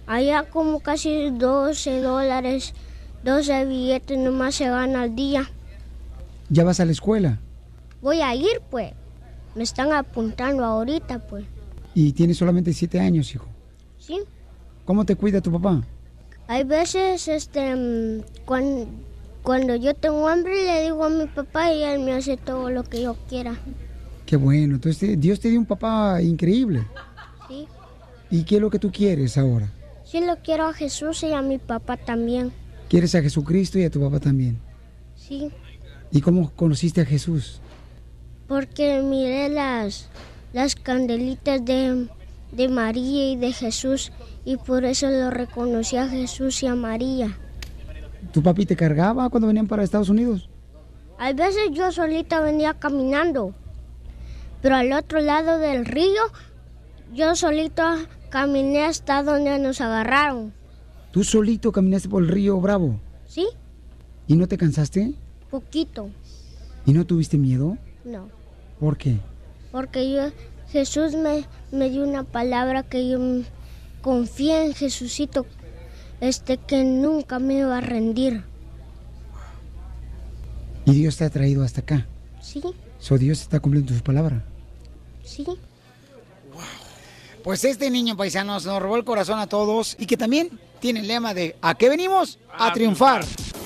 Allá 0.08 0.44
como 0.44 0.80
casi 0.80 1.30
12 1.32 2.02
dólares, 2.02 2.74
12 3.24 3.66
billetes 3.66 4.18
nomás 4.18 4.56
se 4.56 4.70
gana 4.70 5.04
al 5.04 5.16
día. 5.16 5.50
¿Ya 6.50 6.64
vas 6.64 6.80
a 6.80 6.86
la 6.86 6.92
escuela? 6.92 7.40
Voy 8.02 8.22
a 8.22 8.34
ir 8.36 8.62
pues. 8.70 8.94
Me 9.56 9.64
están 9.64 9.92
apuntando 9.92 10.64
ahorita 10.64 11.20
pues. 11.20 11.46
Y 11.94 12.14
tienes 12.14 12.38
solamente 12.38 12.74
siete 12.74 13.00
años, 13.00 13.34
hijo. 13.36 13.48
¿Sí? 14.00 14.22
¿Cómo 14.86 15.06
te 15.06 15.16
cuida 15.16 15.42
tu 15.42 15.52
papá? 15.52 15.82
hay 16.48 16.66
veces, 16.66 17.30
este, 17.30 17.74
mm, 17.76 18.24
cuan- 18.46 18.88
cuando 19.44 19.76
yo 19.76 19.94
tengo 19.94 20.28
hambre 20.28 20.64
le 20.66 20.84
digo 20.84 21.04
a 21.04 21.10
mi 21.10 21.26
papá 21.26 21.74
y 21.74 21.84
él 21.84 22.00
me 22.00 22.14
hace 22.14 22.38
todo 22.38 22.70
lo 22.70 22.84
que 22.84 23.02
yo 23.02 23.16
quiera. 23.28 23.56
Qué 24.26 24.36
bueno. 24.38 24.76
Entonces 24.76 25.20
Dios 25.20 25.40
te 25.40 25.50
dio 25.50 25.60
un 25.60 25.66
papá 25.66 26.22
increíble. 26.22 26.86
Sí. 27.48 27.68
¿Y 28.30 28.44
qué 28.44 28.56
es 28.56 28.62
lo 28.62 28.70
que 28.70 28.80
tú 28.80 28.92
quieres 28.92 29.38
ahora? 29.38 29.72
Sí 30.06 30.20
lo 30.22 30.36
quiero 30.38 30.66
a 30.66 30.74
Jesús 30.74 31.24
y 31.24 31.32
a 31.34 31.42
mi 31.42 31.58
papá 31.58 31.98
también. 31.98 32.52
¿Quieres 32.90 33.16
a 33.16 33.22
Jesucristo 33.22 33.80
y 33.80 33.84
a 33.86 33.90
tu 33.90 34.02
papá 34.02 34.20
también? 34.20 34.60
Sí, 35.16 35.50
¿Y 36.12 36.20
cómo 36.20 36.52
conociste 36.56 37.02
a 37.02 37.06
Jesús? 37.06 37.62
porque 38.48 39.02
miré 39.02 39.48
las, 39.48 40.10
las 40.52 40.76
candelitas 40.76 41.64
de, 41.64 42.08
de 42.52 42.68
María 42.68 43.32
y 43.32 43.38
de 43.38 43.54
Jesús 43.54 44.12
y 44.44 44.58
por 44.58 44.84
eso 44.84 45.10
lo 45.10 45.30
reconocí 45.30 45.96
a 45.96 46.10
Jesús 46.10 46.62
y 46.62 46.68
a 46.68 46.76
María. 46.76 47.38
¿Tu 48.32 48.42
papi 48.42 48.66
te 48.66 48.76
cargaba 48.76 49.30
cuando 49.30 49.48
venían 49.48 49.68
para 49.68 49.84
Estados 49.84 50.10
Unidos? 50.10 50.50
A 51.18 51.34
veces 51.34 51.70
yo 51.74 51.92
solita 51.92 52.40
venía 52.42 52.74
caminando, 52.74 53.54
pero 54.62 54.76
al 54.76 54.92
otro 54.94 55.20
lado 55.20 55.58
del 55.60 55.86
río 55.86 56.22
yo 57.14 57.36
solito 57.36 57.84
caminé 58.30 58.86
hasta 58.86 59.22
donde 59.22 59.60
nos 59.60 59.82
agarraron. 59.82 60.54
¿Tú 61.12 61.24
solito 61.24 61.72
caminaste 61.72 62.08
por 62.10 62.24
el 62.24 62.30
río 62.30 62.60
Bravo? 62.62 63.00
¿Sí? 63.28 63.48
¿Y 64.28 64.36
no 64.36 64.48
te 64.48 64.58
cansaste? 64.58 65.14
Poquito. 65.50 66.10
¿Y 66.86 66.94
no 66.94 67.06
tuviste 67.06 67.38
miedo? 67.38 67.78
No, 68.06 68.30
¿Por 68.80 68.98
qué? 68.98 69.18
porque 69.72 70.12
yo 70.12 70.32
Jesús 70.70 71.14
me, 71.16 71.46
me 71.72 71.90
dio 71.90 72.04
una 72.04 72.24
palabra 72.24 72.84
que 72.84 73.08
yo 73.10 73.20
confié 74.02 74.66
en 74.66 74.74
Jesucito, 74.74 75.46
este 76.22 76.58
que 76.58 76.84
nunca 76.84 77.40
me 77.40 77.56
iba 77.56 77.78
a 77.78 77.82
rendir. 77.82 78.44
Y 80.86 80.94
Dios 80.94 81.18
te 81.18 81.26
ha 81.26 81.30
traído 81.30 81.64
hasta 81.64 81.82
acá. 81.82 82.08
¿Sí? 82.42 82.62
So 83.00 83.18
Dios 83.18 83.42
está 83.42 83.60
cumpliendo 83.60 83.94
su 83.94 84.02
palabra. 84.02 84.46
Sí. 85.24 85.46
Pues 87.44 87.66
este 87.66 87.90
niño 87.90 88.16
paisanos 88.16 88.66
nos 88.66 88.82
robó 88.82 88.98
el 88.98 89.04
corazón 89.04 89.40
a 89.40 89.48
todos 89.48 89.96
y 90.00 90.06
que 90.06 90.16
también 90.16 90.60
tiene 90.80 91.00
el 91.00 91.08
lema 91.08 91.34
de 91.34 91.56
¿a 91.62 91.76
qué 91.76 91.90
venimos? 91.90 92.40
A 92.58 92.72
triunfar. 92.72 93.26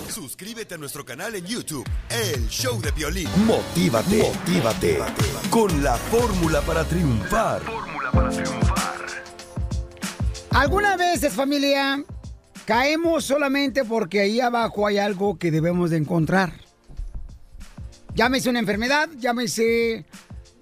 Suscríbete 0.10 0.76
a 0.76 0.78
nuestro 0.78 1.03
canal 1.03 1.36
en 1.36 1.45
YouTube, 1.45 1.86
El 2.10 2.47
Show 2.47 2.80
de 2.80 2.91
Violín. 2.91 3.28
Motívate, 3.45 4.24
motívate 4.24 4.99
con 5.49 5.84
la 5.84 5.95
fórmula 5.95 6.62
para 6.62 6.86
triunfar. 6.86 7.62
Algunas 10.51 10.97
veces, 10.97 11.34
familia, 11.34 12.01
caemos 12.66 13.26
solamente 13.26 13.86
porque 13.86 14.20
ahí 14.20 14.41
abajo 14.41 14.88
hay 14.88 14.97
algo 14.97 15.38
que 15.38 15.51
debemos 15.51 15.91
de 15.91 15.97
encontrar. 15.97 16.53
Llámese 18.16 18.49
una 18.49 18.59
enfermedad, 18.59 19.09
llámese 19.18 20.05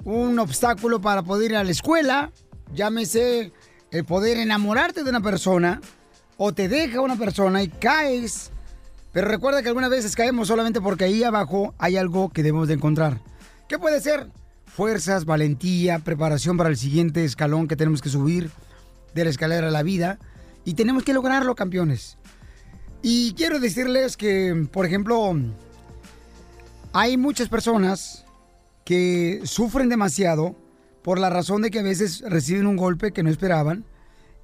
un 0.04 0.38
obstáculo 0.39 1.01
para 1.01 1.24
poder 1.24 1.51
ir 1.51 1.58
a 1.58 1.64
la 1.64 1.72
escuela, 1.72 2.32
llámese 2.74 3.51
el 3.91 4.06
poder 4.06 4.38
enamorarte 4.38 5.04
de 5.04 5.10
una 5.10 5.22
persona 5.22 5.80
o 6.38 6.51
te 6.54 6.68
deja 6.68 6.99
una 6.99 7.16
persona 7.16 7.64
y 7.64 7.70
caes. 7.70 8.51
Pero 9.12 9.28
recuerda 9.28 9.62
que 9.62 9.70
algunas 9.70 9.91
veces 9.91 10.16
caemos 10.16 10.47
solamente 10.47 10.82
porque 10.82 11.06
ahí 11.06 11.24
abajo 11.24 11.74
hay 11.78 11.97
algo 11.97 12.30
que 12.30 12.43
debemos 12.43 12.68
de 12.68 12.74
encontrar. 12.74 13.22
¿Qué 13.70 13.78
puede 13.78 14.01
ser? 14.01 14.28
Fuerzas, 14.66 15.26
valentía, 15.26 15.99
preparación 15.99 16.58
para 16.58 16.70
el 16.70 16.78
siguiente 16.78 17.24
escalón 17.24 17.68
que 17.68 17.76
tenemos 17.76 18.01
que 18.01 18.10
subir 18.10 18.49
de 19.14 19.24
la 19.24 19.30
escalera 19.30 19.68
de 19.68 19.72
la 19.72 19.84
vida 19.84 20.18
y 20.66 20.74
tenemos 20.74 21.03
que 21.03 21.14
lograrlo, 21.14 21.55
campeones. 21.55 22.18
Y 23.01 23.34
quiero 23.34 23.59
decirles 23.59 24.16
que, 24.16 24.68
por 24.72 24.86
ejemplo, 24.86 25.36
hay 26.93 27.18
muchas 27.18 27.49
personas 27.49 28.24
que 28.86 29.41
sufren 29.43 29.89
demasiado 29.89 30.55
por 31.01 31.20
la 31.20 31.30
razón 31.30 31.61
de 31.61 31.70
que 31.70 31.80
a 31.80 31.84
veces 31.84 32.22
reciben 32.22 32.66
un 32.66 32.78
golpe 32.78 33.11
que 33.11 33.24
no 33.24 33.30
esperaban 33.30 33.84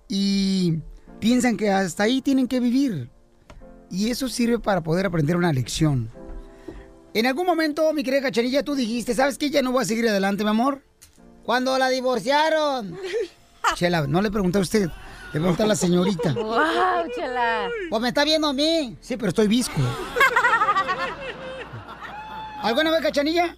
y 0.09 0.79
piensan 1.19 1.57
que 1.57 1.71
hasta 1.71 2.03
ahí 2.03 2.21
tienen 2.21 2.47
que 2.47 2.59
vivir. 2.59 3.09
Y 3.89 4.09
eso 4.09 4.27
sirve 4.27 4.59
para 4.59 4.81
poder 4.81 5.05
aprender 5.05 5.37
una 5.37 5.53
lección. 5.53 6.09
En 7.13 7.25
algún 7.25 7.45
momento, 7.45 7.91
mi 7.93 8.03
querida 8.03 8.21
Cachanilla, 8.23 8.63
tú 8.63 8.75
dijiste, 8.75 9.15
¿sabes 9.15 9.37
qué? 9.37 9.49
Ya 9.49 9.61
no 9.61 9.71
voy 9.71 9.81
a 9.81 9.85
seguir 9.85 10.07
adelante, 10.07 10.43
mi 10.43 10.49
amor. 10.49 10.83
Cuando 11.43 11.77
la 11.77 11.89
divorciaron. 11.89 12.97
Chela, 13.75 14.05
no 14.05 14.21
le 14.21 14.29
pregunté 14.29 14.59
a 14.59 14.61
usted, 14.61 14.89
le 15.33 15.39
pregunté 15.39 15.63
a 15.63 15.67
la 15.67 15.75
señorita. 15.75 16.33
¡Wow, 16.33 17.11
chela! 17.15 17.69
Pues 17.89 18.01
me 18.01 18.07
está 18.09 18.23
viendo 18.23 18.47
a 18.47 18.53
mí. 18.53 18.97
Sí, 19.01 19.17
pero 19.17 19.29
estoy 19.29 19.47
visco. 19.47 19.81
¿Alguna 22.61 22.91
vez, 22.91 23.01
Cachanilla? 23.01 23.55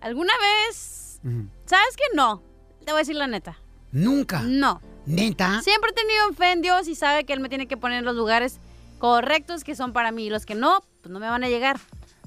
¿Alguna 0.00 0.32
vez? 0.38 1.20
¿Sabes 1.64 1.96
que 1.96 2.14
no? 2.14 2.42
Te 2.84 2.92
voy 2.92 2.98
a 2.98 2.98
decir 2.98 3.16
la 3.16 3.26
neta. 3.26 3.58
Nunca. 3.90 4.42
No. 4.42 4.80
¿Neta? 5.06 5.60
Siempre 5.62 5.90
he 5.90 5.94
tenido 5.94 6.32
fe 6.34 6.52
en 6.52 6.62
Dios 6.62 6.88
y 6.88 6.94
sabe 6.94 7.24
que 7.24 7.32
Él 7.32 7.40
me 7.40 7.48
tiene 7.48 7.66
que 7.66 7.76
poner 7.76 7.98
en 7.98 8.04
los 8.04 8.14
lugares 8.14 8.58
correctos 8.98 9.64
que 9.64 9.74
son 9.74 9.92
para 9.92 10.12
mí. 10.12 10.26
Y 10.26 10.30
los 10.30 10.46
que 10.46 10.54
no, 10.54 10.84
pues 11.00 11.12
no 11.12 11.20
me 11.20 11.28
van 11.28 11.42
a 11.44 11.48
llegar. 11.48 11.78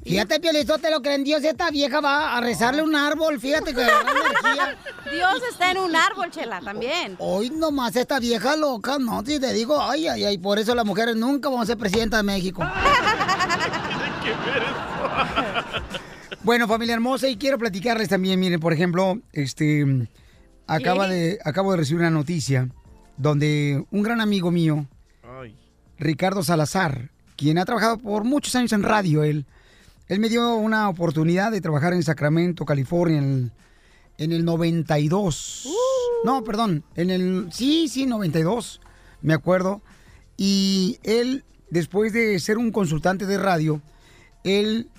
Fíjate, 0.07 0.39
Piolizote, 0.39 0.89
lo 0.89 1.01
que 1.01 1.13
en 1.13 1.23
Dios 1.23 1.43
esta 1.43 1.69
vieja 1.69 1.99
va 1.99 2.37
a 2.37 2.41
rezarle 2.41 2.81
un 2.81 2.95
árbol. 2.95 3.39
Fíjate 3.39 3.73
que 3.73 3.83
agarra 3.83 4.11
energía. 4.11 4.77
Dios 5.11 5.41
está 5.51 5.71
en 5.71 5.79
un 5.79 5.95
árbol, 5.95 6.31
chela, 6.31 6.61
también. 6.61 7.15
Hoy 7.19 7.49
nomás 7.49 7.95
esta 7.95 8.19
vieja 8.19 8.55
loca, 8.55 8.97
no, 8.99 9.23
si 9.25 9.39
te 9.39 9.51
digo, 9.53 9.81
ay, 9.81 10.07
ay, 10.07 10.23
ay, 10.23 10.37
por 10.37 10.59
eso 10.59 10.73
las 10.75 10.85
mujeres 10.85 11.15
nunca 11.15 11.49
van 11.49 11.61
a 11.61 11.65
ser 11.65 11.77
presidenta 11.77 12.17
de 12.17 12.23
México. 12.23 12.63
Bueno, 16.43 16.65
familia 16.65 16.93
hermosa, 16.93 17.27
y 17.27 17.35
quiero 17.35 17.57
platicarles 17.57 18.07
también, 18.07 18.39
miren, 18.39 18.61
por 18.61 18.71
ejemplo, 18.71 19.19
este, 19.33 20.07
acaba 20.65 21.05
de, 21.09 21.39
acabo 21.43 21.71
de 21.71 21.77
recibir 21.77 21.99
una 21.99 22.09
noticia 22.09 22.69
donde 23.17 23.83
un 23.91 24.01
gran 24.01 24.21
amigo 24.21 24.49
mío, 24.49 24.85
Ricardo 25.99 26.43
Salazar, 26.43 27.09
quien 27.35 27.57
ha 27.57 27.65
trabajado 27.65 27.97
por 27.97 28.23
muchos 28.23 28.55
años 28.55 28.71
en 28.71 28.83
radio, 28.83 29.23
él, 29.25 29.45
él 30.07 30.19
me 30.19 30.29
dio 30.29 30.55
una 30.55 30.89
oportunidad 30.89 31.51
de 31.51 31.61
trabajar 31.61 31.93
en 31.93 32.03
Sacramento, 32.03 32.65
California, 32.65 33.17
en 33.17 33.23
el, 33.25 33.51
en 34.17 34.31
el 34.31 34.45
92. 34.45 35.67
No, 36.23 36.43
perdón, 36.43 36.83
en 36.95 37.09
el, 37.09 37.47
sí, 37.51 37.87
sí, 37.89 38.05
92, 38.05 38.81
me 39.21 39.33
acuerdo. 39.33 39.81
Y 40.37 40.99
él, 41.03 41.43
después 41.69 42.13
de 42.13 42.39
ser 42.39 42.57
un 42.57 42.71
consultante 42.71 43.25
de 43.25 43.37
radio, 43.37 43.81
él 44.43 44.89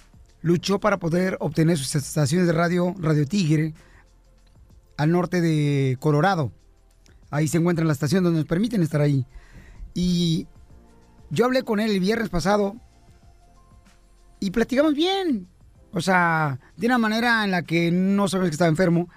luchó 0.42 0.78
para 0.78 0.98
poder 0.98 1.36
obtener 1.40 1.78
sus 1.78 1.94
estaciones 1.94 2.46
de 2.46 2.52
radio, 2.52 2.94
Radio 2.98 3.26
Tigre, 3.26 3.74
al 4.96 5.10
norte 5.10 5.40
de 5.40 5.96
Colorado. 6.00 6.52
Ahí 7.30 7.48
se 7.48 7.58
encuentra 7.58 7.84
la 7.84 7.92
estación 7.92 8.24
donde 8.24 8.40
nos 8.40 8.48
permiten 8.48 8.82
estar 8.82 9.00
ahí. 9.00 9.26
Y 9.94 10.46
yo 11.30 11.46
hablé 11.46 11.62
con 11.62 11.80
él 11.80 11.90
el 11.90 12.00
viernes 12.00 12.28
pasado 12.28 12.76
y 14.40 14.50
platicamos 14.50 14.94
bien. 14.94 15.48
O 15.92 16.00
sea, 16.00 16.58
de 16.76 16.86
una 16.86 16.98
manera 16.98 17.44
en 17.44 17.50
la 17.50 17.62
que 17.62 17.90
no 17.90 18.28
sabes 18.28 18.50
que 18.50 18.54
estaba 18.54 18.68
enfermo. 18.68 19.08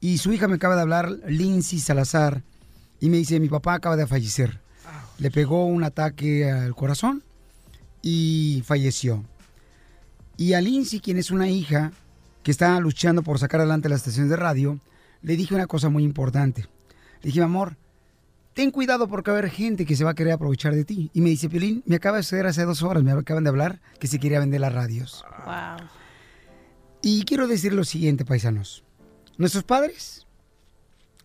Y 0.00 0.18
su 0.18 0.32
hija 0.32 0.48
me 0.48 0.56
acaba 0.56 0.76
de 0.76 0.82
hablar, 0.82 1.10
Lindsay 1.26 1.78
Salazar, 1.78 2.42
y 3.00 3.08
me 3.08 3.16
dice, 3.16 3.40
mi 3.40 3.48
papá 3.48 3.74
acaba 3.74 3.96
de 3.96 4.06
fallecer. 4.06 4.60
Le 5.18 5.30
pegó 5.30 5.66
un 5.66 5.84
ataque 5.84 6.50
al 6.50 6.74
corazón 6.74 7.22
y 8.02 8.62
falleció. 8.66 9.24
Y 10.36 10.52
a 10.52 10.60
Lindsay, 10.60 11.00
quien 11.00 11.16
es 11.16 11.30
una 11.30 11.48
hija 11.48 11.92
que 12.42 12.50
está 12.50 12.78
luchando 12.78 13.22
por 13.22 13.38
sacar 13.38 13.60
adelante 13.60 13.88
las 13.88 14.00
estaciones 14.00 14.30
de 14.30 14.36
radio, 14.36 14.78
le 15.22 15.36
dije 15.36 15.54
una 15.54 15.66
cosa 15.66 15.88
muy 15.88 16.04
importante. 16.04 16.66
Le 17.22 17.28
dije, 17.28 17.40
mi 17.40 17.46
amor, 17.46 17.76
ten 18.56 18.70
cuidado 18.70 19.06
porque 19.06 19.30
va 19.30 19.36
a 19.36 19.40
haber 19.40 19.50
gente 19.50 19.84
que 19.84 19.96
se 19.96 20.02
va 20.02 20.12
a 20.12 20.14
querer 20.14 20.32
aprovechar 20.32 20.74
de 20.74 20.86
ti. 20.86 21.10
Y 21.12 21.20
me 21.20 21.28
dice, 21.28 21.50
Piolín, 21.50 21.82
me 21.84 21.96
acaba 21.96 22.16
de 22.16 22.22
suceder 22.22 22.46
hace 22.46 22.64
dos 22.64 22.82
horas, 22.82 23.02
me 23.02 23.12
acaban 23.12 23.44
de 23.44 23.50
hablar 23.50 23.82
que 24.00 24.06
se 24.06 24.18
quería 24.18 24.40
vender 24.40 24.62
las 24.62 24.72
radios. 24.72 25.26
Wow. 25.44 25.86
Y 27.02 27.26
quiero 27.26 27.48
decir 27.48 27.74
lo 27.74 27.84
siguiente, 27.84 28.24
paisanos. 28.24 28.82
Nuestros 29.36 29.62
padres, 29.62 30.26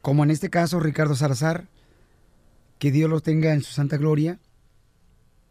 como 0.02 0.26
en 0.26 0.32
este 0.32 0.50
caso 0.50 0.82
Ricardo 0.82 1.16
Salazar, 1.16 1.70
que 2.80 2.92
Dios 2.92 3.10
los 3.10 3.24
tenga 3.24 3.54
en 3.54 3.64
su 3.64 3.72
santa 3.72 3.96
gloria, 3.96 4.38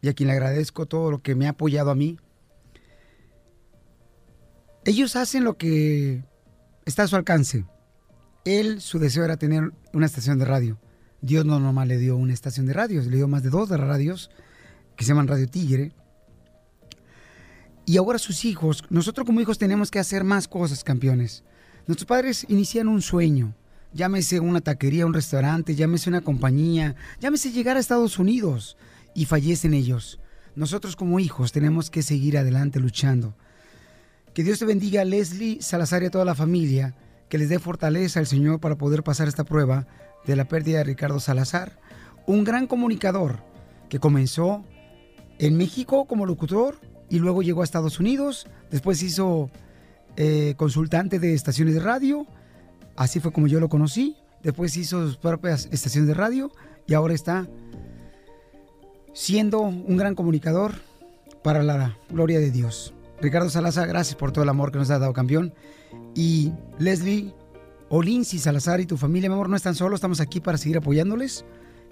y 0.03 0.09
a 0.09 0.13
quien 0.13 0.27
le 0.27 0.33
agradezco 0.33 0.85
todo 0.85 1.09
lo 1.09 1.23
que 1.23 1.33
me 1.33 1.47
ha 1.47 1.51
apoyado 1.51 1.89
a 1.89 1.95
mí, 1.95 2.19
ellos 4.85 5.15
hacen 5.15 5.43
lo 5.43 5.57
que 5.57 6.23
está 6.85 7.03
a 7.03 7.07
su 7.07 7.15
alcance. 7.15 7.65
Él, 8.45 8.81
su 8.81 8.99
deseo 8.99 9.23
era 9.23 9.37
tener 9.37 9.71
una 9.93 10.05
estación 10.05 10.37
de 10.37 10.45
radio. 10.45 10.77
Dios 11.21 11.45
no 11.45 11.59
nomás 11.59 11.87
le 11.87 11.97
dio 11.97 12.17
una 12.17 12.33
estación 12.33 12.65
de 12.65 12.73
radio, 12.73 13.01
le 13.01 13.15
dio 13.15 13.27
más 13.27 13.43
de 13.43 13.49
dos 13.49 13.69
de 13.69 13.77
radios 13.77 14.31
que 14.95 15.05
se 15.05 15.09
llaman 15.09 15.27
Radio 15.27 15.47
Tigre. 15.47 15.91
Y 17.85 17.97
ahora 17.97 18.17
sus 18.19 18.43
hijos, 18.45 18.83
nosotros 18.89 19.25
como 19.25 19.41
hijos 19.41 19.57
tenemos 19.57 19.91
que 19.91 19.99
hacer 19.99 20.23
más 20.23 20.47
cosas, 20.47 20.83
campeones. 20.83 21.43
Nuestros 21.87 22.07
padres 22.07 22.45
inician 22.49 22.87
un 22.87 23.01
sueño, 23.01 23.55
llámese 23.93 24.39
una 24.39 24.61
taquería, 24.61 25.05
un 25.05 25.13
restaurante, 25.13 25.75
llámese 25.75 26.09
una 26.09 26.21
compañía, 26.21 26.95
llámese 27.19 27.51
llegar 27.51 27.77
a 27.77 27.79
Estados 27.79 28.19
Unidos. 28.19 28.77
y 29.13 29.25
fallecen 29.25 29.73
ellos. 29.73 30.21
Nosotros 30.55 30.95
como 30.95 31.19
hijos 31.19 31.51
tenemos 31.51 31.89
que 31.89 32.01
seguir 32.01 32.37
adelante 32.37 32.79
luchando. 32.79 33.35
Que 34.33 34.41
Dios 34.41 34.59
te 34.59 34.63
bendiga, 34.65 35.03
Leslie 35.03 35.61
Salazar 35.61 36.01
y 36.03 36.05
a 36.05 36.11
toda 36.11 36.23
la 36.23 36.33
familia, 36.33 36.95
que 37.27 37.37
les 37.37 37.49
dé 37.49 37.59
fortaleza 37.59 38.21
al 38.21 38.27
Señor 38.27 38.61
para 38.61 38.77
poder 38.77 39.03
pasar 39.03 39.27
esta 39.27 39.43
prueba 39.43 39.85
de 40.25 40.35
la 40.35 40.45
pérdida 40.45 40.79
de 40.79 40.83
Ricardo 40.83 41.19
Salazar, 41.19 41.79
un 42.27 42.43
gran 42.43 42.67
comunicador 42.67 43.43
que 43.89 43.99
comenzó 43.99 44.63
en 45.39 45.57
México 45.57 46.05
como 46.05 46.25
locutor 46.25 46.79
y 47.09 47.19
luego 47.19 47.41
llegó 47.41 47.61
a 47.61 47.63
Estados 47.63 47.99
Unidos, 47.99 48.47
después 48.69 49.01
hizo 49.03 49.49
eh, 50.15 50.53
consultante 50.57 51.19
de 51.19 51.33
estaciones 51.33 51.73
de 51.73 51.79
radio, 51.79 52.25
así 52.95 53.19
fue 53.19 53.31
como 53.31 53.47
yo 53.47 53.59
lo 53.59 53.69
conocí, 53.69 54.15
después 54.43 54.77
hizo 54.77 55.05
sus 55.05 55.17
propias 55.17 55.67
estaciones 55.71 56.07
de 56.07 56.13
radio 56.13 56.51
y 56.87 56.93
ahora 56.93 57.13
está 57.13 57.47
siendo 59.13 59.61
un 59.61 59.97
gran 59.97 60.15
comunicador 60.15 60.73
para 61.43 61.63
la 61.63 61.97
gloria 62.09 62.39
de 62.39 62.51
Dios. 62.51 62.93
Ricardo 63.19 63.49
Salazar, 63.49 63.87
gracias 63.87 64.15
por 64.15 64.31
todo 64.31 64.43
el 64.43 64.49
amor 64.49 64.71
que 64.71 64.79
nos 64.79 64.89
ha 64.89 64.99
dado, 64.99 65.13
campeón. 65.13 65.53
Y 66.15 66.51
Leslie, 66.79 67.33
Olinsi 67.93 68.39
Salazar 68.39 68.79
y 68.79 68.85
tu 68.85 68.95
familia, 68.95 69.27
mi 69.27 69.33
amor, 69.33 69.49
no 69.49 69.57
están 69.57 69.75
solos, 69.75 69.95
estamos 69.97 70.21
aquí 70.21 70.39
para 70.39 70.57
seguir 70.57 70.77
apoyándoles 70.77 71.43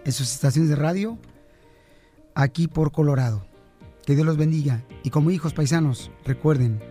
en 0.05 0.13
sus 0.13 0.31
estaciones 0.31 0.69
de 0.69 0.77
radio, 0.77 1.17
aquí 2.35 2.69
por 2.69 2.93
Colorado. 2.93 3.45
Que 4.05 4.15
Dios 4.15 4.25
los 4.25 4.37
bendiga. 4.37 4.81
Y 5.03 5.09
como 5.09 5.29
hijos 5.29 5.53
paisanos, 5.53 6.09
recuerden, 6.23 6.81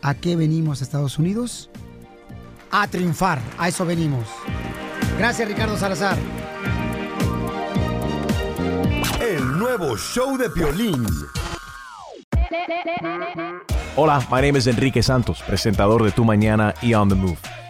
¿a 0.00 0.14
qué 0.14 0.34
venimos 0.34 0.80
a 0.80 0.84
Estados 0.84 1.18
Unidos? 1.18 1.68
A 2.70 2.88
triunfar, 2.88 3.38
a 3.58 3.68
eso 3.68 3.84
venimos. 3.84 4.26
Gracias, 5.18 5.46
Ricardo 5.46 5.76
Salazar. 5.76 6.16
El 9.20 9.58
nuevo 9.58 9.94
show 9.98 10.38
de 10.38 10.48
Piolín. 10.48 11.04
Hola, 13.94 14.26
my 14.30 14.40
name 14.40 14.58
is 14.58 14.66
Enrique 14.66 15.02
Santos, 15.02 15.42
presentador 15.46 16.02
de 16.02 16.12
Tu 16.12 16.24
Mañana 16.24 16.72
y 16.80 16.94
On 16.94 17.10
the 17.10 17.14
Move. 17.14 17.36